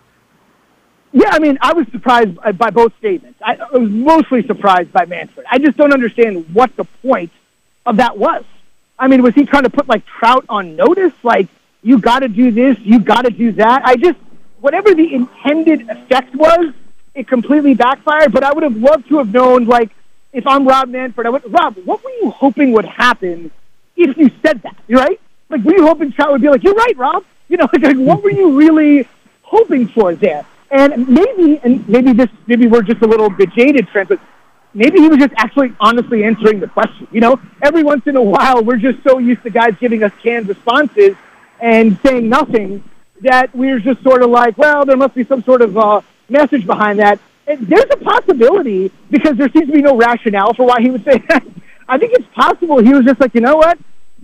Yeah, 1.13 1.31
I 1.31 1.39
mean, 1.39 1.57
I 1.63 1.73
was 1.73 1.87
surprised 1.89 2.37
by 2.59 2.71
both 2.71 2.97
statements. 2.99 3.41
I, 3.43 3.57
I 3.57 3.79
was 3.79 3.91
mostly 3.91 4.47
surprised 4.47 4.93
by 4.93 5.07
Manfred. 5.07 5.47
I 5.51 5.59
just 5.59 5.77
don't 5.79 5.93
understand 5.93 6.53
what 6.53 6.77
the 6.77 6.85
point 7.03 7.31
of 7.87 7.97
that 7.97 8.19
was. 8.19 8.45
I 8.99 9.09
mean, 9.09 9.23
was 9.23 9.35
he 9.35 9.47
trying 9.47 9.63
to 9.63 9.71
put 9.71 9.89
like 9.89 10.05
Trout 10.05 10.45
on 10.49 10.77
notice? 10.77 11.13
Like, 11.23 11.49
you 11.83 11.99
got 11.99 12.21
to 12.21 12.29
do 12.29 12.51
this, 12.51 12.79
you 12.81 12.99
got 12.99 13.23
to 13.23 13.31
do 13.31 13.53
that. 13.53 13.83
I 13.85 13.97
just, 13.97 14.19
whatever 14.61 14.95
the 14.95 15.15
intended 15.15 15.89
effect 15.89 16.35
was, 16.35 16.75
it 17.15 17.29
completely 17.29 17.75
backfired. 17.75 18.33
But 18.33 18.43
I 18.45 18.53
would 18.53 18.65
have 18.65 18.77
loved 18.77 19.09
to 19.09 19.19
have 19.19 19.33
known, 19.33 19.67
like, 19.67 19.91
if 20.37 20.47
I'm 20.47 20.69
Rob 20.69 20.91
Manfred, 20.91 21.27
I 21.27 21.31
would, 21.31 21.51
Rob, 21.51 21.77
what 21.87 22.05
were 22.05 22.11
you 22.11 22.31
hoping 22.31 22.73
would 22.73 22.85
happen 22.85 23.51
if 23.97 24.19
you 24.19 24.31
said 24.45 24.61
that, 24.63 24.77
right? 24.87 25.19
Like, 25.49 25.65
were 25.65 25.75
you 25.75 25.87
hoping 25.87 26.13
Trout 26.13 26.31
would 26.31 26.43
be 26.43 26.51
like, 26.51 26.63
you're 26.63 26.75
right, 26.75 26.97
Rob? 26.97 27.25
You 27.49 27.59
know, 27.59 27.69
like, 27.81 27.97
what 27.97 28.25
were 28.25 28.33
you 28.33 28.59
really 28.59 29.09
hoping 29.43 29.87
for 29.87 30.17
there? 30.17 30.45
And 30.69 31.09
maybe, 31.09 31.61
and 31.63 31.89
maybe 31.89 32.13
this, 32.13 32.29
maybe 32.49 32.67
we're 32.67 32.83
just 32.83 33.01
a 33.03 33.07
little 33.07 33.31
bit 33.31 33.53
jaded, 33.53 33.87
Trent, 33.87 34.09
but 34.09 34.19
maybe 34.75 34.99
he 34.99 35.07
was 35.07 35.19
just 35.19 35.33
actually 35.37 35.73
honestly 35.79 36.25
answering 36.25 36.59
the 36.59 36.67
question. 36.67 37.07
You 37.13 37.21
know, 37.21 37.41
every 37.63 37.85
once 37.85 38.05
in 38.09 38.17
a 38.17 38.21
while, 38.21 38.65
we're 38.65 38.79
just 38.79 39.01
so 39.05 39.19
used 39.19 39.45
to 39.45 39.51
guys 39.51 39.77
giving 39.79 40.03
us 40.03 40.11
canned 40.25 40.49
responses 40.49 41.15
and 41.61 42.01
saying 42.05 42.29
nothing 42.29 42.83
that 43.21 43.55
we're 43.55 43.79
just 43.79 44.03
sort 44.03 44.25
of 44.25 44.31
like, 44.31 44.59
well, 44.59 44.85
there 44.85 44.97
must 44.97 45.15
be 45.15 45.23
some 45.25 45.45
sort 45.45 45.63
of 45.63 45.79
uh, 45.79 46.01
message 46.29 46.67
behind 46.67 46.99
that. 46.99 47.21
There's 47.47 47.85
a 47.91 47.97
possibility 47.97 48.91
because 49.11 49.37
there 49.37 49.49
seems 49.51 49.67
to 49.67 49.73
be 49.73 49.83
no 49.83 49.97
rationale 49.97 50.53
for 50.55 50.67
why 50.67 50.81
he 50.81 50.91
would 50.91 51.05
say 51.05 51.19
that. 51.29 51.45
I 51.89 51.99
think 51.99 52.13
it's 52.15 52.27
possible 52.35 52.83
he 52.83 52.93
was 52.93 53.05
just 53.05 53.21
like, 53.21 53.35
you 53.35 53.41
know 53.41 53.57
what, 53.57 53.79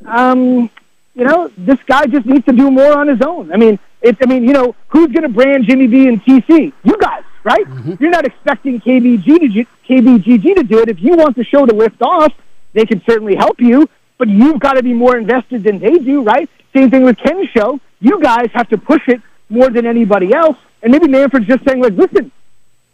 um, 0.05 0.69
you 1.15 1.25
know, 1.25 1.51
this 1.57 1.79
guy 1.87 2.07
just 2.07 2.27
needs 2.27 2.45
to 2.47 2.53
do 2.53 2.71
more 2.71 2.97
on 2.97 3.07
his 3.07 3.21
own. 3.21 3.53
I 3.53 3.57
mean, 3.57 3.79
it's, 4.01 4.19
I 4.21 4.27
mean, 4.27 4.45
you 4.45 4.53
know, 4.53 4.75
who's 4.89 5.13
going 5.13 5.23
to 5.23 5.29
brand 5.29 5.65
Jimmy 5.67 5.87
B 5.87 6.09
and 6.09 6.23
TC? 6.25 6.73
You 6.83 6.97
guys, 6.99 7.23
right? 7.45 7.65
Mm-hmm. 7.65 7.95
You're 8.01 8.11
not 8.11 8.27
expecting 8.27 8.81
KBG 8.81 9.25
to 9.25 9.67
KBGG 9.89 10.57
to 10.57 10.63
do 10.65 10.81
it. 10.81 10.89
If 10.89 11.01
you 11.01 11.15
want 11.17 11.37
the 11.37 11.45
show 11.45 11.67
to 11.67 11.75
lift 11.75 12.03
off, 12.03 12.33
they 12.73 12.87
can 12.87 13.03
certainly 13.05 13.37
help 13.37 13.61
you, 13.61 13.89
but 14.19 14.29
you've 14.29 14.59
got 14.59 14.73
to 14.73 14.83
be 14.83 14.95
more 14.95 15.17
invested 15.17 15.63
than 15.63 15.79
they 15.79 15.99
do, 15.99 16.23
right? 16.23 16.49
Same 16.75 16.91
thing 16.91 17.05
with 17.05 17.19
Ken's 17.19 17.49
show. 17.51 17.79
You 18.01 18.21
guys 18.21 18.49
have 18.55 18.69
to 18.71 18.79
push 18.79 19.07
it 19.07 19.21
more 19.49 19.69
than 19.69 19.87
anybody 19.87 20.33
else. 20.33 20.57
And 20.83 20.91
maybe 20.91 21.07
Manfred's 21.07 21.47
just 21.47 21.65
saying, 21.65 21.81
like, 21.81 21.93
listen, 21.93 22.33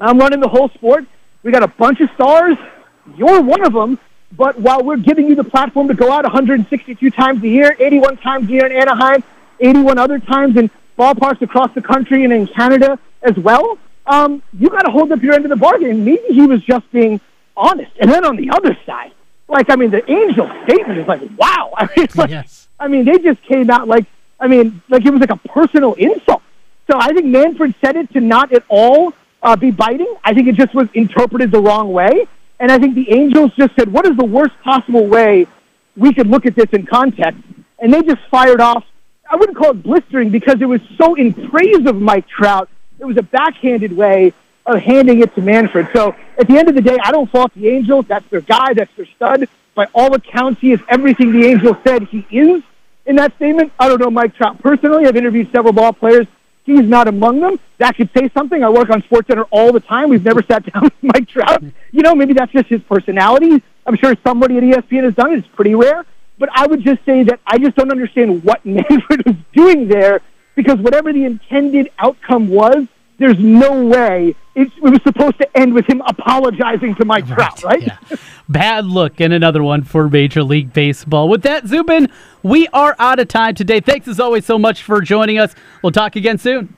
I'm 0.01 0.19
running 0.19 0.41
the 0.41 0.49
whole 0.49 0.69
sport. 0.71 1.05
We 1.43 1.53
got 1.53 1.63
a 1.63 1.69
bunch 1.69 2.01
of 2.01 2.11
stars. 2.15 2.57
You're 3.17 3.41
one 3.41 3.65
of 3.65 3.73
them. 3.73 3.99
But 4.33 4.61
while 4.61 4.83
we're 4.83 4.99
giving 4.99 5.27
you 5.27 5.35
the 5.35 5.45
platform 5.45 5.89
to 5.89 5.95
go 5.95 6.13
out 6.13 6.25
162 6.25 7.11
times 7.11 7.43
a 7.43 7.49
year, 7.49 7.75
81 7.79 8.19
times 8.19 8.49
a 8.49 8.53
year 8.53 8.67
in 8.67 8.73
Anaheim, 8.73 9.25
81 9.61 9.99
other 9.99 10.19
times 10.19 10.57
in 10.57 10.71
ballparks 10.99 11.41
across 11.41 11.73
the 11.75 11.81
country 11.81 12.25
and 12.25 12.33
in 12.33 12.47
Canada 12.47 12.99
as 13.23 13.37
well, 13.37 13.79
um, 14.07 14.43
you 14.53 14.69
got 14.69 14.83
to 14.83 14.91
hold 14.91 15.11
up 15.13 15.23
your 15.23 15.35
end 15.35 15.45
of 15.45 15.49
the 15.49 15.57
bargain. 15.57 16.05
Maybe 16.05 16.23
he 16.29 16.47
was 16.47 16.63
just 16.63 16.91
being 16.93 17.21
honest. 17.57 17.93
And 17.99 18.11
then 18.11 18.25
on 18.25 18.37
the 18.37 18.51
other 18.51 18.77
side, 18.85 19.13
like, 19.49 19.71
I 19.71 19.77
mean, 19.77 19.91
the 19.91 20.09
angel 20.11 20.47
statement 20.65 20.99
is 20.99 21.09
like, 21.09 21.23
wow. 21.37 21.73
I 21.77 21.89
mean, 21.97 22.09
like, 22.15 22.31
yes 22.31 22.69
I 22.81 22.89
mean, 22.89 23.05
they 23.05 23.19
just 23.19 23.43
came 23.43 23.71
out 23.71 23.89
like, 23.89 24.07
I 24.41 24.47
mean, 24.47 24.83
like 24.89 25.05
it 25.05 25.11
was 25.11 25.21
like 25.21 25.31
a 25.31 25.49
personal 25.49 25.95
insult. 25.95 26.43
So 26.91 26.99
I 26.99 27.13
think 27.13 27.27
Manfred 27.27 27.75
said 27.81 27.97
it 27.97 28.13
to 28.13 28.21
not 28.21 28.53
at 28.53 28.65
all 28.69 29.13
uh, 29.43 29.57
be 29.57 29.71
biting. 29.71 30.13
I 30.25 30.35
think 30.35 30.49
it 30.49 30.55
just 30.55 30.75
was 30.75 30.89
interpreted 30.95 31.51
the 31.51 31.61
wrong 31.61 31.93
way. 31.93 32.27
And 32.61 32.73
I 32.73 32.79
think 32.79 32.95
the 32.95 33.11
Angels 33.13 33.53
just 33.57 33.75
said, 33.77 33.93
what 33.93 34.07
is 34.07 34.17
the 34.17 34.25
worst 34.25 34.55
possible 34.65 35.07
way 35.07 35.47
we 35.97 36.13
could 36.13 36.27
look 36.27 36.45
at 36.47 36.57
this 36.57 36.69
in 36.73 36.87
context? 36.87 37.41
And 37.79 37.93
they 37.93 38.03
just 38.03 38.21
fired 38.31 38.61
off. 38.61 38.85
I 39.31 39.37
wouldn't 39.37 39.57
call 39.57 39.71
it 39.71 39.83
blistering 39.83 40.31
because 40.31 40.61
it 40.61 40.65
was 40.65 40.81
so 40.97 41.15
in 41.15 41.33
praise 41.51 41.87
of 41.87 42.01
Mike 42.01 42.27
Trout. 42.27 42.69
It 42.99 43.05
was 43.05 43.17
a 43.17 43.23
backhanded 43.23 43.97
way 43.97 44.33
of 44.67 44.81
handing 44.81 45.21
it 45.21 45.35
to 45.35 45.41
Manfred. 45.41 45.89
So 45.93 46.17
at 46.37 46.49
the 46.49 46.59
end 46.59 46.69
of 46.69 46.75
the 46.75 46.83
day, 46.83 46.99
I 47.03 47.13
don't 47.13 47.31
fault 47.31 47.53
the 47.55 47.69
Angels. 47.69 48.07
That's 48.09 48.29
their 48.29 48.41
guy. 48.41 48.75
That's 48.75 48.95
their 48.97 49.07
stud. 49.07 49.49
By 49.75 49.87
all 49.95 50.13
accounts, 50.15 50.61
he 50.61 50.73
is 50.73 50.81
everything 50.89 51.33
the 51.33 51.47
Angels 51.47 51.77
said 51.85 52.03
he 52.05 52.27
is 52.31 52.63
in 53.07 53.17
that 53.17 53.35
statement. 53.37 53.73
I 53.79 53.89
don't 53.89 54.01
know 54.01 54.11
Mike 54.11 54.35
Trout 54.35 54.61
personally. 54.61 55.07
I've 55.07 55.17
interviewed 55.17 55.53
several 55.53 55.73
ball 55.73 55.93
players. 55.93 56.27
He's 56.69 56.87
not 56.87 57.09
among 57.09 57.41
them. 57.41 57.59
That 57.79 57.97
could 57.97 58.11
say 58.15 58.29
something. 58.35 58.63
I 58.63 58.69
work 58.69 58.91
on 58.91 59.01
SportsCenter 59.01 59.47
all 59.51 59.73
the 59.73 59.81
time. 59.81 60.11
We've 60.11 60.23
never 60.23 60.43
sat 60.51 60.71
down 60.71 60.83
with 60.83 60.93
Mike 61.01 61.27
Trout. 61.27 61.63
You 61.93 62.03
know, 62.03 62.15
maybe 62.15 62.35
that's 62.35 62.53
just 62.53 62.67
his 62.67 62.83
personality. 62.83 63.63
I'm 63.87 63.97
sure 63.97 64.15
somebody 64.23 64.59
at 64.59 64.63
ESPN 64.63 65.05
has 65.05 65.15
done 65.15 65.33
it. 65.33 65.39
It's 65.39 65.49
pretty 65.49 65.75
rare. 65.75 66.05
But 66.39 66.51
I 66.53 66.67
would 66.67 66.85
just 66.85 67.03
say 67.07 67.23
that 67.23 67.41
I 67.47 67.57
just 67.57 67.75
don't 67.75 67.91
understand 67.91 68.45
what 68.45 68.67
Manfred 68.67 69.25
was 69.25 69.37
doing 69.55 69.89
there 69.89 70.21
because 70.57 70.79
whatever 70.79 71.11
the 71.11 71.25
intended 71.25 71.91
outcome 71.99 72.49
was, 72.49 72.87
there's 73.19 73.39
no 73.39 73.85
way 73.85 74.35
it, 74.55 74.69
it, 74.77 74.83
was 74.83 75.01
supposed 75.03 75.39
to 75.39 75.57
end 75.57 75.75
with 75.75 75.89
him 75.89 76.03
apologizing 76.07 76.95
to 76.97 77.05
Mike 77.05 77.29
right, 77.29 77.37
Trout, 77.37 77.65
right? 77.65 77.83
Yeah. 77.83 78.17
Bad 78.49 78.87
look 78.87 79.21
and 79.21 79.33
another 79.33 79.63
one 79.63 79.83
for 79.83 80.09
Major 80.09 80.43
League 80.43 80.73
Baseball. 80.73 81.29
With 81.29 81.43
that, 81.43 81.67
Zubin, 81.67 82.09
we 82.43 82.69
are 82.69 82.97
out 82.99 83.19
of 83.19 83.29
time 83.29 83.55
today. 83.55 83.81
Thanks 83.81 84.09
as 84.09 84.19
always 84.21 84.47
so 84.47 84.59
much 84.59 84.83
for 84.83 85.01
joining 85.01 85.39
us. 85.39 85.55
We'll 85.83 85.93
talk 85.93 86.17
again 86.17 86.39
soon. 86.39 86.75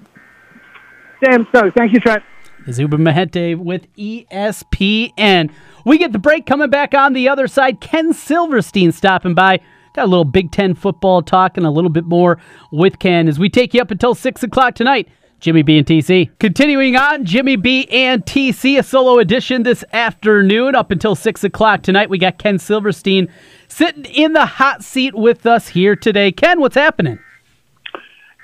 Sam, 1.24 1.46
so 1.54 1.70
thank 1.76 1.92
you, 1.92 2.00
Trent. 2.00 2.22
Zubin 2.70 3.00
Mehenti 3.00 3.56
with 3.56 3.86
ESPN. 3.96 5.50
We 5.84 5.98
get 5.98 6.12
the 6.12 6.18
break 6.18 6.46
coming 6.46 6.70
back 6.70 6.94
on 6.94 7.12
the 7.12 7.28
other 7.28 7.48
side. 7.48 7.80
Ken 7.80 8.12
Silverstein 8.12 8.92
stopping 8.92 9.34
by. 9.34 9.60
Got 9.94 10.04
a 10.04 10.06
little 10.06 10.24
Big 10.24 10.52
Ten 10.52 10.74
football 10.74 11.20
talk 11.20 11.56
and 11.56 11.66
a 11.66 11.70
little 11.70 11.90
bit 11.90 12.04
more 12.04 12.38
with 12.70 12.98
Ken 12.98 13.26
as 13.26 13.38
we 13.38 13.48
take 13.48 13.74
you 13.74 13.82
up 13.82 13.90
until 13.90 14.14
6 14.14 14.42
o'clock 14.42 14.74
tonight 14.74 15.08
Jimmy 15.40 15.62
B 15.62 15.78
and 15.78 15.86
TC. 15.86 16.30
Continuing 16.38 16.96
on, 16.96 17.24
Jimmy 17.24 17.56
B 17.56 17.86
and 17.90 18.24
TC, 18.24 18.78
a 18.78 18.82
solo 18.82 19.18
edition 19.18 19.62
this 19.62 19.82
afternoon 19.92 20.74
up 20.74 20.90
until 20.90 21.14
6 21.14 21.44
o'clock 21.44 21.82
tonight. 21.82 22.10
We 22.10 22.18
got 22.18 22.38
Ken 22.38 22.58
Silverstein 22.58 23.28
sitting 23.66 24.04
in 24.04 24.34
the 24.34 24.46
hot 24.46 24.84
seat 24.84 25.14
with 25.14 25.46
us 25.46 25.68
here 25.68 25.96
today. 25.96 26.30
Ken, 26.30 26.60
what's 26.60 26.76
happening? 26.76 27.18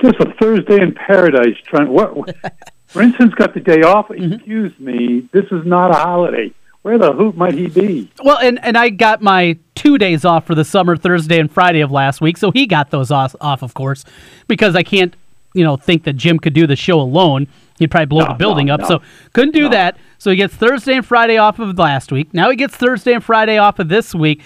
just 0.01 0.17
a 0.21 0.33
Thursday 0.41 0.81
in 0.81 0.95
paradise. 0.95 1.57
Trent. 1.65 1.91
what? 1.91 2.37
Brinson's 2.93 3.35
got 3.35 3.55
the 3.55 3.61
day 3.61 3.83
off. 3.83 4.09
Mm-hmm. 4.09 4.35
Excuse 4.35 4.79
me, 4.79 5.29
this 5.33 5.45
is 5.51 5.67
not 5.67 5.91
a 5.91 5.95
holiday. 5.95 6.53
Where 6.83 6.99
the 6.99 7.13
hoot 7.13 7.37
might 7.37 7.55
he 7.55 7.67
be? 7.67 8.11
Well, 8.23 8.39
and, 8.39 8.65
and 8.65 8.79
I 8.79 8.91
got 8.91 9.21
my 9.21 9.59
two 9.75 9.99
days 9.99 10.25
off 10.25 10.47
for 10.47 10.55
the 10.55 10.65
summer, 10.65 10.97
Thursday 10.97 11.41
and 11.41 11.51
Friday 11.51 11.81
of 11.81 11.91
last 11.91 12.21
week, 12.21 12.37
so 12.37 12.53
he 12.53 12.67
got 12.67 12.91
those 12.91 13.11
off, 13.11 13.35
off 13.41 13.63
of 13.63 13.75
course, 13.75 14.05
because 14.47 14.77
I 14.77 14.85
can't, 14.85 15.15
you 15.57 15.65
know, 15.65 15.77
think 15.77 16.05
that 16.05 16.13
Jim 16.13 16.39
could 16.39 16.53
do 16.53 16.67
the 16.67 16.77
show 16.77 17.01
alone. 17.01 17.49
He'd 17.79 17.91
probably 17.91 18.07
blow 18.07 18.25
no, 18.25 18.29
the 18.29 18.35
building 18.35 18.67
no, 18.67 18.75
up, 18.75 18.81
no. 18.81 18.87
so 18.87 19.03
couldn't 19.33 19.55
do 19.55 19.71
that. 19.71 19.97
So 20.19 20.31
he 20.31 20.37
gets 20.37 20.55
Thursday 20.55 20.95
and 20.95 21.05
Friday 21.05 21.39
off 21.39 21.59
of 21.59 21.77
last 21.79 22.13
week. 22.13 22.33
Now 22.35 22.51
he 22.51 22.57
gets 22.57 22.77
Thursday 22.77 23.15
and 23.15 23.25
Friday 23.25 23.57
off 23.59 23.79
of 23.79 23.89
this 23.89 24.15
week. 24.15 24.43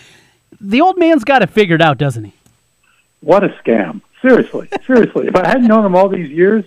The 0.61 0.81
old 0.81 0.99
man's 0.99 1.25
got 1.25 1.43
it 1.43 1.51
figured 1.51 1.83
out, 1.83 1.99
doesn't 1.99 2.25
he? 2.25 2.33
What 3.21 3.45
a 3.45 3.49
scam! 3.49 4.03
Seriously, 4.23 4.69
seriously. 4.87 5.27
If 5.27 5.37
I 5.37 5.47
hadn't 5.47 5.67
known 5.67 5.85
him 5.85 5.97
all 5.97 6.09
these 6.09 6.31
years, 6.31 6.65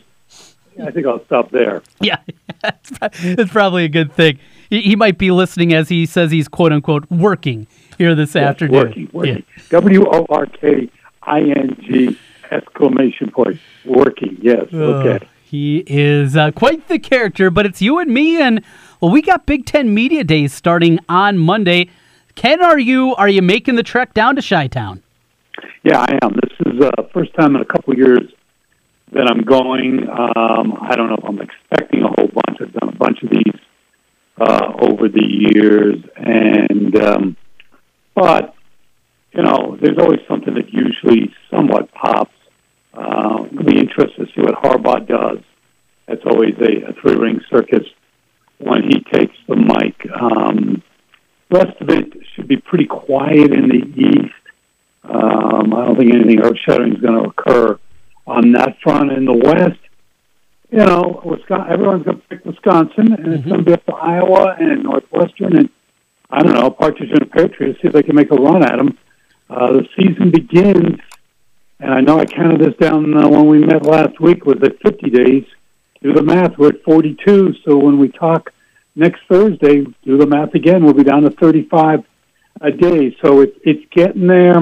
I 0.82 0.92
think 0.92 1.08
I'll 1.08 1.24
stop 1.26 1.52
there. 1.52 1.82
Yeah, 2.02 2.18
it's 2.64 3.52
probably 3.52 3.86
a 3.86 3.90
good 3.90 4.14
thing. 4.14 4.40
He, 4.70 4.96
might 4.96 5.20
be 5.20 5.30
listening 5.30 5.72
as 5.74 5.90
he 5.90 6.06
says 6.08 6.32
he's 6.32 6.48
quote 6.48 6.74
unquote 6.74 7.10
working 7.12 7.68
here 7.98 8.16
this 8.16 8.34
yes, 8.34 8.44
afternoon. 8.44 8.76
Working, 8.76 9.10
working. 9.14 9.44
W 9.70 10.06
O 10.08 10.26
R 10.30 10.48
K 10.48 10.90
I 11.22 11.42
N 11.42 11.78
G 11.82 12.18
exclamation 12.52 13.32
point. 13.32 13.60
Working. 13.86 14.38
Yes. 14.42 14.74
Okay. 14.74 15.26
He 15.44 15.84
is 15.86 16.36
uh, 16.36 16.52
quite 16.52 16.88
the 16.88 16.98
character, 16.98 17.52
but 17.52 17.66
it's 17.66 17.82
you 17.82 18.00
and 18.00 18.12
me, 18.12 18.42
and 18.42 18.64
well, 19.00 19.12
we 19.12 19.22
got 19.22 19.46
Big 19.46 19.66
Ten 19.66 19.94
Media 19.94 20.24
Days 20.24 20.52
starting 20.54 20.98
on 21.08 21.38
Monday. 21.38 21.90
Ken, 22.36 22.64
are 22.64 22.80
you 22.80 23.14
are 23.16 23.30
you 23.30 23.42
making 23.42 23.76
the 23.76 23.84
trek 23.84 24.14
down 24.14 24.36
to 24.36 24.42
Chi 24.42 24.68
Town? 24.68 25.04
Yeah, 25.84 26.00
I 26.00 26.18
am. 26.24 26.34
This 26.34 26.54
is 26.66 26.80
the 26.80 26.92
uh, 26.98 27.08
first 27.14 27.34
time 27.36 27.56
in 27.56 27.62
a 27.62 27.66
couple 27.66 27.96
years 27.96 28.32
that 29.12 29.28
I'm 29.28 29.42
going. 29.42 30.10
Um, 30.10 30.74
I 30.82 30.96
don't 30.96 31.10
know 31.10 31.18
if 31.18 31.26
I'm 31.26 31.40
expecting 31.40 32.02
a 32.02 32.08
whole 32.08 32.30
bunch. 32.30 32.60
I've 32.60 32.74
done 32.74 32.90
a 32.90 32.96
bunch 32.96 33.22
of 33.22 33.30
these 33.30 33.54
uh, 34.40 34.74
over 34.80 35.08
the 35.08 35.24
years, 35.24 36.04
and 36.16 37.00
um, 37.00 37.38
but 38.16 38.56
you 39.34 39.42
know, 39.44 39.78
there's 39.82 39.98
always 39.98 40.20
something 40.28 40.54
that 40.54 40.72
usually 40.74 41.34
somewhat 41.50 41.92
pops. 41.92 42.36
Uh, 42.94 43.46
it'll 43.52 43.64
be 43.64 43.80
interesting 43.80 44.26
to 44.26 44.32
see 44.34 44.42
what 44.42 44.56
Harbaugh 44.56 45.08
does. 45.08 45.40
That's 46.08 46.22
always 46.26 46.54
a, 46.60 46.90
a 46.90 46.94
three 46.94 47.16
ring 47.16 47.42
circus 47.50 47.88
when 48.60 48.84
he 48.84 49.00
takes 49.12 49.36
the 49.48 49.56
mic. 49.56 49.96
Um, 50.14 50.84
rest 51.50 51.80
of 51.82 51.90
it 51.90 52.14
should 52.36 52.48
be 52.48 52.58
pretty 52.58 52.86
quiet 52.86 53.52
in 53.52 53.70
the 53.70 53.84
East. 53.96 54.34
Um, 55.04 55.74
I 55.74 55.86
don't 55.86 55.98
think 55.98 56.14
anything 56.14 56.42
earth 56.42 56.58
shattering 56.60 56.96
is 56.96 57.02
going 57.02 57.22
to 57.22 57.30
occur 57.30 57.80
on 58.28 58.52
that 58.54 58.78
front. 58.82 59.12
In 59.12 59.26
the 59.26 59.34
West, 59.34 59.80
you 60.72 60.80
know, 60.80 61.22
Wisconsin, 61.26 61.72
everyone's 61.72 62.04
going 62.04 62.22
to 62.22 62.28
pick 62.28 62.46
Wisconsin, 62.46 63.14
and 63.14 63.18
mm-hmm. 63.18 63.34
it's 63.34 63.46
going 63.46 63.60
to 63.60 63.66
be 63.66 63.74
up 63.74 63.86
to 63.86 63.94
Iowa 63.94 64.56
and 64.60 64.84
Northwestern, 64.84 65.58
and 65.58 65.70
I 66.30 66.42
don't 66.42 66.54
know, 66.54 66.70
Partridge 66.70 67.12
and 67.12 67.22
the 67.22 67.26
Patriots, 67.26 67.80
see 67.82 67.88
if 67.88 67.94
they 67.94 68.04
can 68.04 68.16
make 68.16 68.32
a 68.32 68.36
run 68.36 68.64
at 68.64 68.78
them. 68.78 68.98
Season 70.24 70.32
begins, 70.32 71.00
and 71.80 71.94
I 71.94 72.02
know 72.02 72.20
I 72.20 72.26
counted 72.26 72.62
this 72.62 72.76
down 72.78 73.16
uh, 73.18 73.28
when 73.28 73.48
we 73.48 73.60
met 73.60 73.84
last 73.84 74.20
week, 74.20 74.46
was 74.46 74.62
at 74.64 74.80
50 74.82 75.10
days. 75.10 75.46
Do 76.02 76.14
the 76.14 76.22
math, 76.22 76.58
we're 76.58 76.70
at 76.70 76.84
42, 76.84 77.56
so 77.66 77.78
when 77.78 77.98
we 77.98 78.10
talk 78.10 78.52
next 78.96 79.22
Thursday, 79.30 79.86
do 80.04 80.18
the 80.18 80.26
math 80.26 80.54
again, 80.54 80.84
we'll 80.84 80.94
be 80.94 81.04
down 81.04 81.24
to 81.24 81.30
35 81.30 82.04
a 82.62 82.72
day. 82.72 83.16
So 83.22 83.42
it's 83.42 83.58
it's 83.64 83.84
getting 83.92 84.28
there. 84.28 84.58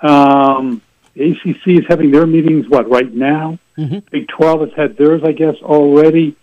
Um, 0.00 0.82
the 1.14 1.32
ACC 1.32 1.66
is 1.66 1.84
having 1.88 2.10
their 2.10 2.26
meetings, 2.26 2.68
what, 2.68 2.88
right 2.88 3.12
now? 3.12 3.58
Mm-hmm. 3.76 3.98
Big 4.10 4.28
12 4.28 4.60
has 4.60 4.70
had 4.76 4.96
theirs, 4.96 5.22
I 5.24 5.32
guess, 5.32 5.56
already. 5.62 6.36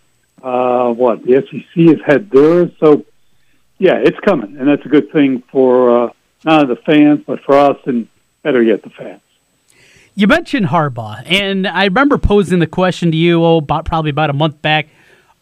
Uh, 0.44 0.92
what, 0.92 1.24
the 1.24 1.42
SEC 1.50 1.86
has 1.88 2.00
had 2.06 2.30
theirs. 2.30 2.72
So, 2.80 3.06
yeah, 3.80 3.96
it's 3.96 4.20
coming, 4.20 4.58
and 4.58 4.68
that's 4.68 4.86
a 4.86 4.90
good 4.90 5.12
thing 5.12 5.44
for 5.52 6.06
uh, 6.06 6.10
not 6.44 6.64
only 6.64 6.76
the 6.76 6.82
fans, 6.82 7.22
but 7.26 7.40
for 7.46 7.56
us, 7.56 7.78
and 7.86 8.08
better 8.46 8.62
yet, 8.62 8.84
the 8.84 8.92
fans. 8.92 9.22
You 10.14 10.28
mentioned 10.28 10.68
Harbaugh, 10.68 11.24
and 11.26 11.68
I 11.68 11.86
remember 11.86 12.20
posing 12.20 12.60
the 12.60 12.68
question 12.68 13.12
to 13.12 13.18
you, 13.18 13.44
oh, 13.44 13.58
about, 13.58 13.86
probably 13.86 14.12
about 14.12 14.30
a 14.30 14.34
month 14.34 14.62
back. 14.62 14.88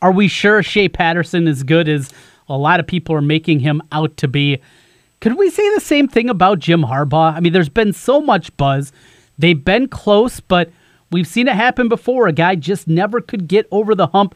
Are 0.02 0.12
we 0.12 0.30
sure 0.30 0.63
Shea 0.63 0.88
Patterson 0.88 1.48
is 1.48 1.63
good 1.63 1.89
as 1.89 2.12
a 2.48 2.58
lot 2.58 2.80
of 2.80 2.88
people 2.88 3.13
are 3.13 3.22
making 3.22 3.60
him 3.60 3.84
out 3.92 4.16
to 4.18 4.28
be? 4.28 4.60
Could 5.20 5.38
we 5.38 5.50
say 5.50 5.72
the 5.76 5.82
same 5.82 6.08
thing 6.08 6.30
about 6.30 6.60
Jim 6.60 6.82
Harbaugh? 6.82 7.36
I 7.36 7.42
mean, 7.42 7.52
there's 7.54 7.70
been 7.70 7.92
so 7.92 8.22
much 8.22 8.56
buzz. 8.56 8.94
They've 9.38 9.63
been 9.63 9.89
close, 9.89 10.39
but 10.39 10.72
we've 11.12 11.28
seen 11.28 11.50
it 11.50 11.56
happen 11.56 11.89
before. 11.89 12.28
A 12.28 12.34
guy 12.34 12.56
just 12.56 12.88
never 12.88 13.20
could 13.20 13.50
get 13.50 13.68
over 13.70 13.96
the 13.96 14.08
hump. 14.08 14.34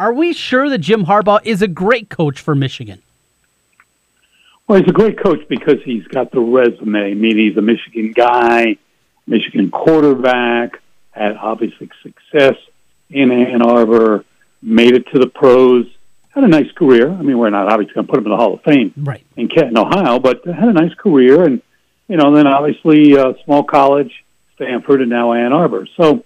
Are 0.00 0.12
we 0.12 0.32
sure 0.32 0.68
that 0.68 0.78
Jim 0.78 1.06
Harbaugh 1.06 1.40
is 1.44 1.62
a 1.62 1.68
great 1.68 2.10
coach 2.10 2.40
for 2.40 2.56
Michigan? 2.56 3.02
Well, 4.70 4.78
he's 4.78 4.88
a 4.88 4.92
great 4.92 5.18
coach 5.20 5.40
because 5.48 5.78
he's 5.84 6.06
got 6.06 6.30
the 6.30 6.38
resume. 6.38 7.10
I 7.10 7.14
mean, 7.14 7.36
he's 7.36 7.56
a 7.56 7.60
Michigan 7.60 8.12
guy, 8.12 8.76
Michigan 9.26 9.68
quarterback, 9.68 10.80
had 11.10 11.36
obviously 11.36 11.90
success 12.04 12.54
in 13.08 13.32
Ann 13.32 13.62
Arbor, 13.62 14.24
made 14.62 14.94
it 14.94 15.08
to 15.08 15.18
the 15.18 15.26
pros, 15.26 15.86
had 16.28 16.44
a 16.44 16.46
nice 16.46 16.70
career. 16.76 17.10
I 17.10 17.20
mean, 17.20 17.36
we're 17.36 17.50
not 17.50 17.66
obviously 17.66 17.94
going 17.94 18.06
to 18.06 18.12
put 18.12 18.20
him 18.20 18.26
in 18.26 18.30
the 18.30 18.36
Hall 18.36 18.54
of 18.54 18.62
Fame 18.62 18.94
right. 18.96 19.26
in 19.36 19.48
Canton, 19.48 19.76
Ohio, 19.76 20.20
but 20.20 20.46
had 20.46 20.68
a 20.68 20.72
nice 20.72 20.94
career. 20.94 21.42
And, 21.42 21.62
you 22.06 22.16
know, 22.16 22.32
then 22.32 22.46
obviously 22.46 23.18
uh, 23.18 23.32
small 23.44 23.64
college, 23.64 24.24
Stanford, 24.54 25.00
and 25.00 25.10
now 25.10 25.32
Ann 25.32 25.52
Arbor. 25.52 25.88
So 25.96 26.24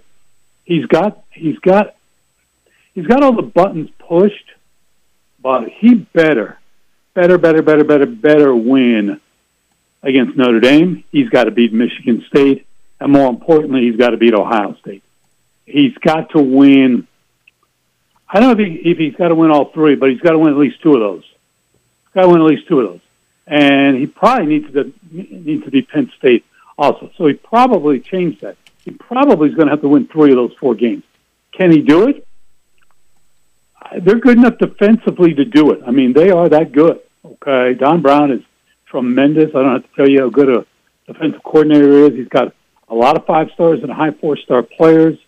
he's 0.64 0.84
got 0.84 1.24
he's 1.30 1.58
got 1.60 1.96
he's 2.92 3.06
got 3.06 3.24
all 3.24 3.34
the 3.34 3.40
buttons 3.40 3.88
pushed, 4.06 4.50
but 5.40 5.70
he 5.70 5.94
better, 5.94 6.58
better, 7.14 7.38
better, 7.38 7.62
better, 7.62 7.84
better, 7.84 8.06
better 8.06 8.54
win 8.54 9.20
against 10.02 10.36
Notre 10.36 10.60
Dame. 10.60 11.04
He's 11.10 11.28
got 11.28 11.44
to 11.44 11.50
beat 11.50 11.72
Michigan 11.72 12.24
State, 12.28 12.66
and 13.00 13.12
more 13.12 13.28
importantly, 13.30 13.82
he's 13.82 13.96
got 13.96 14.10
to 14.10 14.16
beat 14.16 14.34
Ohio 14.34 14.76
State. 14.80 15.02
He's 15.64 15.96
got 15.98 16.30
to 16.30 16.42
win. 16.42 17.06
I 18.28 18.40
don't 18.40 18.58
know 18.58 18.62
if, 18.62 18.68
he, 18.68 18.90
if 18.90 18.98
he's 18.98 19.14
got 19.14 19.28
to 19.28 19.34
win 19.34 19.50
all 19.50 19.66
three, 19.72 19.94
but 19.94 20.10
he's 20.10 20.20
got 20.20 20.32
to 20.32 20.38
win 20.38 20.52
at 20.52 20.58
least 20.58 20.82
two 20.82 20.94
of 20.94 21.00
those. 21.00 21.22
He's 21.22 22.14
got 22.14 22.22
to 22.22 22.28
win 22.28 22.40
at 22.40 22.46
least 22.46 22.68
two 22.68 22.80
of 22.80 22.90
those, 22.90 23.00
and 23.46 23.96
he 23.96 24.06
probably 24.06 24.46
needs 24.46 24.72
to 24.72 24.92
needs 25.10 25.64
to 25.64 25.70
be 25.70 25.82
Penn 25.82 26.12
State 26.18 26.44
also. 26.76 27.10
So 27.16 27.26
he 27.26 27.34
probably 27.34 28.00
changed 28.00 28.42
that. 28.42 28.56
He 28.84 28.90
probably 28.90 29.48
is 29.48 29.54
going 29.54 29.68
to 29.68 29.72
have 29.72 29.80
to 29.80 29.88
win 29.88 30.06
three 30.06 30.30
of 30.30 30.36
those 30.36 30.52
four 30.60 30.74
games. 30.74 31.04
Can 31.52 31.70
he 31.70 31.80
do 31.80 32.08
it? 32.08 32.26
They're 33.98 34.18
good 34.18 34.38
enough 34.38 34.58
defensively 34.58 35.34
to 35.34 35.44
do 35.44 35.70
it. 35.70 35.82
I 35.86 35.90
mean, 35.90 36.12
they 36.12 36.30
are 36.30 36.48
that 36.48 36.72
good. 36.72 37.00
Okay, 37.46 37.78
Don 37.78 38.00
Brown 38.00 38.30
is 38.30 38.40
tremendous. 38.86 39.50
I 39.54 39.60
don't 39.60 39.72
have 39.72 39.82
to 39.82 39.96
tell 39.96 40.08
you 40.08 40.20
how 40.20 40.30
good 40.30 40.48
a 40.48 40.66
defensive 41.06 41.42
coordinator 41.42 42.06
is. 42.06 42.12
He's 42.12 42.28
got 42.28 42.54
a 42.88 42.94
lot 42.94 43.18
of 43.18 43.26
five 43.26 43.48
stars 43.52 43.80
and 43.82 43.92
high 43.92 44.12
four 44.12 44.38
star 44.38 44.62
players. 44.62 45.18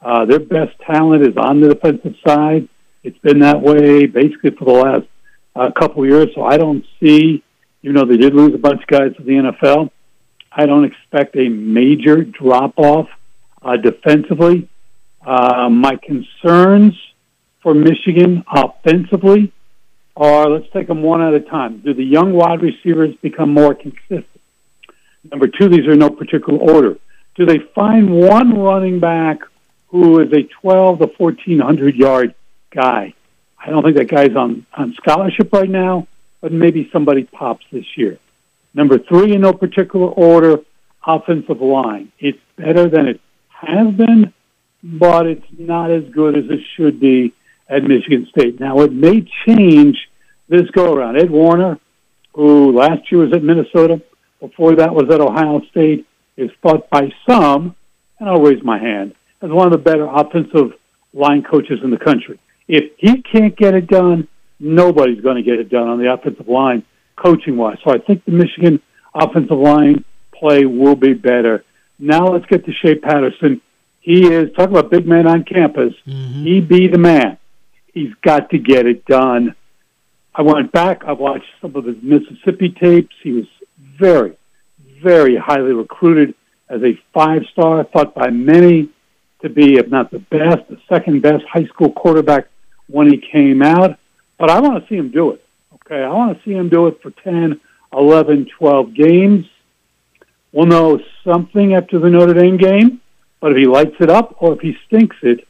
Uh, 0.00 0.26
their 0.26 0.38
best 0.38 0.78
talent 0.86 1.26
is 1.26 1.36
on 1.36 1.60
the 1.60 1.74
defensive 1.74 2.14
side. 2.24 2.68
It's 3.02 3.18
been 3.18 3.40
that 3.40 3.60
way 3.60 4.06
basically 4.06 4.50
for 4.50 4.64
the 4.64 4.72
last 4.72 5.06
uh, 5.56 5.72
couple 5.72 6.04
of 6.04 6.08
years. 6.08 6.28
So 6.36 6.44
I 6.44 6.56
don't 6.56 6.84
see, 7.00 7.42
even 7.82 7.96
though 7.96 8.04
they 8.04 8.16
did 8.16 8.32
lose 8.32 8.54
a 8.54 8.58
bunch 8.58 8.82
of 8.82 8.86
guys 8.86 9.16
to 9.16 9.24
the 9.24 9.32
NFL. 9.32 9.90
I 10.52 10.66
don't 10.66 10.84
expect 10.84 11.36
a 11.36 11.48
major 11.48 12.22
drop 12.22 12.74
off 12.78 13.08
uh, 13.60 13.76
defensively. 13.76 14.68
Uh, 15.20 15.68
my 15.68 15.96
concerns 15.96 16.94
for 17.60 17.74
Michigan 17.74 18.44
offensively 18.52 19.52
are 20.16 20.48
let's 20.48 20.70
take 20.72 20.86
them 20.86 21.02
one 21.02 21.22
at 21.22 21.34
a 21.34 21.40
time. 21.40 21.78
Do 21.78 21.92
the 21.92 22.04
young 22.04 22.32
wide 22.32 22.62
receivers 22.62 23.14
become 23.16 23.52
more 23.52 23.74
consistent? 23.74 24.26
Number 25.30 25.48
two, 25.48 25.68
these 25.68 25.86
are 25.86 25.92
in 25.92 25.98
no 25.98 26.10
particular 26.10 26.58
order. 26.58 26.98
Do 27.34 27.44
they 27.44 27.58
find 27.74 28.10
one 28.10 28.58
running 28.58 28.98
back 28.98 29.40
who 29.88 30.20
is 30.20 30.32
a 30.32 30.44
12 30.60 30.98
to 31.00 31.06
1400 31.06 31.94
yard 31.94 32.34
guy? 32.70 33.14
I 33.58 33.70
don't 33.70 33.82
think 33.82 33.96
that 33.96 34.08
guy's 34.08 34.36
on, 34.36 34.64
on 34.74 34.94
scholarship 34.94 35.52
right 35.52 35.68
now, 35.68 36.06
but 36.40 36.52
maybe 36.52 36.88
somebody 36.92 37.24
pops 37.24 37.64
this 37.70 37.86
year. 37.96 38.18
Number 38.72 38.98
three, 38.98 39.34
in 39.34 39.40
no 39.40 39.52
particular 39.52 40.08
order, 40.08 40.60
offensive 41.04 41.60
line. 41.60 42.12
It's 42.18 42.38
better 42.56 42.88
than 42.88 43.08
it 43.08 43.20
has 43.48 43.92
been, 43.94 44.32
but 44.82 45.26
it's 45.26 45.46
not 45.58 45.90
as 45.90 46.04
good 46.10 46.36
as 46.36 46.44
it 46.48 46.60
should 46.76 47.00
be 47.00 47.34
at 47.68 47.82
Michigan 47.82 48.26
State. 48.30 48.60
Now, 48.60 48.80
it 48.80 48.92
may 48.92 49.26
change 49.46 49.96
this 50.48 50.70
go 50.70 50.94
around. 50.94 51.16
Ed 51.16 51.30
Warinner, 51.30 51.78
who 52.34 52.72
last 52.72 53.10
year 53.10 53.22
was 53.22 53.32
at 53.32 53.42
Minnesota, 53.42 54.00
before 54.40 54.76
that 54.76 54.94
was 54.94 55.12
at 55.12 55.20
Ohio 55.20 55.60
State, 55.70 56.06
is 56.36 56.50
thought 56.62 56.88
by 56.90 57.12
some, 57.28 57.74
and 58.18 58.28
I'll 58.28 58.40
raise 58.40 58.62
my 58.62 58.78
hand, 58.78 59.14
as 59.42 59.50
one 59.50 59.66
of 59.66 59.72
the 59.72 59.78
better 59.78 60.06
offensive 60.06 60.72
line 61.12 61.42
coaches 61.42 61.80
in 61.82 61.90
the 61.90 61.98
country. 61.98 62.38
If 62.68 62.92
he 62.98 63.22
can't 63.22 63.56
get 63.56 63.74
it 63.74 63.86
done, 63.86 64.28
nobody's 64.60 65.20
going 65.20 65.36
to 65.36 65.42
get 65.42 65.58
it 65.58 65.70
done 65.70 65.88
on 65.88 65.98
the 65.98 66.12
offensive 66.12 66.48
line 66.48 66.84
coaching 67.16 67.56
wise. 67.56 67.78
So 67.84 67.90
I 67.90 67.98
think 67.98 68.24
the 68.24 68.32
Michigan 68.32 68.80
offensive 69.14 69.56
line 69.56 70.04
play 70.34 70.66
will 70.66 70.96
be 70.96 71.14
better. 71.14 71.64
Now 71.98 72.26
let's 72.28 72.46
get 72.46 72.66
to 72.66 72.72
Shea 72.72 72.96
Patterson. 72.96 73.62
He 74.00 74.26
is 74.26 74.52
talk 74.54 74.68
about 74.68 74.90
big 74.90 75.06
man 75.06 75.26
on 75.26 75.44
campus. 75.44 75.94
Mm-hmm. 76.06 76.44
He 76.44 76.60
be 76.60 76.88
the 76.88 76.98
man. 76.98 77.38
He's 77.96 78.12
got 78.20 78.50
to 78.50 78.58
get 78.58 78.84
it 78.84 79.06
done. 79.06 79.54
I 80.34 80.42
went 80.42 80.70
back. 80.70 81.04
I 81.06 81.12
watched 81.12 81.48
some 81.62 81.74
of 81.76 81.86
his 81.86 81.96
Mississippi 82.02 82.68
tapes. 82.68 83.14
He 83.22 83.32
was 83.32 83.46
very, 83.98 84.36
very 85.02 85.34
highly 85.34 85.72
recruited 85.72 86.34
as 86.68 86.82
a 86.82 87.00
five 87.14 87.44
star, 87.52 87.84
thought 87.84 88.14
by 88.14 88.28
many 88.28 88.90
to 89.40 89.48
be, 89.48 89.78
if 89.78 89.88
not 89.88 90.10
the 90.10 90.18
best, 90.18 90.68
the 90.68 90.78
second 90.90 91.22
best 91.22 91.42
high 91.50 91.64
school 91.64 91.90
quarterback 91.90 92.48
when 92.86 93.10
he 93.10 93.16
came 93.16 93.62
out. 93.62 93.98
But 94.38 94.50
I 94.50 94.60
want 94.60 94.82
to 94.82 94.88
see 94.90 94.96
him 94.96 95.10
do 95.10 95.30
it. 95.30 95.42
Okay, 95.76 96.02
I 96.02 96.12
want 96.12 96.36
to 96.36 96.44
see 96.44 96.54
him 96.54 96.68
do 96.68 96.88
it 96.88 97.00
for 97.00 97.12
10, 97.12 97.58
11, 97.94 98.48
12 98.58 98.92
games. 98.92 99.46
We'll 100.52 100.66
know 100.66 101.00
something 101.24 101.72
after 101.72 101.98
the 101.98 102.10
Notre 102.10 102.34
Dame 102.34 102.58
game, 102.58 103.00
but 103.40 103.52
if 103.52 103.56
he 103.56 103.64
lights 103.64 103.96
it 104.00 104.10
up 104.10 104.36
or 104.42 104.52
if 104.52 104.60
he 104.60 104.76
stinks 104.86 105.16
it, 105.22 105.45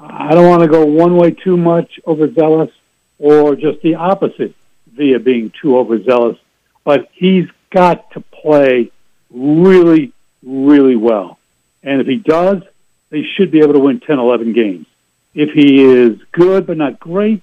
I 0.00 0.34
don't 0.34 0.48
want 0.48 0.62
to 0.62 0.68
go 0.68 0.84
one 0.84 1.16
way 1.16 1.30
too 1.30 1.56
much 1.56 2.00
overzealous 2.06 2.70
or 3.18 3.54
just 3.54 3.82
the 3.82 3.96
opposite 3.96 4.54
via 4.94 5.18
being 5.18 5.52
too 5.60 5.76
overzealous. 5.78 6.38
But 6.84 7.10
he's 7.12 7.46
got 7.70 8.10
to 8.12 8.20
play 8.20 8.90
really, 9.30 10.12
really 10.42 10.96
well. 10.96 11.38
And 11.82 12.00
if 12.00 12.06
he 12.06 12.16
does, 12.16 12.62
they 13.10 13.24
should 13.24 13.50
be 13.50 13.60
able 13.60 13.74
to 13.74 13.78
win 13.78 14.00
10, 14.00 14.18
11 14.18 14.52
games. 14.52 14.86
If 15.34 15.50
he 15.50 15.84
is 15.84 16.18
good 16.32 16.66
but 16.66 16.76
not 16.76 16.98
great, 16.98 17.42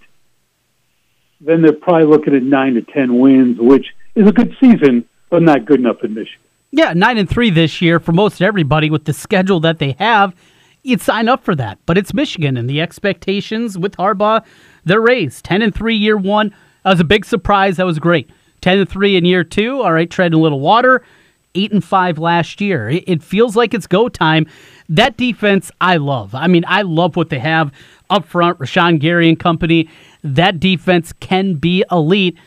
then 1.39 1.61
they're 1.61 1.73
probably 1.73 2.05
looking 2.05 2.35
at 2.35 2.43
9 2.43 2.73
to 2.73 2.81
10 2.81 3.19
wins, 3.19 3.59
which 3.59 3.87
is 4.15 4.27
a 4.27 4.31
good 4.31 4.55
season, 4.59 5.07
but 5.29 5.43
not 5.43 5.65
good 5.65 5.79
enough 5.79 6.03
in 6.03 6.15
Michigan. 6.15 6.41
Yeah, 6.71 6.93
nine 6.93 7.17
and 7.17 7.29
three 7.29 7.49
this 7.49 7.81
year 7.81 7.99
for 7.99 8.11
most 8.11 8.41
everybody 8.41 8.89
with 8.89 9.05
the 9.05 9.13
schedule 9.13 9.61
that 9.61 9.79
they 9.79 9.93
have. 9.93 10.35
You'd 10.87 11.01
sign 11.01 11.27
up 11.27 11.43
for 11.43 11.53
that, 11.53 11.79
but 11.85 11.97
it's 11.97 12.13
Michigan, 12.13 12.55
and 12.55 12.69
the 12.69 12.79
expectations 12.79 13.77
with 13.77 13.97
Harbaugh, 13.97 14.41
they're 14.85 15.01
raised. 15.01 15.43
Ten 15.43 15.61
and 15.61 15.75
three 15.75 15.97
year 15.97 16.15
one, 16.15 16.55
that 16.83 16.91
was 16.91 17.01
a 17.01 17.03
big 17.03 17.25
surprise. 17.25 17.75
That 17.75 17.85
was 17.85 17.99
great. 17.99 18.29
Ten 18.61 18.79
and 18.79 18.87
three 18.87 19.17
in 19.17 19.25
year 19.25 19.43
two, 19.43 19.81
all 19.81 19.91
right, 19.91 20.09
treading 20.09 20.39
a 20.39 20.41
little 20.41 20.61
water. 20.61 21.03
Eight 21.55 21.73
and 21.73 21.83
five 21.83 22.17
last 22.17 22.61
year. 22.61 22.89
It, 22.89 23.21
feels 23.21 23.53
like 23.53 23.73
it's 23.73 23.85
go 23.85 24.07
time. 24.07 24.47
That 24.87 25.17
defense, 25.17 25.71
I 25.81 25.97
love. 25.97 26.33
I 26.33 26.47
mean, 26.47 26.63
I 26.65 26.83
love 26.83 27.17
what 27.17 27.31
they 27.31 27.39
have 27.39 27.73
up 28.09 28.23
front. 28.23 28.57
Rashan 28.59 28.97
Gary 29.01 29.27
and 29.27 29.37
company. 29.37 29.89
That 30.23 30.57
defense 30.61 31.11
can 31.19 31.55
be 31.55 31.83
elite. 31.91 32.37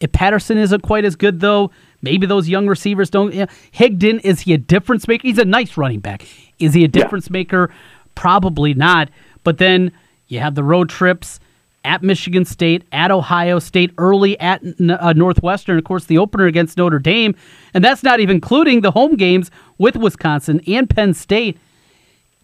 If 0.00 0.12
Patterson 0.12 0.56
isn't 0.56 0.80
quite 0.80 1.04
as 1.04 1.16
good, 1.16 1.40
though, 1.40 1.70
maybe 2.02 2.26
those 2.26 2.48
young 2.48 2.66
receivers 2.66 3.10
don't. 3.10 3.32
You 3.32 3.40
know, 3.40 3.52
Higdon, 3.72 4.20
is 4.24 4.40
he 4.40 4.54
a 4.54 4.58
difference 4.58 5.06
maker? 5.08 5.26
He's 5.26 5.38
a 5.38 5.44
nice 5.44 5.76
running 5.76 6.00
back. 6.00 6.26
Is 6.58 6.74
he 6.74 6.84
a 6.84 6.88
difference 6.88 7.28
yeah. 7.28 7.34
maker? 7.34 7.72
Probably 8.14 8.74
not. 8.74 9.08
But 9.44 9.58
then 9.58 9.92
you 10.28 10.40
have 10.40 10.54
the 10.54 10.64
road 10.64 10.88
trips 10.88 11.40
at 11.84 12.02
Michigan 12.02 12.44
State, 12.44 12.84
at 12.92 13.10
Ohio 13.10 13.58
State, 13.58 13.92
early 13.96 14.38
at 14.38 14.62
uh, 14.62 15.12
Northwestern, 15.14 15.78
of 15.78 15.84
course, 15.84 16.04
the 16.04 16.18
opener 16.18 16.46
against 16.46 16.76
Notre 16.76 16.98
Dame. 16.98 17.34
And 17.72 17.82
that's 17.82 18.02
not 18.02 18.20
even 18.20 18.36
including 18.36 18.82
the 18.82 18.90
home 18.90 19.16
games 19.16 19.50
with 19.78 19.96
Wisconsin 19.96 20.60
and 20.66 20.88
Penn 20.90 21.14
State. 21.14 21.58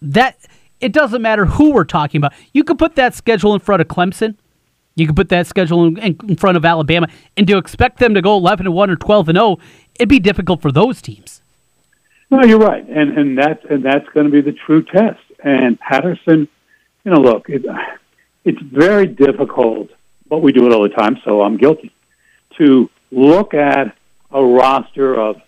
That 0.00 0.38
it 0.80 0.92
doesn't 0.92 1.22
matter 1.22 1.46
who 1.46 1.72
we're 1.72 1.84
talking 1.84 2.18
about. 2.18 2.32
You 2.52 2.64
could 2.64 2.78
put 2.78 2.96
that 2.96 3.14
schedule 3.14 3.54
in 3.54 3.60
front 3.60 3.80
of 3.80 3.88
Clemson 3.88 4.36
you 4.96 5.06
can 5.06 5.14
put 5.14 5.28
that 5.28 5.46
schedule 5.46 5.86
in, 5.86 6.18
in 6.26 6.36
front 6.36 6.56
of 6.56 6.64
Alabama, 6.64 7.06
and 7.36 7.46
to 7.46 7.58
expect 7.58 7.98
them 7.98 8.14
to 8.14 8.22
go 8.22 8.36
11 8.36 8.66
and 8.66 8.74
1 8.74 8.90
or 8.90 8.96
12 8.96 9.28
and 9.28 9.36
0, 9.36 9.58
it'd 9.94 10.08
be 10.08 10.18
difficult 10.18 10.60
for 10.60 10.72
those 10.72 11.00
teams. 11.00 11.42
No, 12.30 12.42
you're 12.42 12.58
right, 12.58 12.84
and 12.88 13.16
and 13.16 13.38
that's 13.38 13.64
and 13.70 13.84
that's 13.84 14.08
going 14.08 14.26
to 14.26 14.32
be 14.32 14.40
the 14.40 14.52
true 14.52 14.82
test. 14.82 15.20
And 15.44 15.78
Patterson, 15.78 16.48
you 17.04 17.10
know, 17.12 17.20
look, 17.20 17.48
it, 17.48 17.64
it's 18.44 18.60
very 18.60 19.06
difficult, 19.06 19.90
but 20.28 20.38
we 20.38 20.50
do 20.50 20.66
it 20.66 20.72
all 20.72 20.82
the 20.82 20.88
time, 20.88 21.20
so 21.24 21.42
I'm 21.42 21.56
guilty. 21.56 21.92
To 22.56 22.90
look 23.12 23.54
at 23.54 23.94
a 24.32 24.42
roster 24.42 25.14
of 25.14 25.40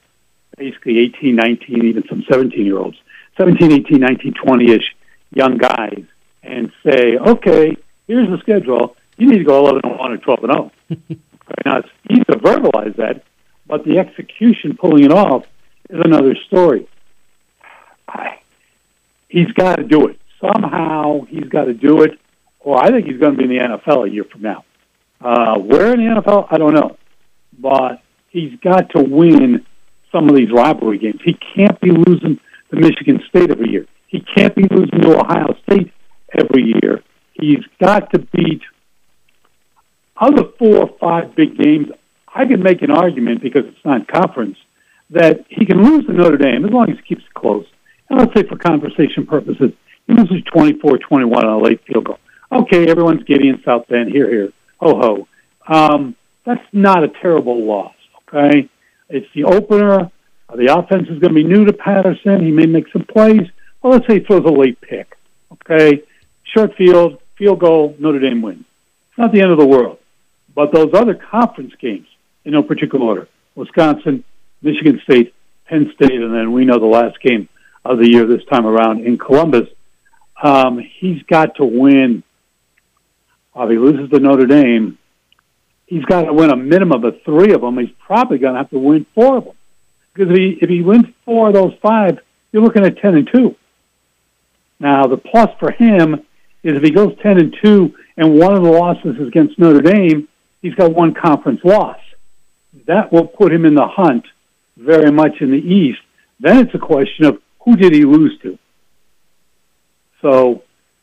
basically 0.56 0.98
18, 0.98 1.34
19, 1.34 1.84
even 1.84 2.04
some 2.08 2.24
17 2.30 2.64
year 2.64 2.78
olds, 2.78 2.98
17, 3.38 3.72
18, 3.72 3.98
19, 3.98 4.34
20 4.34 4.70
ish 4.70 4.96
young 5.32 5.58
guys, 5.58 6.04
and 6.44 6.70
say, 6.84 7.16
okay, 7.16 7.76
here's 8.06 8.28
the 8.28 8.38
schedule 8.38 8.94
you 9.18 9.28
need 9.28 9.38
to 9.38 9.44
go 9.44 9.59
11 9.61 9.81
and 9.85 9.98
1 9.98 10.12
or 10.12 10.16
12 10.16 10.44
and 10.44 10.52
0. 10.52 10.70
now, 11.66 11.78
it's 11.78 11.88
easy 12.09 12.24
to 12.24 12.38
verbalize 12.38 12.96
that, 12.96 13.24
but 13.66 13.85
the 13.85 13.98
execution, 13.98 14.76
pulling 14.76 15.04
it 15.04 15.12
off, 15.12 15.44
is 15.90 16.00
another 16.04 16.35
story. 16.46 16.88
I, 18.09 18.38
he's 19.28 19.50
got 19.52 19.76
to 19.76 19.85
do 19.85 20.07
it. 20.07 20.18
Somehow 20.40 21.22
he's 21.28 21.48
got 21.48 21.64
to 21.64 21.74
do 21.74 22.02
it, 22.02 22.18
or 22.61 22.78
I 22.78 22.90
think 22.90 23.07
he's 23.07 23.18
going 23.18 23.33
to 23.33 23.38
be 23.38 23.44
in 23.44 23.50
the 23.50 23.78
NFL 23.78 24.07
a 24.07 24.11
year 24.11 24.24
from 24.24 24.42
now. 24.42 24.64
Uh, 25.20 25.59
where 25.59 25.92
in 25.92 25.98
the 25.98 26.20
NFL, 26.20 26.46
I 26.50 26.59
don't 26.59 26.74
know. 26.74 26.96
But 27.59 28.00
he's 28.31 28.59
got 28.61 28.90
to 28.90 29.02
win 29.02 29.66
some 30.12 30.28
of 30.28 30.37
these 30.37 30.50
rivalry 30.52 30.98
games. 30.98 31.20
He 31.24 31.37
can't 31.57 31.78
be 31.81 31.90
losing 31.90 32.38
to 32.70 32.76
Michigan 32.76 33.20
State 33.28 33.50
every 33.50 33.70
year. 33.70 33.87
He 34.07 34.20
can't 34.20 34.54
be 34.54 34.64
losing 34.70 35.00
to 35.00 35.18
Ohio 35.18 35.57
State 35.64 35.92
every 36.33 36.74
year. 36.81 37.02
He's 37.35 37.64
got 37.81 38.11
to 38.12 38.20
beat 38.20 38.62
of 40.20 40.35
the 40.35 40.52
four 40.59 40.78
or 40.78 40.90
five 40.98 41.35
big 41.35 41.57
games, 41.57 41.88
I 42.35 42.44
can 42.44 42.62
make 42.62 42.83
an 42.83 42.90
argument 42.90 43.42
because 43.42 43.64
it's 43.66 43.85
not 43.85 44.07
conference 44.09 44.59
that 45.11 45.44
he 45.48 45.64
can 45.64 45.83
lose 45.83 46.04
to 46.07 46.12
Notre 46.12 46.37
Dame 46.37 46.64
as 46.64 46.70
long 46.70 46.90
as 46.90 46.96
he 46.96 47.14
keeps 47.14 47.24
it 47.24 47.35
close. 47.35 47.66
And 48.11 48.18
let's 48.18 48.35
say 48.35 48.46
for 48.46 48.57
conversation 48.57 49.26
purposes, 49.26 49.72
he 50.07 50.12
loses 50.12 50.42
24-21 50.54 51.37
on 51.37 51.44
a 51.44 51.59
late 51.59 51.81
field 51.87 52.04
goal. 52.04 52.18
Okay, 52.50 52.88
everyone's 52.88 53.22
giddy 53.24 53.48
in 53.48 53.62
South 53.64 53.87
Bend. 53.88 54.11
Here, 54.11 54.31
here. 54.31 54.52
Ho, 54.81 54.98
ho. 54.98 55.28
Um, 55.66 56.16
that's 56.44 56.64
not 56.72 57.04
a 57.04 57.09
terrible 57.09 57.64
loss, 57.64 57.94
okay? 58.22 58.68
It's 59.11 59.26
the 59.35 59.44
opener. 59.44 60.11
The 60.54 60.74
offense 60.74 61.09
is 61.09 61.18
going 61.18 61.35
to 61.35 61.35
be 61.35 61.44
new 61.44 61.66
to 61.66 61.72
Patterson. 61.74 62.44
He 62.44 62.50
may 62.50 62.66
make 62.66 62.88
some 62.92 63.04
plays. 63.04 63.42
Well, 63.83 63.92
let's 63.92 64.07
say 64.07 64.20
he 64.20 64.24
throws 64.24 64.44
a 64.44 64.50
late 64.50 64.81
pick, 64.81 65.14
okay? 65.52 66.02
Short 66.44 66.74
field, 66.76 67.20
field 67.37 67.61
goal, 67.61 67.94
Notre 67.98 68.18
Dame 68.18 68.40
wins. 68.40 68.64
It's 69.11 69.18
not 69.18 69.33
the 69.33 69.42
end 69.42 69.52
of 69.52 69.59
the 69.59 69.66
world. 69.66 69.98
But 70.59 70.73
those 70.73 70.90
other 70.92 71.14
conference 71.14 71.73
games, 71.81 72.09
in 72.44 72.51
no 72.51 72.64
particular 72.64 73.07
order, 73.07 73.29
Wisconsin, 73.55 74.25
Michigan 74.61 75.01
State, 75.05 75.33
Penn 75.66 75.92
State, 75.94 76.21
and 76.21 76.35
then 76.35 76.51
we 76.51 76.64
know 76.64 76.81
the 76.81 76.85
last 76.85 77.21
game 77.21 77.49
of 77.85 77.99
the 77.99 78.09
year 78.09 78.27
this 78.27 78.44
time 78.47 78.66
around 78.66 79.07
in 79.07 79.18
Columbus, 79.18 79.68
um, 80.42 80.81
he's 80.99 81.23
got 81.23 81.55
to 81.59 81.64
win. 81.64 82.25
If 83.55 83.71
he 83.71 83.79
loses 83.79 84.11
to 84.11 84.18
Notre 84.18 84.47
Dame, 84.47 84.99
he's 85.87 86.05
got 86.07 86.23
to 86.23 86.33
win 86.33 86.51
a 86.51 86.57
minimum 86.57 87.05
of 87.05 87.23
three 87.23 87.53
of 87.53 87.61
them. 87.61 87.79
He's 87.79 87.94
probably 88.05 88.38
going 88.38 88.55
to 88.55 88.59
have 88.59 88.71
to 88.71 88.81
win 88.81 89.07
four 89.14 89.37
of 89.37 89.44
them. 89.44 89.57
Because 90.12 90.33
if 90.33 90.37
he, 90.37 90.59
if 90.61 90.68
he 90.68 90.83
wins 90.83 91.07
four 91.25 91.47
of 91.47 91.55
those 91.55 91.75
five, 91.81 92.18
you're 92.51 92.64
looking 92.64 92.85
at 92.85 92.99
10 92.99 93.14
and 93.14 93.31
2. 93.33 93.55
Now, 94.81 95.07
the 95.07 95.18
plus 95.18 95.51
for 95.61 95.71
him 95.71 96.14
is 96.64 96.75
if 96.75 96.83
he 96.83 96.90
goes 96.90 97.16
10 97.23 97.38
and 97.38 97.57
2 97.62 97.94
and 98.16 98.37
one 98.37 98.57
of 98.57 98.64
the 98.64 98.73
losses 98.73 99.14
is 99.21 99.29
against 99.29 99.57
Notre 99.57 99.83
Dame, 99.83 100.27
he's 100.62 100.75
got 100.75 100.92
one 100.92 101.14
conference 101.14 101.61
loss. 101.64 101.99
That 102.87 103.12
will 103.12 103.27
put 103.27 103.53
him 103.53 103.64
in 103.64 103.75
the 103.75 103.87
hunt 103.87 104.25
very 104.77 105.11
much 105.11 105.40
in 105.40 105.51
the 105.51 105.59
East. 105.59 106.01
Then 106.40 106.59
it's 106.59 106.75
a 106.75 106.79
question 106.79 107.25
of 107.25 107.40
who 107.64 107.77
did 107.77 107.92
he 107.92 108.05
lose 108.05 108.38
to? 108.42 108.59
So, 110.23 110.62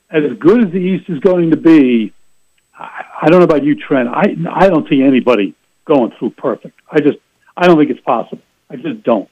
as 0.10 0.24
good 0.40 0.66
as 0.66 0.72
the 0.72 0.80
East 0.80 1.10
is 1.10 1.20
going 1.20 1.52
to 1.52 1.58
be, 1.58 2.14
I, 2.78 3.28
don't 3.28 3.40
know 3.40 3.46
about 3.46 3.64
you, 3.64 3.76
Trent. 3.76 4.10
I 4.10 4.36
I 4.52 4.68
don't 4.68 4.88
see 4.90 5.02
anybody 5.02 5.56
going 5.86 6.12
through 6.18 6.32
perfect. 6.32 6.80
I 6.90 7.00
just 7.00 7.18
I 7.56 7.68
don't 7.68 7.78
think 7.78 7.92
it's 7.92 8.02
possible. 8.02 8.42
I 8.70 8.76
just 8.76 9.04
don't. 9.04 9.30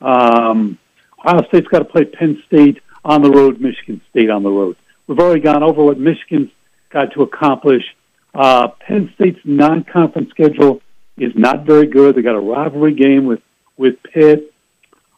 Um, 0.00 0.78
Ohio 1.18 1.46
State's 1.48 1.68
got 1.68 1.78
to 1.80 1.84
play 1.84 2.04
Penn 2.04 2.42
State 2.46 2.80
on 3.04 3.22
the 3.22 3.30
road, 3.30 3.60
Michigan 3.60 4.00
State 4.10 4.30
on 4.30 4.42
the 4.42 4.50
road. 4.50 4.76
We've 5.06 5.18
already 5.18 5.40
gone 5.40 5.62
over 5.62 5.82
what 5.82 5.98
Michigan's 5.98 6.50
got 6.90 7.12
to 7.12 7.22
accomplish 7.22 7.84
uh, 8.34 8.68
Penn 8.68 9.12
State's 9.14 9.40
non-conference 9.44 10.30
schedule 10.30 10.80
is 11.16 11.32
not 11.34 11.64
very 11.66 11.86
good. 11.86 12.14
They 12.14 12.22
got 12.22 12.34
a 12.34 12.40
rivalry 12.40 12.94
game 12.94 13.26
with 13.26 13.40
with 13.76 14.02
Pitt. 14.02 14.52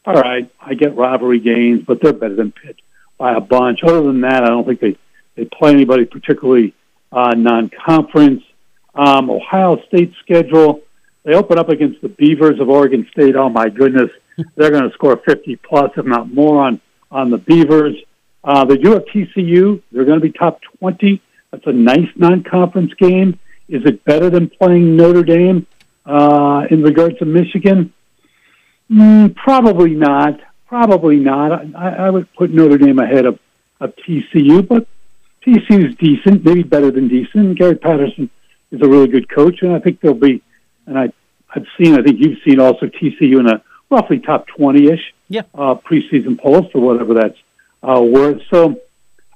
All 0.05 0.15
right, 0.15 0.51
I 0.61 0.75
get 0.75 0.97
rivalry 0.97 1.41
games, 1.41 1.85
but 1.87 2.01
they're 2.01 2.13
better 2.13 2.35
than 2.35 2.53
Pitt 2.53 2.77
by 3.19 3.35
a 3.35 3.41
bunch. 3.41 3.83
Other 3.83 4.03
than 4.03 4.21
that, 4.23 4.43
I 4.45 4.49
don't 4.49 4.67
think 4.67 4.81
they 4.81 4.97
they 5.37 5.45
play 5.45 5.73
anybody 5.73 6.05
particularly 6.05 6.75
uh, 7.13 7.35
non-conference. 7.37 8.43
Um, 8.95 9.31
Ohio 9.31 9.81
State's 9.89 10.17
schedule. 10.19 10.81
They 11.25 11.35
open 11.35 11.59
up 11.59 11.69
against 11.69 12.03
the 12.03 12.09
Beavers 12.09 12.61
of 12.61 12.69
Oregon 12.69 13.09
State. 13.11 13.35
Oh 13.35 13.49
my 13.49 13.69
goodness, 13.69 14.11
they're 14.57 14.71
going 14.71 14.89
to 14.89 14.95
score 14.95 15.17
50 15.17 15.57
plus, 15.57 15.91
if 15.97 16.05
not 16.05 16.33
more, 16.33 16.63
on 16.63 16.81
on 17.11 17.31
the 17.31 17.39
Beavers. 17.39 17.95
Uh, 18.43 18.65
they 18.65 18.77
do 18.77 18.93
have 18.93 19.05
TCU. 19.07 19.81
They're 19.91 20.05
going 20.05 20.21
to 20.21 20.27
be 20.27 20.33
top 20.33 20.61
20 20.81 21.23
that's 21.55 21.67
a 21.69 21.73
nice 21.73 22.09
non-conference 22.17 22.95
game. 22.95 23.39
Is 23.69 23.83
it 23.85 24.05
better 24.05 24.29
than 24.29 24.51
playing 24.51 24.97
Notre 24.97 25.23
Dame 25.23 25.67
uh, 26.05 26.67
in 26.69 26.83
regards 26.83 27.19
to 27.21 27.25
Michigan? 27.25 27.93
Mm, 28.91 29.37
probably 29.37 29.95
not. 29.95 30.41
Probably 30.67 31.19
not. 31.19 31.53
I, 31.77 31.91
I 32.07 32.11
would 32.11 32.33
put 32.35 32.51
Notre 32.51 32.77
Dame 32.77 32.99
ahead 32.99 33.25
of 33.25 33.39
of 33.81 33.95
TCU, 33.97 34.67
but 34.67 34.87
TCU 35.47 35.89
is 35.89 35.95
decent, 35.97 36.45
maybe 36.45 36.63
better 36.63 36.91
than 36.91 37.07
decent. 37.09 37.59
Gary 37.59 37.77
Patterson 37.77 38.31
is 38.71 38.81
a 38.83 38.89
really 38.89 39.09
good 39.09 39.29
coach, 39.29 39.63
and 39.63 39.73
I 39.73 39.79
think 39.79 40.01
they'll 40.01 40.15
be. 40.15 40.43
And 40.87 40.99
I, 40.99 41.13
I've 41.55 41.67
seen, 41.79 41.99
I 41.99 42.03
think 42.03 42.19
you've 42.21 42.39
seen 42.45 42.59
also 42.61 42.87
TCU 42.87 43.39
in 43.41 43.49
a 43.49 43.63
roughly 43.91 44.19
top 44.19 44.49
twenty-ish 44.49 45.15
yeah. 45.29 45.43
uh, 45.55 45.77
preseason 45.77 46.39
polls 46.39 46.67
for 46.73 46.81
whatever 46.81 47.15
that's 47.15 47.39
uh, 47.83 48.03
worth. 48.03 48.43
So 48.51 48.81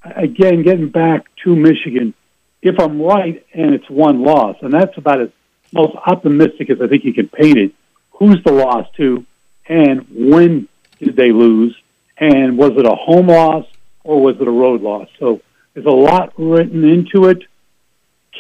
again, 0.05 0.63
getting 0.63 0.89
back 0.89 1.27
to 1.45 1.55
Michigan, 1.55 2.15
if 2.63 2.79
I'm 2.81 3.01
right 3.01 3.45
and 3.53 3.75
it's 3.75 3.89
one 3.89 4.23
loss, 4.23 4.57
and 4.63 4.73
that's 4.73 4.97
about 4.97 5.21
as 5.21 5.31
most 5.73 5.97
optimistic 6.07 6.71
as 6.71 6.81
I 6.81 6.89
think 6.89 7.05
you 7.05 7.15
can 7.15 7.29
paint 7.29 7.59
it. 7.59 7.73
Who's 8.13 8.43
the 8.45 8.53
loss 8.53 8.87
to, 8.97 9.25
and 9.69 10.07
when 10.11 10.69
did 10.99 11.17
they 11.17 11.31
lose, 11.31 11.77
and 12.17 12.59
was 12.59 12.73
it 12.77 12.87
a 12.87 12.95
home 12.95 13.29
loss 13.29 13.67
or 14.03 14.21
was 14.21 14.37
it 14.41 14.49
a 14.49 14.51
road 14.51 14.83
loss? 14.83 15.09
So 15.21 15.41
there's 15.75 15.87
a 15.87 15.91
lot 15.91 16.33
written 16.37 16.85
into 16.85 17.29
it. 17.29 17.45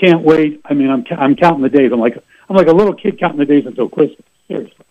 Can't 0.00 0.22
wait. 0.22 0.60
I 0.64 0.74
mean, 0.74 0.90
I'm 0.90 1.04
I'm 1.16 1.36
counting 1.36 1.62
the 1.62 1.68
days. 1.68 1.92
I'm 1.92 2.00
like 2.00 2.16
I'm 2.48 2.56
like 2.56 2.68
a 2.68 2.72
little 2.72 2.94
kid 2.94 3.20
counting 3.20 3.38
the 3.38 3.46
days 3.46 3.66
until 3.66 3.88
Christmas. 3.88 4.26
Seriously. 4.48 4.84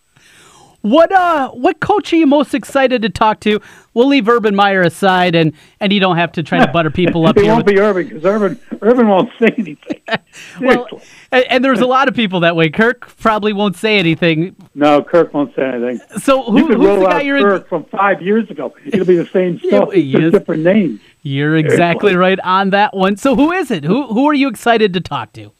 What 0.82 1.12
uh 1.12 1.50
what 1.52 1.80
coach 1.80 2.14
are 2.14 2.16
you 2.16 2.28
most 2.28 2.54
excited 2.54 3.02
to 3.02 3.10
talk 3.10 3.40
to? 3.42 3.60
We'll 3.94 4.08
leave 4.08 4.30
Urban 4.30 4.56
Meyer 4.56 4.82
aside 4.84 5.36
and 5.36 5.52
and 5.80 5.92
you 5.92 6.00
don't 6.00 6.18
have 6.18 6.32
to 6.34 6.44
try 6.44 6.64
to 6.66 6.72
butter 6.72 6.92
people 6.92 7.26
up 7.28 7.36
it 7.38 7.44
here. 7.44 7.52
won't 7.52 7.66
with- 7.66 7.76
be 7.76 7.82
Urban 7.82 8.08
because 8.08 8.24
Urban 8.24 8.60
Urban 8.82 9.08
won't 9.08 9.30
say 9.40 9.54
anything. 9.58 10.02
well, 10.62 10.88
and, 11.32 11.44
and 11.50 11.66
there's 11.66 11.82
a 11.82 11.86
lot 11.88 12.08
of 12.08 12.14
people 12.16 12.40
that 12.42 12.56
way. 12.56 12.70
Kirk 12.70 13.08
probably 13.18 13.54
won't 13.54 13.76
say 13.76 13.98
anything. 13.98 14.56
no, 14.76 15.04
Kirk 15.04 15.34
won't 15.34 15.54
say 15.56 15.64
anything. 15.64 16.00
So 16.20 16.44
who, 16.44 16.60
You 16.60 16.68
could 16.68 16.78
who's 16.78 16.86
roll 16.88 17.00
the 17.00 17.06
guy 17.08 17.16
out 17.18 17.26
you're 17.26 17.42
Kirk 17.42 17.68
from 17.70 17.84
five 17.86 18.22
years 18.22 18.50
ago. 18.50 18.74
It'll 18.86 19.06
be 19.06 19.18
the 19.18 19.26
same 19.26 19.60
stuff, 19.66 19.92
just 19.94 20.32
different 20.32 20.64
names. 20.64 21.00
You're 21.24 21.58
exactly 21.58 22.16
right 22.16 22.40
on 22.42 22.70
that 22.70 22.96
one. 22.96 23.18
So 23.18 23.36
who 23.36 23.52
is 23.52 23.72
it? 23.72 23.84
Who 23.84 24.08
who 24.08 24.30
are 24.30 24.34
you 24.34 24.48
excited 24.48 24.94
to 24.94 25.02
talk 25.02 25.34
to? 25.34 25.52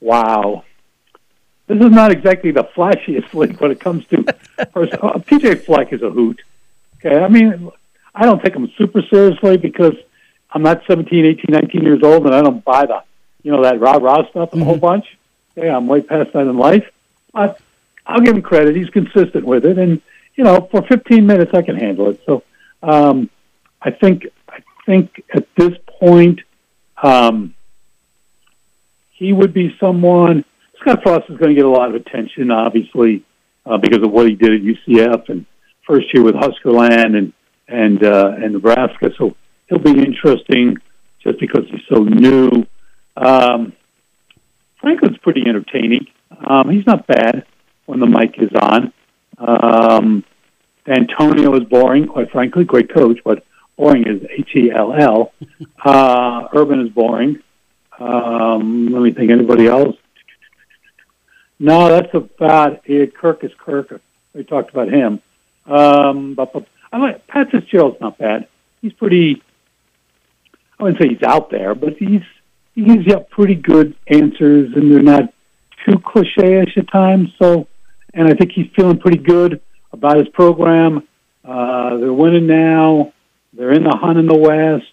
Wow. 0.00 0.64
This 1.66 1.80
is 1.80 1.90
not 1.90 2.10
exactly 2.10 2.50
the 2.50 2.64
flashiest 2.64 3.32
league 3.40 3.60
when 3.60 3.70
it 3.70 3.80
comes 3.80 4.06
to. 4.08 4.24
Uh, 4.56 5.18
PJ 5.18 5.64
Fleck 5.64 5.92
is 5.92 6.00
a 6.00 6.10
hoot. 6.10 6.40
Okay, 6.96 7.18
I 7.18 7.26
mean, 7.26 7.72
I 8.14 8.24
don't 8.24 8.40
take 8.40 8.54
him 8.54 8.70
super 8.78 9.02
seriously 9.02 9.56
because 9.56 9.94
I'm 10.52 10.62
not 10.62 10.84
17, 10.86 11.26
18, 11.26 11.46
19 11.48 11.82
years 11.82 12.02
old, 12.04 12.24
and 12.26 12.34
I 12.34 12.40
don't 12.40 12.64
buy 12.64 12.86
the, 12.86 13.02
you 13.42 13.50
know, 13.50 13.62
that 13.62 13.80
rah 13.80 13.96
rah 13.96 14.28
stuff 14.30 14.54
a 14.54 14.64
whole 14.64 14.76
bunch. 14.76 15.16
Yeah, 15.56 15.76
I'm 15.76 15.88
way 15.88 16.02
past 16.02 16.32
that 16.34 16.42
in 16.42 16.56
life. 16.56 16.88
But 17.32 17.60
I'll 18.06 18.20
give 18.20 18.36
him 18.36 18.42
credit; 18.42 18.76
he's 18.76 18.90
consistent 18.90 19.44
with 19.44 19.66
it, 19.66 19.76
and 19.76 20.00
you 20.36 20.44
know, 20.44 20.68
for 20.70 20.82
15 20.82 21.26
minutes, 21.26 21.52
I 21.54 21.62
can 21.62 21.76
handle 21.76 22.08
it. 22.10 22.20
So, 22.26 22.42
um, 22.82 23.30
I 23.80 23.90
think, 23.90 24.26
I 24.48 24.60
think 24.86 25.24
at 25.32 25.52
this 25.54 25.76
point, 25.86 26.40
um, 27.02 27.54
he 29.12 29.32
would 29.32 29.52
be 29.52 29.76
someone. 29.78 30.44
Scott 30.84 31.02
Frost 31.02 31.30
is 31.30 31.38
going 31.38 31.48
to 31.48 31.54
get 31.54 31.64
a 31.64 31.70
lot 31.70 31.88
of 31.88 31.94
attention, 31.94 32.50
obviously, 32.50 33.24
uh, 33.64 33.78
because 33.78 34.02
of 34.02 34.10
what 34.10 34.28
he 34.28 34.34
did 34.34 34.52
at 34.52 34.60
UCF 34.60 35.30
and 35.30 35.46
first 35.86 36.12
year 36.12 36.22
with 36.22 36.34
Huskerland 36.34 37.16
and 37.16 37.32
and 37.66 38.04
uh, 38.04 38.32
and 38.36 38.52
Nebraska. 38.52 39.10
So 39.16 39.34
he'll 39.66 39.78
be 39.78 39.98
interesting 39.98 40.76
just 41.22 41.40
because 41.40 41.64
he's 41.70 41.80
so 41.88 42.02
new. 42.04 42.66
Um, 43.16 43.72
Franklin's 44.78 45.16
pretty 45.18 45.46
entertaining. 45.46 46.06
Um, 46.46 46.68
he's 46.68 46.84
not 46.84 47.06
bad 47.06 47.46
when 47.86 48.00
the 48.00 48.06
mic 48.06 48.38
is 48.38 48.50
on. 48.60 48.92
Um, 49.38 50.22
Antonio 50.86 51.54
is 51.54 51.64
boring, 51.64 52.06
quite 52.06 52.30
frankly. 52.30 52.64
Great 52.64 52.92
coach, 52.92 53.20
but 53.24 53.42
boring 53.78 54.06
is 54.06 54.22
H 54.30 54.54
E 54.54 54.70
L 54.70 54.92
L. 54.92 55.32
Uh, 55.82 56.48
Urban 56.54 56.80
is 56.80 56.90
boring. 56.90 57.40
Um, 57.98 58.88
let 58.88 59.00
me 59.00 59.12
think. 59.12 59.30
Anybody 59.30 59.66
else? 59.66 59.96
No, 61.58 61.88
that's 61.88 62.12
about 62.14 62.82
it. 62.84 63.16
Kirk 63.16 63.44
is 63.44 63.52
Kirk. 63.58 64.00
We 64.34 64.44
talked 64.44 64.70
about 64.70 64.88
him. 64.88 65.20
Um, 65.66 66.34
but, 66.34 66.52
but 66.52 66.66
I 66.92 66.98
like 66.98 67.26
Pat 67.26 67.50
Fitzgerald's 67.50 68.00
not 68.00 68.18
bad. 68.18 68.48
He's 68.82 68.92
pretty. 68.92 69.42
I 70.78 70.82
wouldn't 70.82 71.00
say 71.00 71.08
he's 71.08 71.22
out 71.22 71.50
there, 71.50 71.74
but 71.74 71.96
he's 71.96 72.22
he 72.74 72.84
gives 72.84 73.06
you 73.06 73.18
pretty 73.30 73.54
good 73.54 73.94
answers, 74.08 74.72
and 74.74 74.92
they're 74.92 75.02
not 75.02 75.32
too 75.86 75.98
cliche-ish 75.98 76.76
at 76.76 76.90
times. 76.90 77.30
So, 77.40 77.68
and 78.12 78.28
I 78.28 78.34
think 78.34 78.52
he's 78.52 78.68
feeling 78.74 78.98
pretty 78.98 79.18
good 79.18 79.60
about 79.92 80.16
his 80.16 80.28
program. 80.28 81.06
Uh, 81.44 81.96
they're 81.98 82.12
winning 82.12 82.46
now. 82.46 83.12
They're 83.52 83.72
in 83.72 83.84
the 83.84 83.96
hunt 83.96 84.18
in 84.18 84.26
the 84.26 84.36
West, 84.36 84.90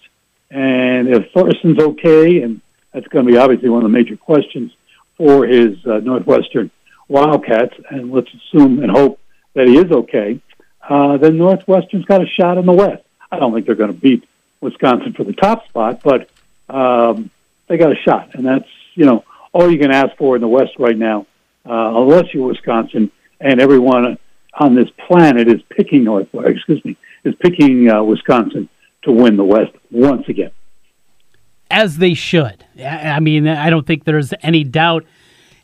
and 0.50 1.08
if 1.08 1.32
Thorson's 1.32 1.80
okay, 1.80 2.42
and 2.42 2.60
that's 2.92 3.08
going 3.08 3.26
to 3.26 3.32
be 3.32 3.36
obviously 3.36 3.68
one 3.68 3.84
of 3.84 3.90
the 3.90 3.96
major 3.98 4.16
questions 4.16 4.70
for 5.22 5.46
his 5.46 5.76
uh, 5.86 5.98
Northwestern 5.98 6.68
Wildcats, 7.06 7.74
and 7.90 8.10
let's 8.10 8.28
assume 8.34 8.82
and 8.82 8.90
hope 8.90 9.20
that 9.54 9.68
he 9.68 9.78
is 9.78 9.92
okay. 9.92 10.40
Uh, 10.82 11.16
then 11.16 11.38
Northwestern's 11.38 12.04
got 12.06 12.20
a 12.20 12.26
shot 12.26 12.58
in 12.58 12.66
the 12.66 12.72
West. 12.72 13.04
I 13.30 13.38
don't 13.38 13.54
think 13.54 13.66
they're 13.66 13.76
going 13.76 13.94
to 13.94 14.00
beat 14.00 14.28
Wisconsin 14.60 15.12
for 15.12 15.22
the 15.22 15.32
top 15.32 15.68
spot, 15.68 16.00
but 16.02 16.28
um, 16.68 17.30
they 17.68 17.76
got 17.76 17.92
a 17.92 18.00
shot, 18.02 18.34
and 18.34 18.44
that's 18.44 18.68
you 18.94 19.06
know 19.06 19.24
all 19.52 19.70
you 19.70 19.78
can 19.78 19.92
ask 19.92 20.16
for 20.16 20.34
in 20.34 20.42
the 20.42 20.48
West 20.48 20.72
right 20.80 20.98
now, 20.98 21.26
uh, 21.64 21.92
unless 22.00 22.34
you're 22.34 22.48
Wisconsin, 22.48 23.12
and 23.40 23.60
everyone 23.60 24.18
on 24.54 24.74
this 24.74 24.90
planet 25.06 25.46
is 25.46 25.62
picking 25.70 26.02
North. 26.02 26.34
Excuse 26.34 26.84
me, 26.84 26.96
is 27.22 27.36
picking 27.36 27.88
uh, 27.88 28.02
Wisconsin 28.02 28.68
to 29.02 29.12
win 29.12 29.36
the 29.36 29.44
West 29.44 29.72
once 29.92 30.28
again. 30.28 30.50
As 31.72 31.96
they 31.96 32.14
should. 32.14 32.64
I 32.84 33.18
mean, 33.18 33.48
I 33.48 33.70
don't 33.70 33.86
think 33.86 34.04
there's 34.04 34.32
any 34.42 34.62
doubt. 34.62 35.04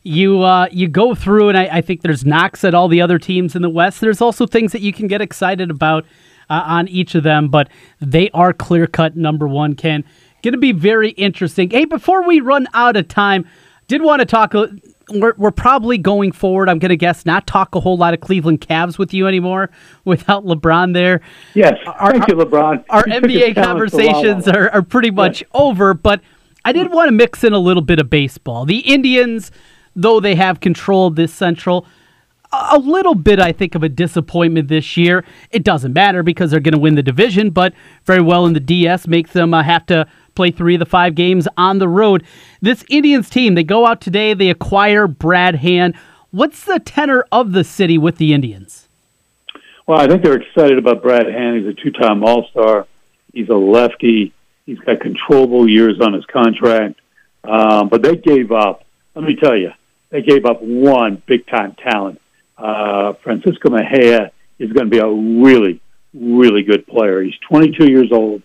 You 0.02 0.42
uh, 0.42 0.68
you 0.72 0.88
go 0.88 1.14
through, 1.14 1.50
and 1.50 1.58
I, 1.58 1.68
I 1.70 1.80
think 1.82 2.00
there's 2.00 2.24
knocks 2.24 2.64
at 2.64 2.74
all 2.74 2.88
the 2.88 3.00
other 3.00 3.18
teams 3.18 3.54
in 3.54 3.62
the 3.62 3.68
West. 3.68 4.00
There's 4.00 4.20
also 4.20 4.46
things 4.46 4.72
that 4.72 4.80
you 4.80 4.92
can 4.92 5.06
get 5.06 5.20
excited 5.20 5.70
about 5.70 6.04
uh, 6.48 6.62
on 6.64 6.88
each 6.88 7.14
of 7.14 7.24
them, 7.24 7.48
but 7.48 7.68
they 8.00 8.30
are 8.30 8.52
clear 8.52 8.86
cut 8.86 9.16
number 9.16 9.46
one. 9.46 9.74
Ken, 9.74 10.04
going 10.42 10.52
to 10.52 10.58
be 10.58 10.72
very 10.72 11.10
interesting. 11.10 11.70
Hey, 11.70 11.84
before 11.84 12.26
we 12.26 12.40
run 12.40 12.68
out 12.72 12.96
of 12.96 13.06
time, 13.08 13.46
did 13.86 14.02
want 14.02 14.20
to 14.20 14.26
talk. 14.26 14.54
We're, 15.10 15.34
we're 15.38 15.50
probably 15.50 15.96
going 15.98 16.32
forward. 16.32 16.68
I'm 16.68 16.78
going 16.78 16.90
to 16.90 16.96
guess 16.96 17.24
not 17.24 17.46
talk 17.46 17.74
a 17.74 17.80
whole 17.80 17.96
lot 17.96 18.14
of 18.14 18.20
Cleveland 18.20 18.60
Cavs 18.60 18.98
with 18.98 19.14
you 19.14 19.26
anymore 19.26 19.70
without 20.04 20.44
LeBron 20.44 20.92
there 20.94 21.20
Yes, 21.54 21.74
Our- 21.86 22.12
thank 22.12 22.28
you, 22.28 22.34
LeBron. 22.34 22.84
our 22.90 23.04
NBA 23.04 23.54
conversations 23.54 24.46
are, 24.48 24.70
are 24.70 24.82
pretty 24.82 25.10
much 25.10 25.42
over, 25.54 25.94
but 25.94 26.20
I 26.64 26.72
did 26.72 26.90
want 26.92 27.08
to 27.08 27.12
mix 27.12 27.44
in 27.44 27.52
a 27.52 27.58
little 27.58 27.82
bit 27.82 27.98
of 27.98 28.10
baseball. 28.10 28.64
The 28.66 28.80
Indians, 28.80 29.50
though 29.96 30.20
they 30.20 30.34
have 30.34 30.60
controlled 30.60 31.16
this 31.16 31.32
central, 31.32 31.86
a 32.52 32.68
a 32.72 32.78
little 32.78 33.14
bit, 33.14 33.38
I 33.40 33.52
think, 33.52 33.74
of 33.74 33.82
a 33.82 33.88
disappointment 33.90 34.68
this 34.68 34.96
year. 34.96 35.24
It 35.50 35.64
doesn't 35.64 35.92
matter 35.92 36.22
because 36.22 36.50
they're 36.50 36.60
going 36.60 36.72
to 36.72 36.78
win 36.80 36.94
the 36.94 37.02
division, 37.02 37.50
but 37.50 37.74
very 38.04 38.22
well 38.22 38.46
in 38.46 38.54
the 38.54 38.60
DS 38.60 39.06
makes 39.06 39.32
them 39.32 39.52
uh, 39.52 39.62
have 39.62 39.84
to 39.86 40.06
play 40.38 40.52
three 40.52 40.76
of 40.76 40.78
the 40.78 40.86
five 40.86 41.16
games 41.16 41.48
on 41.56 41.80
the 41.80 41.88
road. 41.88 42.24
This 42.62 42.84
Indians 42.88 43.28
team, 43.28 43.56
they 43.56 43.64
go 43.64 43.84
out 43.84 44.00
today, 44.00 44.34
they 44.34 44.50
acquire 44.50 45.08
Brad 45.08 45.56
Hand. 45.56 45.96
What's 46.30 46.62
the 46.62 46.78
tenor 46.78 47.26
of 47.32 47.50
the 47.50 47.64
city 47.64 47.98
with 47.98 48.18
the 48.18 48.32
Indians? 48.32 48.86
Well, 49.88 49.98
I 49.98 50.06
think 50.06 50.22
they're 50.22 50.40
excited 50.40 50.78
about 50.78 51.02
Brad 51.02 51.26
Hand. 51.26 51.56
He's 51.56 51.66
a 51.66 51.72
two-time 51.74 52.22
All-Star. 52.22 52.86
He's 53.32 53.48
a 53.48 53.56
lefty. 53.56 54.32
He's 54.64 54.78
got 54.78 55.00
controllable 55.00 55.68
years 55.68 56.00
on 56.00 56.12
his 56.12 56.24
contract. 56.26 57.00
Um, 57.42 57.88
but 57.88 58.02
they 58.02 58.14
gave 58.14 58.52
up. 58.52 58.84
Let 59.16 59.24
me 59.24 59.34
tell 59.34 59.56
you, 59.56 59.72
they 60.10 60.22
gave 60.22 60.46
up 60.46 60.62
one 60.62 61.20
big-time 61.26 61.74
talent. 61.82 62.20
Uh, 62.56 63.14
Francisco 63.24 63.70
Mejia 63.70 64.30
is 64.60 64.72
going 64.72 64.86
to 64.86 64.90
be 64.90 64.98
a 64.98 65.08
really, 65.08 65.80
really 66.14 66.62
good 66.62 66.86
player. 66.86 67.22
He's 67.22 67.38
22 67.48 67.90
years 67.90 68.12
old. 68.12 68.42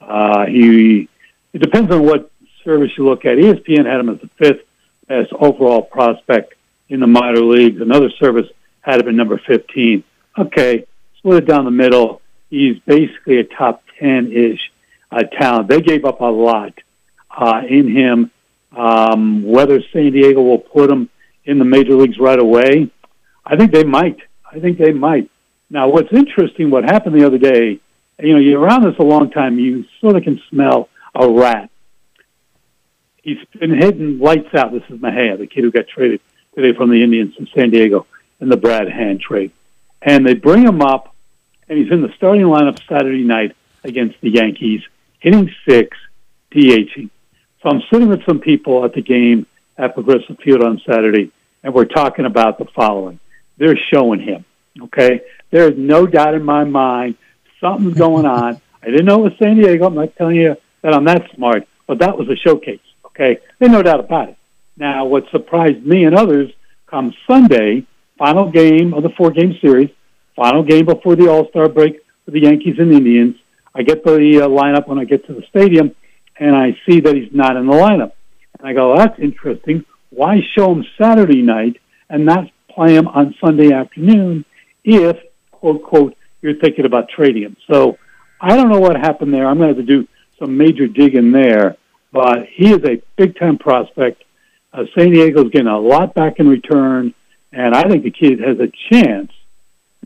Uh, 0.00 0.46
he. 0.46 1.10
It 1.54 1.62
depends 1.62 1.90
on 1.90 2.04
what 2.04 2.30
service 2.64 2.90
you 2.98 3.06
look 3.06 3.24
at. 3.24 3.38
ESPN 3.38 3.86
had 3.86 4.00
him 4.00 4.10
as 4.10 4.20
the 4.20 4.28
fifth 4.36 4.66
best 5.08 5.32
overall 5.32 5.82
prospect 5.82 6.54
in 6.88 7.00
the 7.00 7.06
minor 7.06 7.40
leagues. 7.40 7.80
Another 7.80 8.10
service 8.10 8.46
had 8.82 9.00
him 9.00 9.08
at 9.08 9.14
number 9.14 9.40
15 9.46 10.04
okay, 10.38 10.86
split 11.18 11.44
it 11.44 11.46
down 11.46 11.64
the 11.64 11.70
middle. 11.70 12.20
He's 12.50 12.78
basically 12.80 13.38
a 13.38 13.44
top 13.44 13.82
10 13.98 14.32
ish 14.32 14.72
uh, 15.10 15.22
talent. 15.22 15.68
They 15.68 15.80
gave 15.80 16.04
up 16.04 16.20
a 16.20 16.26
lot 16.26 16.74
uh, 17.30 17.62
in 17.68 17.88
him. 17.88 18.30
Um, 18.76 19.44
whether 19.44 19.80
San 19.92 20.10
Diego 20.10 20.42
will 20.42 20.58
put 20.58 20.90
him 20.90 21.08
in 21.44 21.58
the 21.58 21.64
major 21.64 21.94
leagues 21.94 22.18
right 22.18 22.38
away, 22.38 22.90
I 23.44 23.56
think 23.56 23.72
they 23.72 23.84
might. 23.84 24.18
I 24.50 24.58
think 24.58 24.78
they 24.78 24.92
might. 24.92 25.30
Now, 25.70 25.88
what's 25.88 26.12
interesting, 26.12 26.70
what 26.70 26.84
happened 26.84 27.14
the 27.14 27.26
other 27.26 27.38
day, 27.38 27.80
you 28.18 28.32
know, 28.32 28.38
you're 28.40 28.60
around 28.60 28.82
this 28.82 28.98
a 28.98 29.04
long 29.04 29.30
time, 29.30 29.58
you 29.58 29.84
sort 30.00 30.16
of 30.16 30.24
can 30.24 30.40
smell 30.50 30.88
a 31.14 31.28
rat. 31.28 31.70
He's 33.22 33.38
been 33.58 33.70
hitting 33.70 34.18
lights 34.18 34.54
out. 34.54 34.72
This 34.72 34.82
is 34.88 35.00
Mejia, 35.00 35.36
the 35.36 35.46
kid 35.46 35.64
who 35.64 35.70
got 35.70 35.88
traded 35.88 36.20
today 36.54 36.76
from 36.76 36.90
the 36.90 37.02
Indians 37.02 37.34
to 37.36 37.46
San 37.54 37.70
Diego 37.70 38.06
in 38.40 38.48
the 38.48 38.56
Brad 38.56 38.88
Hand 38.88 39.20
trade 39.20 39.52
and 40.04 40.24
they 40.24 40.34
bring 40.34 40.62
him 40.62 40.82
up, 40.82 41.14
and 41.68 41.78
he's 41.78 41.90
in 41.90 42.02
the 42.02 42.12
starting 42.16 42.44
lineup 42.44 42.78
Saturday 42.86 43.24
night 43.24 43.56
against 43.82 44.20
the 44.20 44.30
Yankees, 44.30 44.82
hitting 45.18 45.50
six, 45.66 45.96
DHing. 46.52 47.10
So 47.62 47.70
I'm 47.70 47.82
sitting 47.90 48.08
with 48.08 48.24
some 48.26 48.38
people 48.38 48.84
at 48.84 48.92
the 48.92 49.00
game 49.00 49.46
at 49.78 49.94
Progressive 49.94 50.38
Field 50.44 50.62
on 50.62 50.80
Saturday, 50.86 51.32
and 51.62 51.74
we're 51.74 51.86
talking 51.86 52.26
about 52.26 52.58
the 52.58 52.66
following. 52.66 53.18
They're 53.56 53.78
showing 53.92 54.20
him, 54.20 54.44
okay? 54.82 55.22
There's 55.50 55.76
no 55.76 56.06
doubt 56.06 56.34
in 56.34 56.44
my 56.44 56.64
mind 56.64 57.16
something's 57.60 57.96
going 57.96 58.26
on. 58.26 58.60
I 58.82 58.86
didn't 58.86 59.06
know 59.06 59.20
it 59.20 59.30
was 59.30 59.38
San 59.38 59.56
Diego. 59.56 59.86
I'm 59.86 59.94
not 59.94 60.14
telling 60.16 60.36
you 60.36 60.56
that 60.84 60.94
I'm 60.94 61.04
that 61.06 61.22
smart, 61.34 61.66
but 61.88 61.98
that 62.00 62.16
was 62.16 62.28
a 62.28 62.36
showcase, 62.36 62.78
okay? 63.06 63.38
There's 63.58 63.72
no 63.72 63.82
doubt 63.82 64.00
about 64.00 64.28
it. 64.28 64.36
Now, 64.76 65.06
what 65.06 65.24
surprised 65.32 65.84
me 65.84 66.04
and 66.04 66.14
others 66.14 66.50
come 66.86 67.14
Sunday, 67.28 67.86
final 68.18 68.50
game 68.50 68.92
of 68.92 69.02
the 69.02 69.08
four 69.16 69.30
game 69.30 69.56
series, 69.62 69.88
final 70.36 70.62
game 70.62 70.84
before 70.84 71.16
the 71.16 71.28
All 71.28 71.48
Star 71.48 71.70
break 71.70 72.02
for 72.24 72.32
the 72.32 72.40
Yankees 72.40 72.76
and 72.78 72.92
Indians. 72.92 73.36
I 73.74 73.82
get 73.82 74.04
the 74.04 74.42
uh, 74.42 74.48
lineup 74.48 74.86
when 74.86 74.98
I 74.98 75.04
get 75.04 75.26
to 75.26 75.32
the 75.32 75.42
stadium, 75.48 75.94
and 76.38 76.54
I 76.54 76.76
see 76.86 77.00
that 77.00 77.14
he's 77.16 77.32
not 77.32 77.56
in 77.56 77.66
the 77.66 77.72
lineup. 77.72 78.12
And 78.58 78.68
I 78.68 78.74
go, 78.74 78.94
that's 78.94 79.18
interesting. 79.18 79.84
Why 80.10 80.40
show 80.54 80.70
him 80.70 80.84
Saturday 81.00 81.40
night 81.40 81.78
and 82.10 82.26
not 82.26 82.44
play 82.68 82.94
him 82.94 83.08
on 83.08 83.34
Sunday 83.42 83.72
afternoon 83.72 84.44
if, 84.84 85.16
quote, 85.50 85.82
quote, 85.82 86.16
you're 86.42 86.56
thinking 86.56 86.84
about 86.84 87.08
trading 87.08 87.42
him? 87.42 87.56
So 87.70 87.96
I 88.38 88.54
don't 88.54 88.68
know 88.68 88.80
what 88.80 88.96
happened 88.96 89.32
there. 89.32 89.46
I'm 89.46 89.56
going 89.56 89.74
to 89.74 89.80
have 89.80 89.86
to 89.86 89.92
do 90.00 90.06
some 90.38 90.56
major 90.56 90.86
digging 90.86 91.32
there. 91.32 91.76
But 92.12 92.46
he 92.52 92.70
is 92.70 92.84
a 92.84 93.02
big 93.16 93.38
time 93.38 93.58
prospect. 93.58 94.22
Uh, 94.72 94.84
San 94.96 95.10
Diego's 95.10 95.50
getting 95.50 95.68
a 95.68 95.78
lot 95.78 96.14
back 96.14 96.38
in 96.38 96.48
return, 96.48 97.14
and 97.52 97.74
I 97.74 97.88
think 97.88 98.04
the 98.04 98.10
kid 98.10 98.40
has 98.40 98.58
a 98.58 98.72
chance 98.90 99.32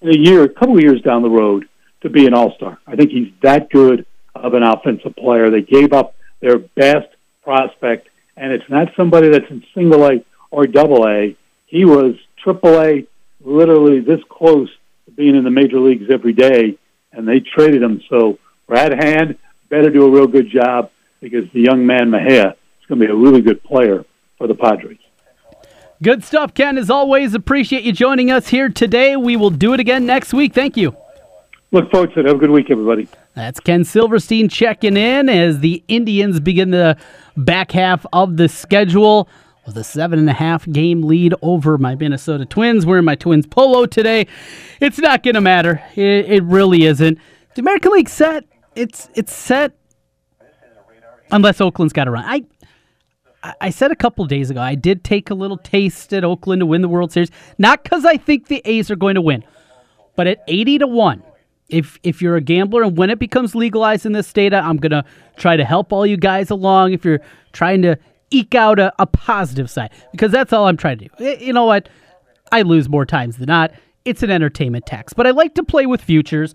in 0.03 0.11
a 0.11 0.19
year, 0.19 0.45
a 0.45 0.49
couple 0.49 0.77
of 0.77 0.83
years 0.83 1.01
down 1.03 1.23
the 1.23 1.31
road 1.31 1.69
to 2.03 2.11
be 2.11 2.27
an 2.27 2.35
all 2.35 2.55
star. 2.55 2.79
I 2.87 2.97
think 2.97 3.11
he's 3.11 3.33
that 3.43 3.71
good 3.71 4.07
of 4.35 4.55
an 4.55 4.63
offensive 4.63 5.17
player. 5.17 5.51
They 5.51 5.63
gave 5.63 5.93
up 5.93 6.15
their 6.41 6.59
best 6.59 7.09
prospect, 7.43 8.09
and 8.37 8.53
it's 8.53 8.69
not 8.69 8.89
somebody 8.97 9.29
that's 9.29 9.51
in 9.51 9.65
single 9.75 10.05
A 10.07 10.25
or 10.51 10.67
double 10.67 11.07
A. 11.09 11.37
He 11.67 11.85
was 11.85 12.15
triple 12.43 12.81
A, 12.81 13.07
literally 13.41 14.01
this 14.01 14.21
close 14.29 14.71
to 15.07 15.11
being 15.11 15.37
in 15.37 15.45
the 15.45 15.51
major 15.51 15.81
leagues 15.81 16.11
every 16.11 16.33
day, 16.33 16.79
and 17.13 17.27
they 17.27 17.41
traded 17.41 17.83
him. 17.83 18.03
So 18.09 18.39
Brad 18.67 18.93
Hand 18.93 19.39
better 19.69 19.91
do 19.91 20.05
a 20.05 20.11
real 20.11 20.27
good 20.27 20.51
job 20.51 20.91
because 21.21 21.45
the 21.53 21.61
young 21.61 21.87
man 21.87 22.11
Mejia 22.11 22.51
is 22.51 22.87
going 22.89 23.01
to 23.01 23.07
be 23.07 23.13
a 23.13 23.17
really 23.17 23.43
good 23.43 23.63
player 23.63 24.05
for 24.37 24.47
the 24.47 24.55
Padres. 24.55 24.99
Good 26.01 26.23
stuff, 26.23 26.55
Ken. 26.55 26.79
As 26.79 26.91
always, 26.91 27.35
appreciate 27.35 27.83
you 27.83 27.93
joining 27.93 28.31
us 28.31 28.49
here 28.49 28.69
today. 28.69 29.17
We 29.17 29.37
will 29.37 29.51
do 29.51 29.75
it 29.75 29.81
again 29.81 30.07
next 30.07 30.33
week. 30.33 30.55
Thank 30.55 30.77
you. 30.77 30.97
Look 31.73 31.91
forward 31.91 32.15
to 32.15 32.21
it. 32.21 32.27
Have 32.27 32.37
a 32.37 32.39
good 32.39 32.51
week, 32.51 32.71
everybody. 32.71 33.09
That's 33.35 33.61
Ken 33.61 33.85
Silverstein 33.85 34.49
checking 34.49 34.97
in 34.97 35.29
as 35.29 35.59
the 35.59 35.83
Indians 35.89 36.41
begin 36.41 36.71
the 36.71 36.97
back 37.37 37.73
half 37.73 38.07
of 38.13 38.37
the 38.37 38.49
schedule 38.49 39.29
with 39.67 39.77
a 39.77 39.85
seven 39.85 40.19
and 40.19 40.31
a 40.31 40.35
half 40.35 40.67
game 40.71 41.03
lead 41.03 41.35
over 41.43 41.77
my 41.77 41.95
Minnesota 41.95 42.47
Twins. 42.47 42.87
Wearing 42.87 43.05
my 43.05 43.17
Twins 43.17 43.47
polo 43.47 43.85
today. 43.85 44.29
It's 44.81 44.99
not 44.99 45.23
going 45.23 45.35
to 45.35 45.41
matter. 45.41 45.83
It, 45.95 46.31
it 46.31 46.43
really 46.45 46.85
isn't. 46.85 47.19
The 47.55 47.61
American 47.61 47.93
League 47.93 48.09
set. 48.09 48.45
It's 48.75 49.09
it's 49.15 49.33
set 49.33 49.73
unless 51.31 51.61
Oakland's 51.61 51.93
got 51.93 52.05
to 52.05 52.11
run. 52.11 52.25
I 52.25 52.45
I 53.61 53.71
said 53.71 53.91
a 53.91 53.97
couple 53.97 54.25
days 54.27 54.51
ago 54.51 54.61
I 54.61 54.75
did 54.75 55.05
take 55.05 55.31
a 55.31 55.35
little 55.35 55.59
taste 55.59 56.13
at 56.13 56.25
Oakland 56.25 56.61
to 56.61 56.67
win 56.67 56.83
the 56.83 56.89
World 56.89 57.13
Series, 57.13 57.31
not 57.59 57.83
because 57.83 58.05
I 58.05 58.17
think 58.17 58.49
the 58.49 58.63
A's 58.65 58.91
are 58.91 58.97
going 58.97 59.15
to 59.15 59.21
win, 59.21 59.45
but 60.17 60.27
at 60.27 60.43
eighty 60.47 60.79
to 60.79 60.87
one 60.87 61.23
if 61.69 61.99
if 62.03 62.23
you're 62.23 62.37
a 62.37 62.41
gambler 62.41 62.83
and 62.83 62.97
when 62.97 63.11
it 63.11 63.19
becomes 63.19 63.55
legalized 63.55 64.07
in 64.07 64.13
this 64.13 64.27
state, 64.27 64.55
I'm 64.55 64.79
gonna 64.79 65.05
try 65.37 65.57
to 65.57 65.65
help 65.65 65.93
all 65.93 66.07
you 66.07 66.17
guys 66.17 66.51
along. 66.51 66.93
If 66.93 67.05
you're 67.05 67.21
trying 67.53 67.83
to 67.83 67.97
eke 68.31 68.55
out 68.55 68.79
a, 68.79 68.93
a 68.99 69.07
positive 69.07 69.71
side, 69.71 69.91
because 70.13 70.33
that's 70.33 70.53
all 70.53 70.67
I'm 70.67 70.77
trying 70.77 70.99
to 70.99 71.09
do. 71.09 71.45
You 71.45 71.53
know 71.53 71.67
what? 71.67 71.89
I 72.51 72.63
lose 72.63 72.89
more 72.89 73.05
times 73.05 73.37
than 73.37 73.47
not. 73.47 73.73
It's 74.05 74.23
an 74.23 74.31
entertainment 74.31 74.87
tax, 74.87 75.13
but 75.13 75.27
I 75.27 75.31
like 75.31 75.55
to 75.57 75.63
play 75.63 75.87
with 75.87 76.01
futures. 76.01 76.55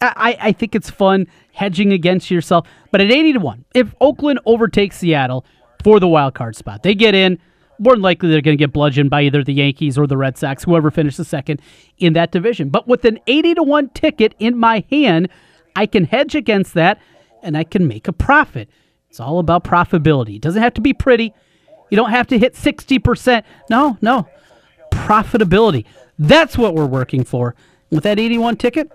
I, 0.00 0.36
I 0.40 0.52
think 0.52 0.74
it's 0.74 0.90
fun 0.90 1.26
hedging 1.52 1.92
against 1.92 2.30
yourself. 2.30 2.66
But 2.90 3.00
at 3.00 3.10
80 3.10 3.34
to 3.34 3.40
1, 3.40 3.64
if 3.74 3.94
Oakland 4.00 4.40
overtakes 4.44 4.98
Seattle 4.98 5.44
for 5.82 6.00
the 6.00 6.08
wild 6.08 6.34
card 6.34 6.56
spot, 6.56 6.82
they 6.82 6.94
get 6.94 7.14
in 7.14 7.38
more 7.78 7.94
than 7.94 8.02
likely 8.02 8.30
they're 8.30 8.40
going 8.40 8.56
to 8.56 8.62
get 8.62 8.72
bludgeoned 8.72 9.10
by 9.10 9.22
either 9.22 9.44
the 9.44 9.52
Yankees 9.52 9.98
or 9.98 10.06
the 10.06 10.16
Red 10.16 10.38
Sox, 10.38 10.64
whoever 10.64 10.90
finishes 10.90 11.28
second 11.28 11.60
in 11.98 12.14
that 12.14 12.32
division. 12.32 12.68
But 12.68 12.88
with 12.88 13.04
an 13.04 13.18
80 13.26 13.54
to 13.54 13.62
1 13.62 13.88
ticket 13.90 14.34
in 14.38 14.56
my 14.56 14.84
hand, 14.90 15.28
I 15.74 15.86
can 15.86 16.04
hedge 16.04 16.34
against 16.34 16.74
that 16.74 17.00
and 17.42 17.56
I 17.56 17.64
can 17.64 17.86
make 17.86 18.08
a 18.08 18.12
profit. 18.12 18.68
It's 19.10 19.20
all 19.20 19.38
about 19.38 19.64
profitability. 19.64 20.36
It 20.36 20.42
doesn't 20.42 20.62
have 20.62 20.74
to 20.74 20.80
be 20.80 20.92
pretty. 20.92 21.34
You 21.90 21.96
don't 21.96 22.10
have 22.10 22.26
to 22.28 22.38
hit 22.38 22.54
60%. 22.54 23.42
No, 23.70 23.96
no. 24.00 24.28
Profitability. 24.90 25.84
That's 26.18 26.58
what 26.58 26.74
we're 26.74 26.86
working 26.86 27.24
for. 27.24 27.54
With 27.90 28.02
that 28.04 28.18
81 28.18 28.56
ticket, 28.56 28.90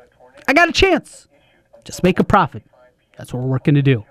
I 0.52 0.54
got 0.54 0.70
a 0.70 0.74
chance. 0.74 1.28
Just 1.84 2.04
make 2.04 2.20
a 2.20 2.24
profit. 2.24 2.64
That's 3.18 3.34
what 3.34 3.42
we're 3.42 3.50
working 3.50 3.74
to 3.76 3.82
do. 3.82 4.06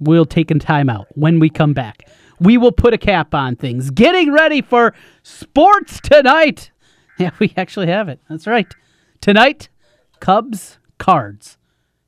We'll 0.00 0.26
take 0.26 0.50
a 0.50 0.54
timeout 0.54 1.06
when 1.14 1.38
we 1.38 1.48
come 1.48 1.72
back 1.72 2.08
we 2.40 2.56
will 2.56 2.72
put 2.72 2.94
a 2.94 2.98
cap 2.98 3.34
on 3.34 3.56
things. 3.56 3.90
Getting 3.90 4.32
ready 4.32 4.62
for 4.62 4.94
sports 5.22 6.00
tonight. 6.00 6.70
Yeah, 7.16 7.30
we 7.38 7.54
actually 7.56 7.86
have 7.86 8.08
it. 8.08 8.18
That's 8.28 8.44
right. 8.44 8.66
Tonight, 9.20 9.68
Cubs 10.18 10.80
Cards. 10.98 11.58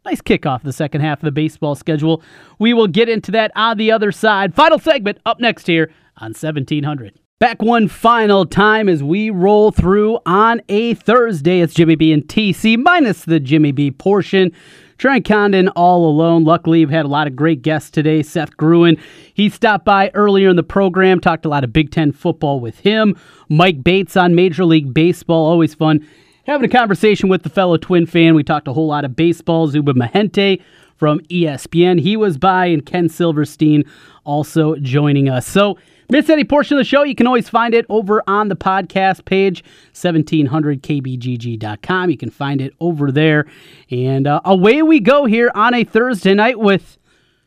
Nice 0.05 0.21
kickoff 0.21 0.65
the 0.65 0.73
second 0.73 1.01
half 1.01 1.21
of 1.21 1.27
the 1.27 1.31
baseball 1.31 1.77
schedule. 1.77 2.25
We 2.59 2.75
will 2.75 2.89
get 2.89 3.09
into 3.09 3.31
that 3.31 3.53
on 3.55 3.77
the 3.77 3.93
other 3.93 4.11
side. 4.11 4.53
Final 4.53 4.81
segment 4.81 5.19
up 5.25 5.39
next 5.39 5.69
here 5.69 5.93
on 6.17 6.31
1700. 6.31 7.21
Back 7.39 7.61
one 7.61 7.87
final 7.89 8.47
time 8.47 8.89
as 8.89 9.03
we 9.03 9.29
roll 9.29 9.71
through 9.71 10.21
on 10.25 10.63
a 10.71 10.95
Thursday. 10.95 11.61
It's 11.61 11.75
Jimmy 11.75 11.95
B 11.95 12.11
and 12.11 12.27
TC 12.27 12.79
minus 12.79 13.27
the 13.27 13.39
Jimmy 13.39 13.73
B 13.73 13.91
portion. 13.91 14.53
Trent 14.97 15.27
Condon 15.27 15.69
all 15.77 16.09
alone. 16.09 16.45
Luckily, 16.45 16.79
we've 16.79 16.89
had 16.89 17.05
a 17.05 17.09
lot 17.09 17.27
of 17.27 17.37
great 17.37 17.61
guests 17.61 17.91
today. 17.91 18.23
Seth 18.23 18.57
Gruen, 18.57 18.97
he 19.35 19.51
stopped 19.51 19.85
by 19.85 20.11
earlier 20.15 20.49
in 20.49 20.57
the 20.57 20.63
program, 20.63 21.21
talked 21.21 21.45
a 21.45 21.51
lot 21.51 21.63
of 21.63 21.75
Big 21.75 21.91
Ten 21.91 22.11
football 22.11 22.59
with 22.59 22.81
him. 22.81 23.15
Mike 23.51 23.85
Bates 23.85 24.17
on 24.17 24.35
Major 24.35 24.65
League 24.65 24.95
Baseball, 24.95 25.45
always 25.45 25.75
fun. 25.75 26.09
Having 26.47 26.71
a 26.71 26.73
conversation 26.73 27.29
with 27.29 27.43
the 27.43 27.51
fellow 27.51 27.77
Twin 27.77 28.07
fan. 28.07 28.35
We 28.35 28.45
talked 28.45 28.67
a 28.67 28.73
whole 28.73 28.87
lot 28.87 29.05
of 29.05 29.15
baseball. 29.15 29.67
Zubin 29.67 29.97
Mehenti 29.97 30.63
from 30.97 31.21
ESPN, 31.29 32.01
he 32.01 32.17
was 32.17 32.39
by, 32.39 32.65
and 32.65 32.87
Ken 32.87 33.11
Silverstein 33.11 33.85
also 34.25 34.77
joining 34.77 35.29
us. 35.29 35.47
So, 35.47 35.77
Miss 36.09 36.31
any 36.31 36.45
portion 36.45 36.77
of 36.77 36.81
the 36.81 36.85
show, 36.85 37.03
you 37.03 37.17
can 37.17 37.27
always 37.27 37.49
find 37.49 37.75
it 37.75 37.85
over 37.89 38.23
on 38.29 38.49
the 38.49 38.55
podcast 38.55 39.25
page, 39.25 39.65
1700kbgg.com. 39.95 42.11
You 42.11 42.17
can 42.17 42.31
find 42.31 42.61
it 42.61 42.75
over 42.79 43.11
there. 43.11 43.47
And 43.91 44.29
uh, 44.29 44.41
away 44.45 44.83
we 44.83 45.01
go 45.01 45.25
here 45.25 45.51
on 45.55 45.75
a 45.75 45.83
Thursday 45.83 46.35
night 46.35 46.61
with 46.61 46.97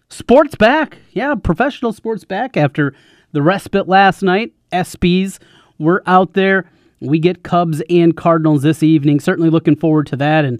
sports 0.10 0.56
back. 0.56 0.98
Yeah, 1.12 1.36
professional 1.36 1.94
sports 1.94 2.26
back 2.26 2.58
after 2.58 2.94
the 3.32 3.42
respite 3.42 3.88
last 3.88 4.22
night. 4.24 4.52
ESPYs 4.74 5.40
were 5.78 6.04
out 6.06 6.34
there. 6.34 6.70
We 7.00 7.20
get 7.20 7.44
Cubs 7.44 7.82
and 7.90 8.18
Cardinals 8.18 8.64
this 8.64 8.84
evening. 8.84 9.22
Certainly 9.22 9.52
looking 9.52 9.78
forward 9.78 10.08
to 10.08 10.18
that 10.18 10.44
and, 10.44 10.60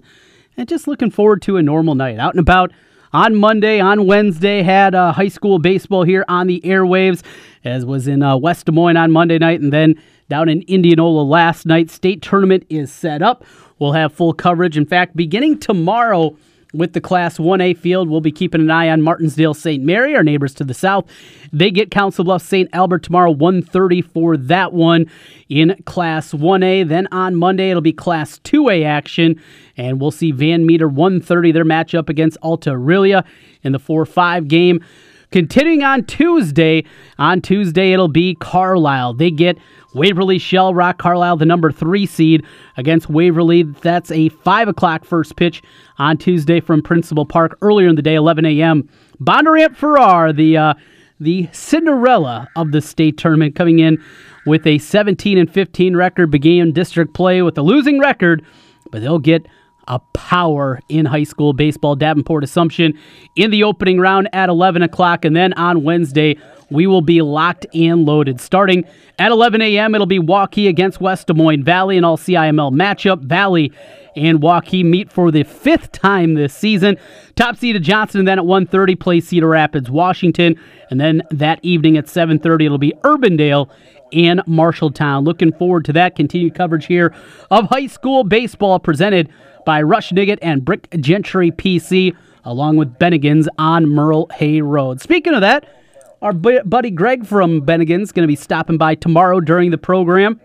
and 0.56 0.66
just 0.68 0.88
looking 0.88 1.10
forward 1.10 1.42
to 1.42 1.58
a 1.58 1.62
normal 1.62 1.94
night. 1.94 2.18
Out 2.18 2.32
and 2.32 2.40
about 2.40 2.72
on 3.12 3.34
Monday, 3.34 3.80
on 3.80 4.06
Wednesday, 4.06 4.62
had 4.62 4.94
uh, 4.94 5.12
high 5.12 5.28
school 5.28 5.58
baseball 5.58 6.04
here 6.04 6.24
on 6.28 6.46
the 6.46 6.60
airwaves, 6.64 7.22
as 7.64 7.84
was 7.84 8.06
in 8.06 8.22
uh, 8.22 8.36
West 8.36 8.66
Des 8.66 8.72
Moines 8.72 8.96
on 8.96 9.10
Monday 9.10 9.38
night, 9.38 9.60
and 9.60 9.72
then 9.72 10.00
down 10.28 10.48
in 10.48 10.62
Indianola 10.62 11.22
last 11.22 11.66
night. 11.66 11.90
State 11.90 12.22
tournament 12.22 12.64
is 12.68 12.92
set 12.92 13.22
up. 13.22 13.44
We'll 13.78 13.92
have 13.92 14.12
full 14.12 14.32
coverage. 14.32 14.76
In 14.76 14.86
fact, 14.86 15.16
beginning 15.16 15.58
tomorrow 15.58 16.36
with 16.72 16.92
the 16.92 17.00
Class 17.00 17.38
1A 17.38 17.76
field. 17.76 18.08
We'll 18.08 18.20
be 18.20 18.32
keeping 18.32 18.60
an 18.60 18.70
eye 18.70 18.88
on 18.88 19.00
Martensdale 19.00 19.56
St. 19.56 19.82
Mary, 19.82 20.14
our 20.14 20.22
neighbors 20.22 20.54
to 20.54 20.64
the 20.64 20.74
south. 20.74 21.10
They 21.52 21.70
get 21.70 21.90
Council 21.90 22.24
Bluffs 22.24 22.46
St. 22.46 22.68
Albert 22.72 23.02
tomorrow, 23.02 23.34
1.30 23.34 24.04
for 24.12 24.36
that 24.36 24.72
one 24.72 25.10
in 25.48 25.80
Class 25.84 26.32
1A. 26.32 26.88
Then 26.88 27.08
on 27.10 27.36
Monday, 27.36 27.70
it'll 27.70 27.80
be 27.80 27.92
Class 27.92 28.38
2A 28.40 28.84
action, 28.84 29.40
and 29.76 30.00
we'll 30.00 30.10
see 30.10 30.30
Van 30.30 30.64
Meter 30.64 30.88
1.30, 30.88 31.52
their 31.52 31.64
matchup 31.64 32.08
against 32.08 32.38
Alta 32.42 32.70
Aurelia 32.70 33.24
in 33.62 33.72
the 33.72 33.80
4-5 33.80 34.48
game. 34.48 34.84
Continuing 35.32 35.84
on 35.84 36.04
Tuesday, 36.04 36.84
on 37.16 37.40
Tuesday 37.40 37.92
it'll 37.92 38.08
be 38.08 38.34
Carlisle. 38.34 39.14
They 39.14 39.30
get 39.30 39.56
Waverly 39.94 40.38
Shell 40.38 40.74
Rock 40.74 40.98
Carlisle, 40.98 41.38
the 41.38 41.46
number 41.46 41.72
three 41.72 42.06
seed 42.06 42.44
against 42.76 43.08
Waverly. 43.08 43.64
That's 43.64 44.10
a 44.10 44.28
five 44.28 44.68
o'clock 44.68 45.04
first 45.04 45.36
pitch 45.36 45.62
on 45.98 46.16
Tuesday 46.16 46.60
from 46.60 46.82
Principal 46.82 47.26
Park 47.26 47.58
earlier 47.62 47.88
in 47.88 47.96
the 47.96 48.02
day, 48.02 48.14
11 48.14 48.44
a.m. 48.44 48.88
Bondurant 49.20 49.76
Farrar, 49.76 50.32
the 50.32 50.56
uh, 50.56 50.74
the 51.18 51.48
Cinderella 51.52 52.48
of 52.56 52.72
the 52.72 52.80
state 52.80 53.18
tournament, 53.18 53.54
coming 53.54 53.78
in 53.78 54.02
with 54.46 54.66
a 54.66 54.78
17 54.78 55.36
and 55.36 55.52
15 55.52 55.94
record, 55.94 56.30
began 56.30 56.72
district 56.72 57.12
play 57.12 57.42
with 57.42 57.58
a 57.58 57.62
losing 57.62 58.00
record, 58.00 58.42
but 58.90 59.02
they'll 59.02 59.18
get 59.18 59.46
a 59.90 59.98
power 60.14 60.80
in 60.88 61.04
high 61.04 61.24
school 61.24 61.52
baseball. 61.52 61.96
Davenport 61.96 62.44
Assumption 62.44 62.98
in 63.36 63.50
the 63.50 63.64
opening 63.64 63.98
round 63.98 64.28
at 64.32 64.48
11 64.48 64.82
o'clock. 64.82 65.24
And 65.24 65.34
then 65.34 65.52
on 65.54 65.82
Wednesday, 65.82 66.38
we 66.70 66.86
will 66.86 67.02
be 67.02 67.22
locked 67.22 67.66
and 67.74 68.06
loaded. 68.06 68.40
Starting 68.40 68.84
at 69.18 69.30
11 69.30 69.60
a.m., 69.60 69.94
it'll 69.94 70.06
be 70.06 70.18
Waukee 70.18 70.68
against 70.68 71.00
West 71.00 71.26
Des 71.26 71.34
Moines 71.34 71.62
Valley, 71.62 71.96
an 71.96 72.04
all 72.04 72.16
CIML 72.16 72.72
matchup. 72.72 73.22
Valley 73.22 73.72
and 74.16 74.40
Waukee 74.40 74.84
meet 74.84 75.12
for 75.12 75.30
the 75.30 75.44
fifth 75.44 75.92
time 75.92 76.34
this 76.34 76.54
season. 76.54 76.96
Top 77.36 77.56
seeded 77.56 77.82
Johnston, 77.82 78.20
and 78.20 78.28
then 78.28 78.38
at 78.38 78.44
1.30 78.44 78.98
play 78.98 79.20
Cedar 79.20 79.48
Rapids, 79.48 79.90
Washington. 79.90 80.58
And 80.90 81.00
then 81.00 81.22
that 81.30 81.60
evening 81.62 81.96
at 81.96 82.06
7.30, 82.06 82.66
it'll 82.66 82.78
be 82.78 82.92
Urbandale 83.04 83.70
and 84.12 84.40
Marshalltown. 84.40 85.24
Looking 85.24 85.52
forward 85.52 85.84
to 85.86 85.92
that 85.92 86.16
continued 86.16 86.54
coverage 86.54 86.86
here 86.86 87.14
of 87.50 87.68
high 87.68 87.86
school 87.86 88.24
baseball 88.24 88.78
presented 88.78 89.28
by 89.64 89.82
Rush 89.82 90.10
Nigut 90.10 90.38
and 90.42 90.64
Brick 90.64 90.88
Gentry 91.00 91.50
PC, 91.50 92.16
along 92.44 92.76
with 92.76 92.98
Bennigan's 92.98 93.48
on 93.58 93.86
Merle 93.86 94.28
Hay 94.34 94.60
Road. 94.60 95.00
Speaking 95.00 95.34
of 95.34 95.42
that, 95.42 95.79
our 96.22 96.32
buddy 96.32 96.90
Greg 96.90 97.26
from 97.26 97.62
Bennigan's 97.62 98.12
going 98.12 98.24
to 98.24 98.28
be 98.28 98.36
stopping 98.36 98.76
by 98.76 98.94
tomorrow 98.94 99.40
during 99.40 99.70
the 99.70 99.78
program. 99.78 100.40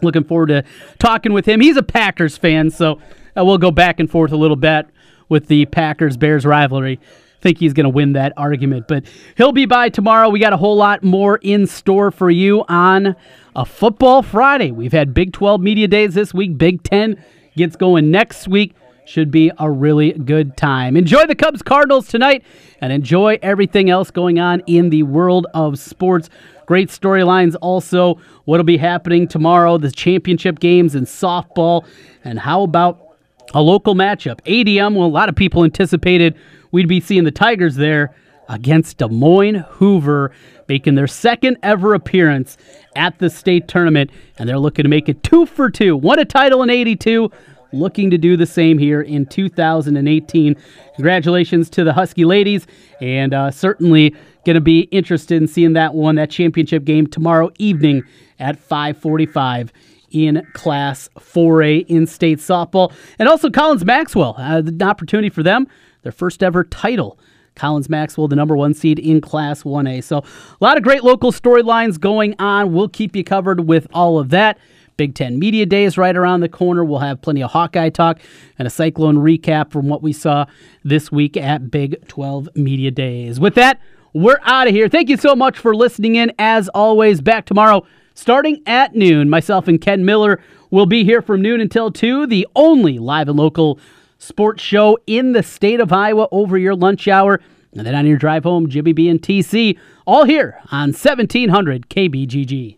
Looking 0.00 0.24
forward 0.24 0.46
to 0.46 0.64
talking 0.98 1.32
with 1.32 1.44
him. 1.44 1.60
He's 1.60 1.76
a 1.76 1.82
Packers 1.82 2.36
fan, 2.36 2.70
so 2.70 3.00
uh, 3.36 3.44
we'll 3.44 3.58
go 3.58 3.70
back 3.70 4.00
and 4.00 4.10
forth 4.10 4.32
a 4.32 4.36
little 4.36 4.56
bit 4.56 4.86
with 5.28 5.48
the 5.48 5.66
Packers 5.66 6.16
Bears 6.16 6.46
rivalry. 6.46 7.00
Think 7.40 7.58
he's 7.58 7.72
going 7.72 7.84
to 7.84 7.90
win 7.90 8.14
that 8.14 8.32
argument, 8.36 8.88
but 8.88 9.04
he'll 9.36 9.52
be 9.52 9.66
by 9.66 9.90
tomorrow. 9.90 10.28
We 10.28 10.40
got 10.40 10.52
a 10.52 10.56
whole 10.56 10.76
lot 10.76 11.04
more 11.04 11.38
in 11.42 11.66
store 11.66 12.10
for 12.10 12.30
you 12.30 12.64
on 12.68 13.14
a 13.54 13.64
football 13.64 14.22
Friday. 14.22 14.70
We've 14.70 14.92
had 14.92 15.14
Big 15.14 15.32
12 15.32 15.60
media 15.60 15.88
days 15.88 16.14
this 16.14 16.32
week. 16.32 16.58
Big 16.58 16.82
10 16.82 17.22
gets 17.56 17.76
going 17.76 18.10
next 18.10 18.48
week. 18.48 18.74
Should 19.08 19.30
be 19.30 19.50
a 19.58 19.70
really 19.70 20.12
good 20.12 20.58
time. 20.58 20.94
Enjoy 20.94 21.24
the 21.24 21.34
Cubs 21.34 21.62
Cardinals 21.62 22.08
tonight 22.08 22.44
and 22.82 22.92
enjoy 22.92 23.38
everything 23.40 23.88
else 23.88 24.10
going 24.10 24.38
on 24.38 24.60
in 24.66 24.90
the 24.90 25.02
world 25.02 25.46
of 25.54 25.78
sports. 25.78 26.28
Great 26.66 26.90
storylines 26.90 27.56
also. 27.62 28.20
What'll 28.44 28.64
be 28.64 28.76
happening 28.76 29.26
tomorrow, 29.26 29.78
the 29.78 29.90
championship 29.90 30.58
games 30.58 30.94
in 30.94 31.06
softball, 31.06 31.86
and 32.22 32.38
how 32.38 32.62
about 32.62 33.16
a 33.54 33.62
local 33.62 33.94
matchup? 33.94 34.42
ADM, 34.42 34.94
well, 34.94 35.06
a 35.06 35.08
lot 35.08 35.30
of 35.30 35.34
people 35.34 35.64
anticipated 35.64 36.36
we'd 36.70 36.86
be 36.86 37.00
seeing 37.00 37.24
the 37.24 37.30
Tigers 37.30 37.76
there 37.76 38.14
against 38.50 38.98
Des 38.98 39.08
Moines 39.08 39.64
Hoover, 39.70 40.32
making 40.68 40.96
their 40.96 41.06
second 41.06 41.56
ever 41.62 41.94
appearance 41.94 42.58
at 42.94 43.18
the 43.20 43.30
state 43.30 43.68
tournament, 43.68 44.10
and 44.38 44.46
they're 44.46 44.58
looking 44.58 44.82
to 44.82 44.90
make 44.90 45.08
it 45.08 45.22
two 45.22 45.46
for 45.46 45.70
two. 45.70 45.96
Won 45.96 46.18
a 46.18 46.26
title 46.26 46.62
in 46.62 46.68
82, 46.68 47.30
looking 47.72 48.10
to 48.10 48.18
do 48.18 48.36
the 48.36 48.46
same 48.46 48.78
here 48.78 49.00
in 49.00 49.26
2018. 49.26 50.56
Congratulations 50.94 51.70
to 51.70 51.84
the 51.84 51.92
Husky 51.92 52.24
ladies, 52.24 52.66
and 53.00 53.34
uh, 53.34 53.50
certainly 53.50 54.14
going 54.44 54.54
to 54.54 54.60
be 54.60 54.80
interested 54.82 55.40
in 55.40 55.48
seeing 55.48 55.74
that 55.74 55.94
one, 55.94 56.14
that 56.16 56.30
championship 56.30 56.84
game 56.84 57.06
tomorrow 57.06 57.50
evening 57.58 58.02
at 58.38 58.58
545 58.58 59.72
in 60.10 60.46
Class 60.54 61.08
4A 61.18 61.86
in 61.88 62.06
state 62.06 62.38
softball. 62.38 62.92
And 63.18 63.28
also 63.28 63.50
Collins 63.50 63.84
Maxwell, 63.84 64.34
uh, 64.38 64.62
an 64.64 64.82
opportunity 64.82 65.28
for 65.28 65.42
them, 65.42 65.66
their 66.02 66.12
first 66.12 66.42
ever 66.42 66.64
title. 66.64 67.18
Collins 67.54 67.88
Maxwell, 67.88 68.28
the 68.28 68.36
number 68.36 68.56
one 68.56 68.72
seed 68.72 68.98
in 68.98 69.20
Class 69.20 69.64
1A. 69.64 70.02
So 70.04 70.18
a 70.18 70.24
lot 70.60 70.76
of 70.76 70.84
great 70.84 71.02
local 71.02 71.32
storylines 71.32 71.98
going 71.98 72.36
on. 72.38 72.72
We'll 72.72 72.88
keep 72.88 73.16
you 73.16 73.24
covered 73.24 73.66
with 73.66 73.88
all 73.92 74.18
of 74.18 74.30
that. 74.30 74.58
Big 74.98 75.14
Ten 75.14 75.38
Media 75.38 75.64
Day 75.64 75.84
is 75.84 75.96
right 75.96 76.16
around 76.16 76.40
the 76.40 76.48
corner. 76.48 76.84
We'll 76.84 76.98
have 76.98 77.22
plenty 77.22 77.40
of 77.40 77.52
Hawkeye 77.52 77.90
talk 77.90 78.18
and 78.58 78.66
a 78.66 78.70
Cyclone 78.70 79.16
recap 79.16 79.70
from 79.70 79.88
what 79.88 80.02
we 80.02 80.12
saw 80.12 80.46
this 80.82 81.12
week 81.12 81.36
at 81.36 81.70
Big 81.70 82.06
12 82.08 82.48
Media 82.56 82.90
Days. 82.90 83.38
With 83.38 83.54
that, 83.54 83.80
we're 84.12 84.40
out 84.42 84.66
of 84.66 84.74
here. 84.74 84.88
Thank 84.88 85.08
you 85.08 85.16
so 85.16 85.36
much 85.36 85.56
for 85.56 85.72
listening 85.72 86.16
in. 86.16 86.32
As 86.36 86.68
always, 86.70 87.20
back 87.20 87.46
tomorrow 87.46 87.86
starting 88.14 88.60
at 88.66 88.96
noon. 88.96 89.30
Myself 89.30 89.68
and 89.68 89.80
Ken 89.80 90.04
Miller 90.04 90.40
will 90.72 90.86
be 90.86 91.04
here 91.04 91.22
from 91.22 91.42
noon 91.42 91.60
until 91.60 91.92
2, 91.92 92.26
the 92.26 92.48
only 92.56 92.98
live 92.98 93.28
and 93.28 93.38
local 93.38 93.78
sports 94.18 94.64
show 94.64 94.98
in 95.06 95.30
the 95.30 95.44
state 95.44 95.78
of 95.78 95.92
Iowa 95.92 96.26
over 96.32 96.58
your 96.58 96.74
lunch 96.74 97.06
hour. 97.06 97.40
And 97.72 97.86
then 97.86 97.94
on 97.94 98.04
your 98.04 98.18
drive 98.18 98.42
home, 98.42 98.68
Jimmy 98.68 98.92
B 98.92 99.08
and 99.08 99.22
TC, 99.22 99.78
all 100.08 100.24
here 100.24 100.58
on 100.72 100.88
1700 100.88 101.88
KBGG. 101.88 102.77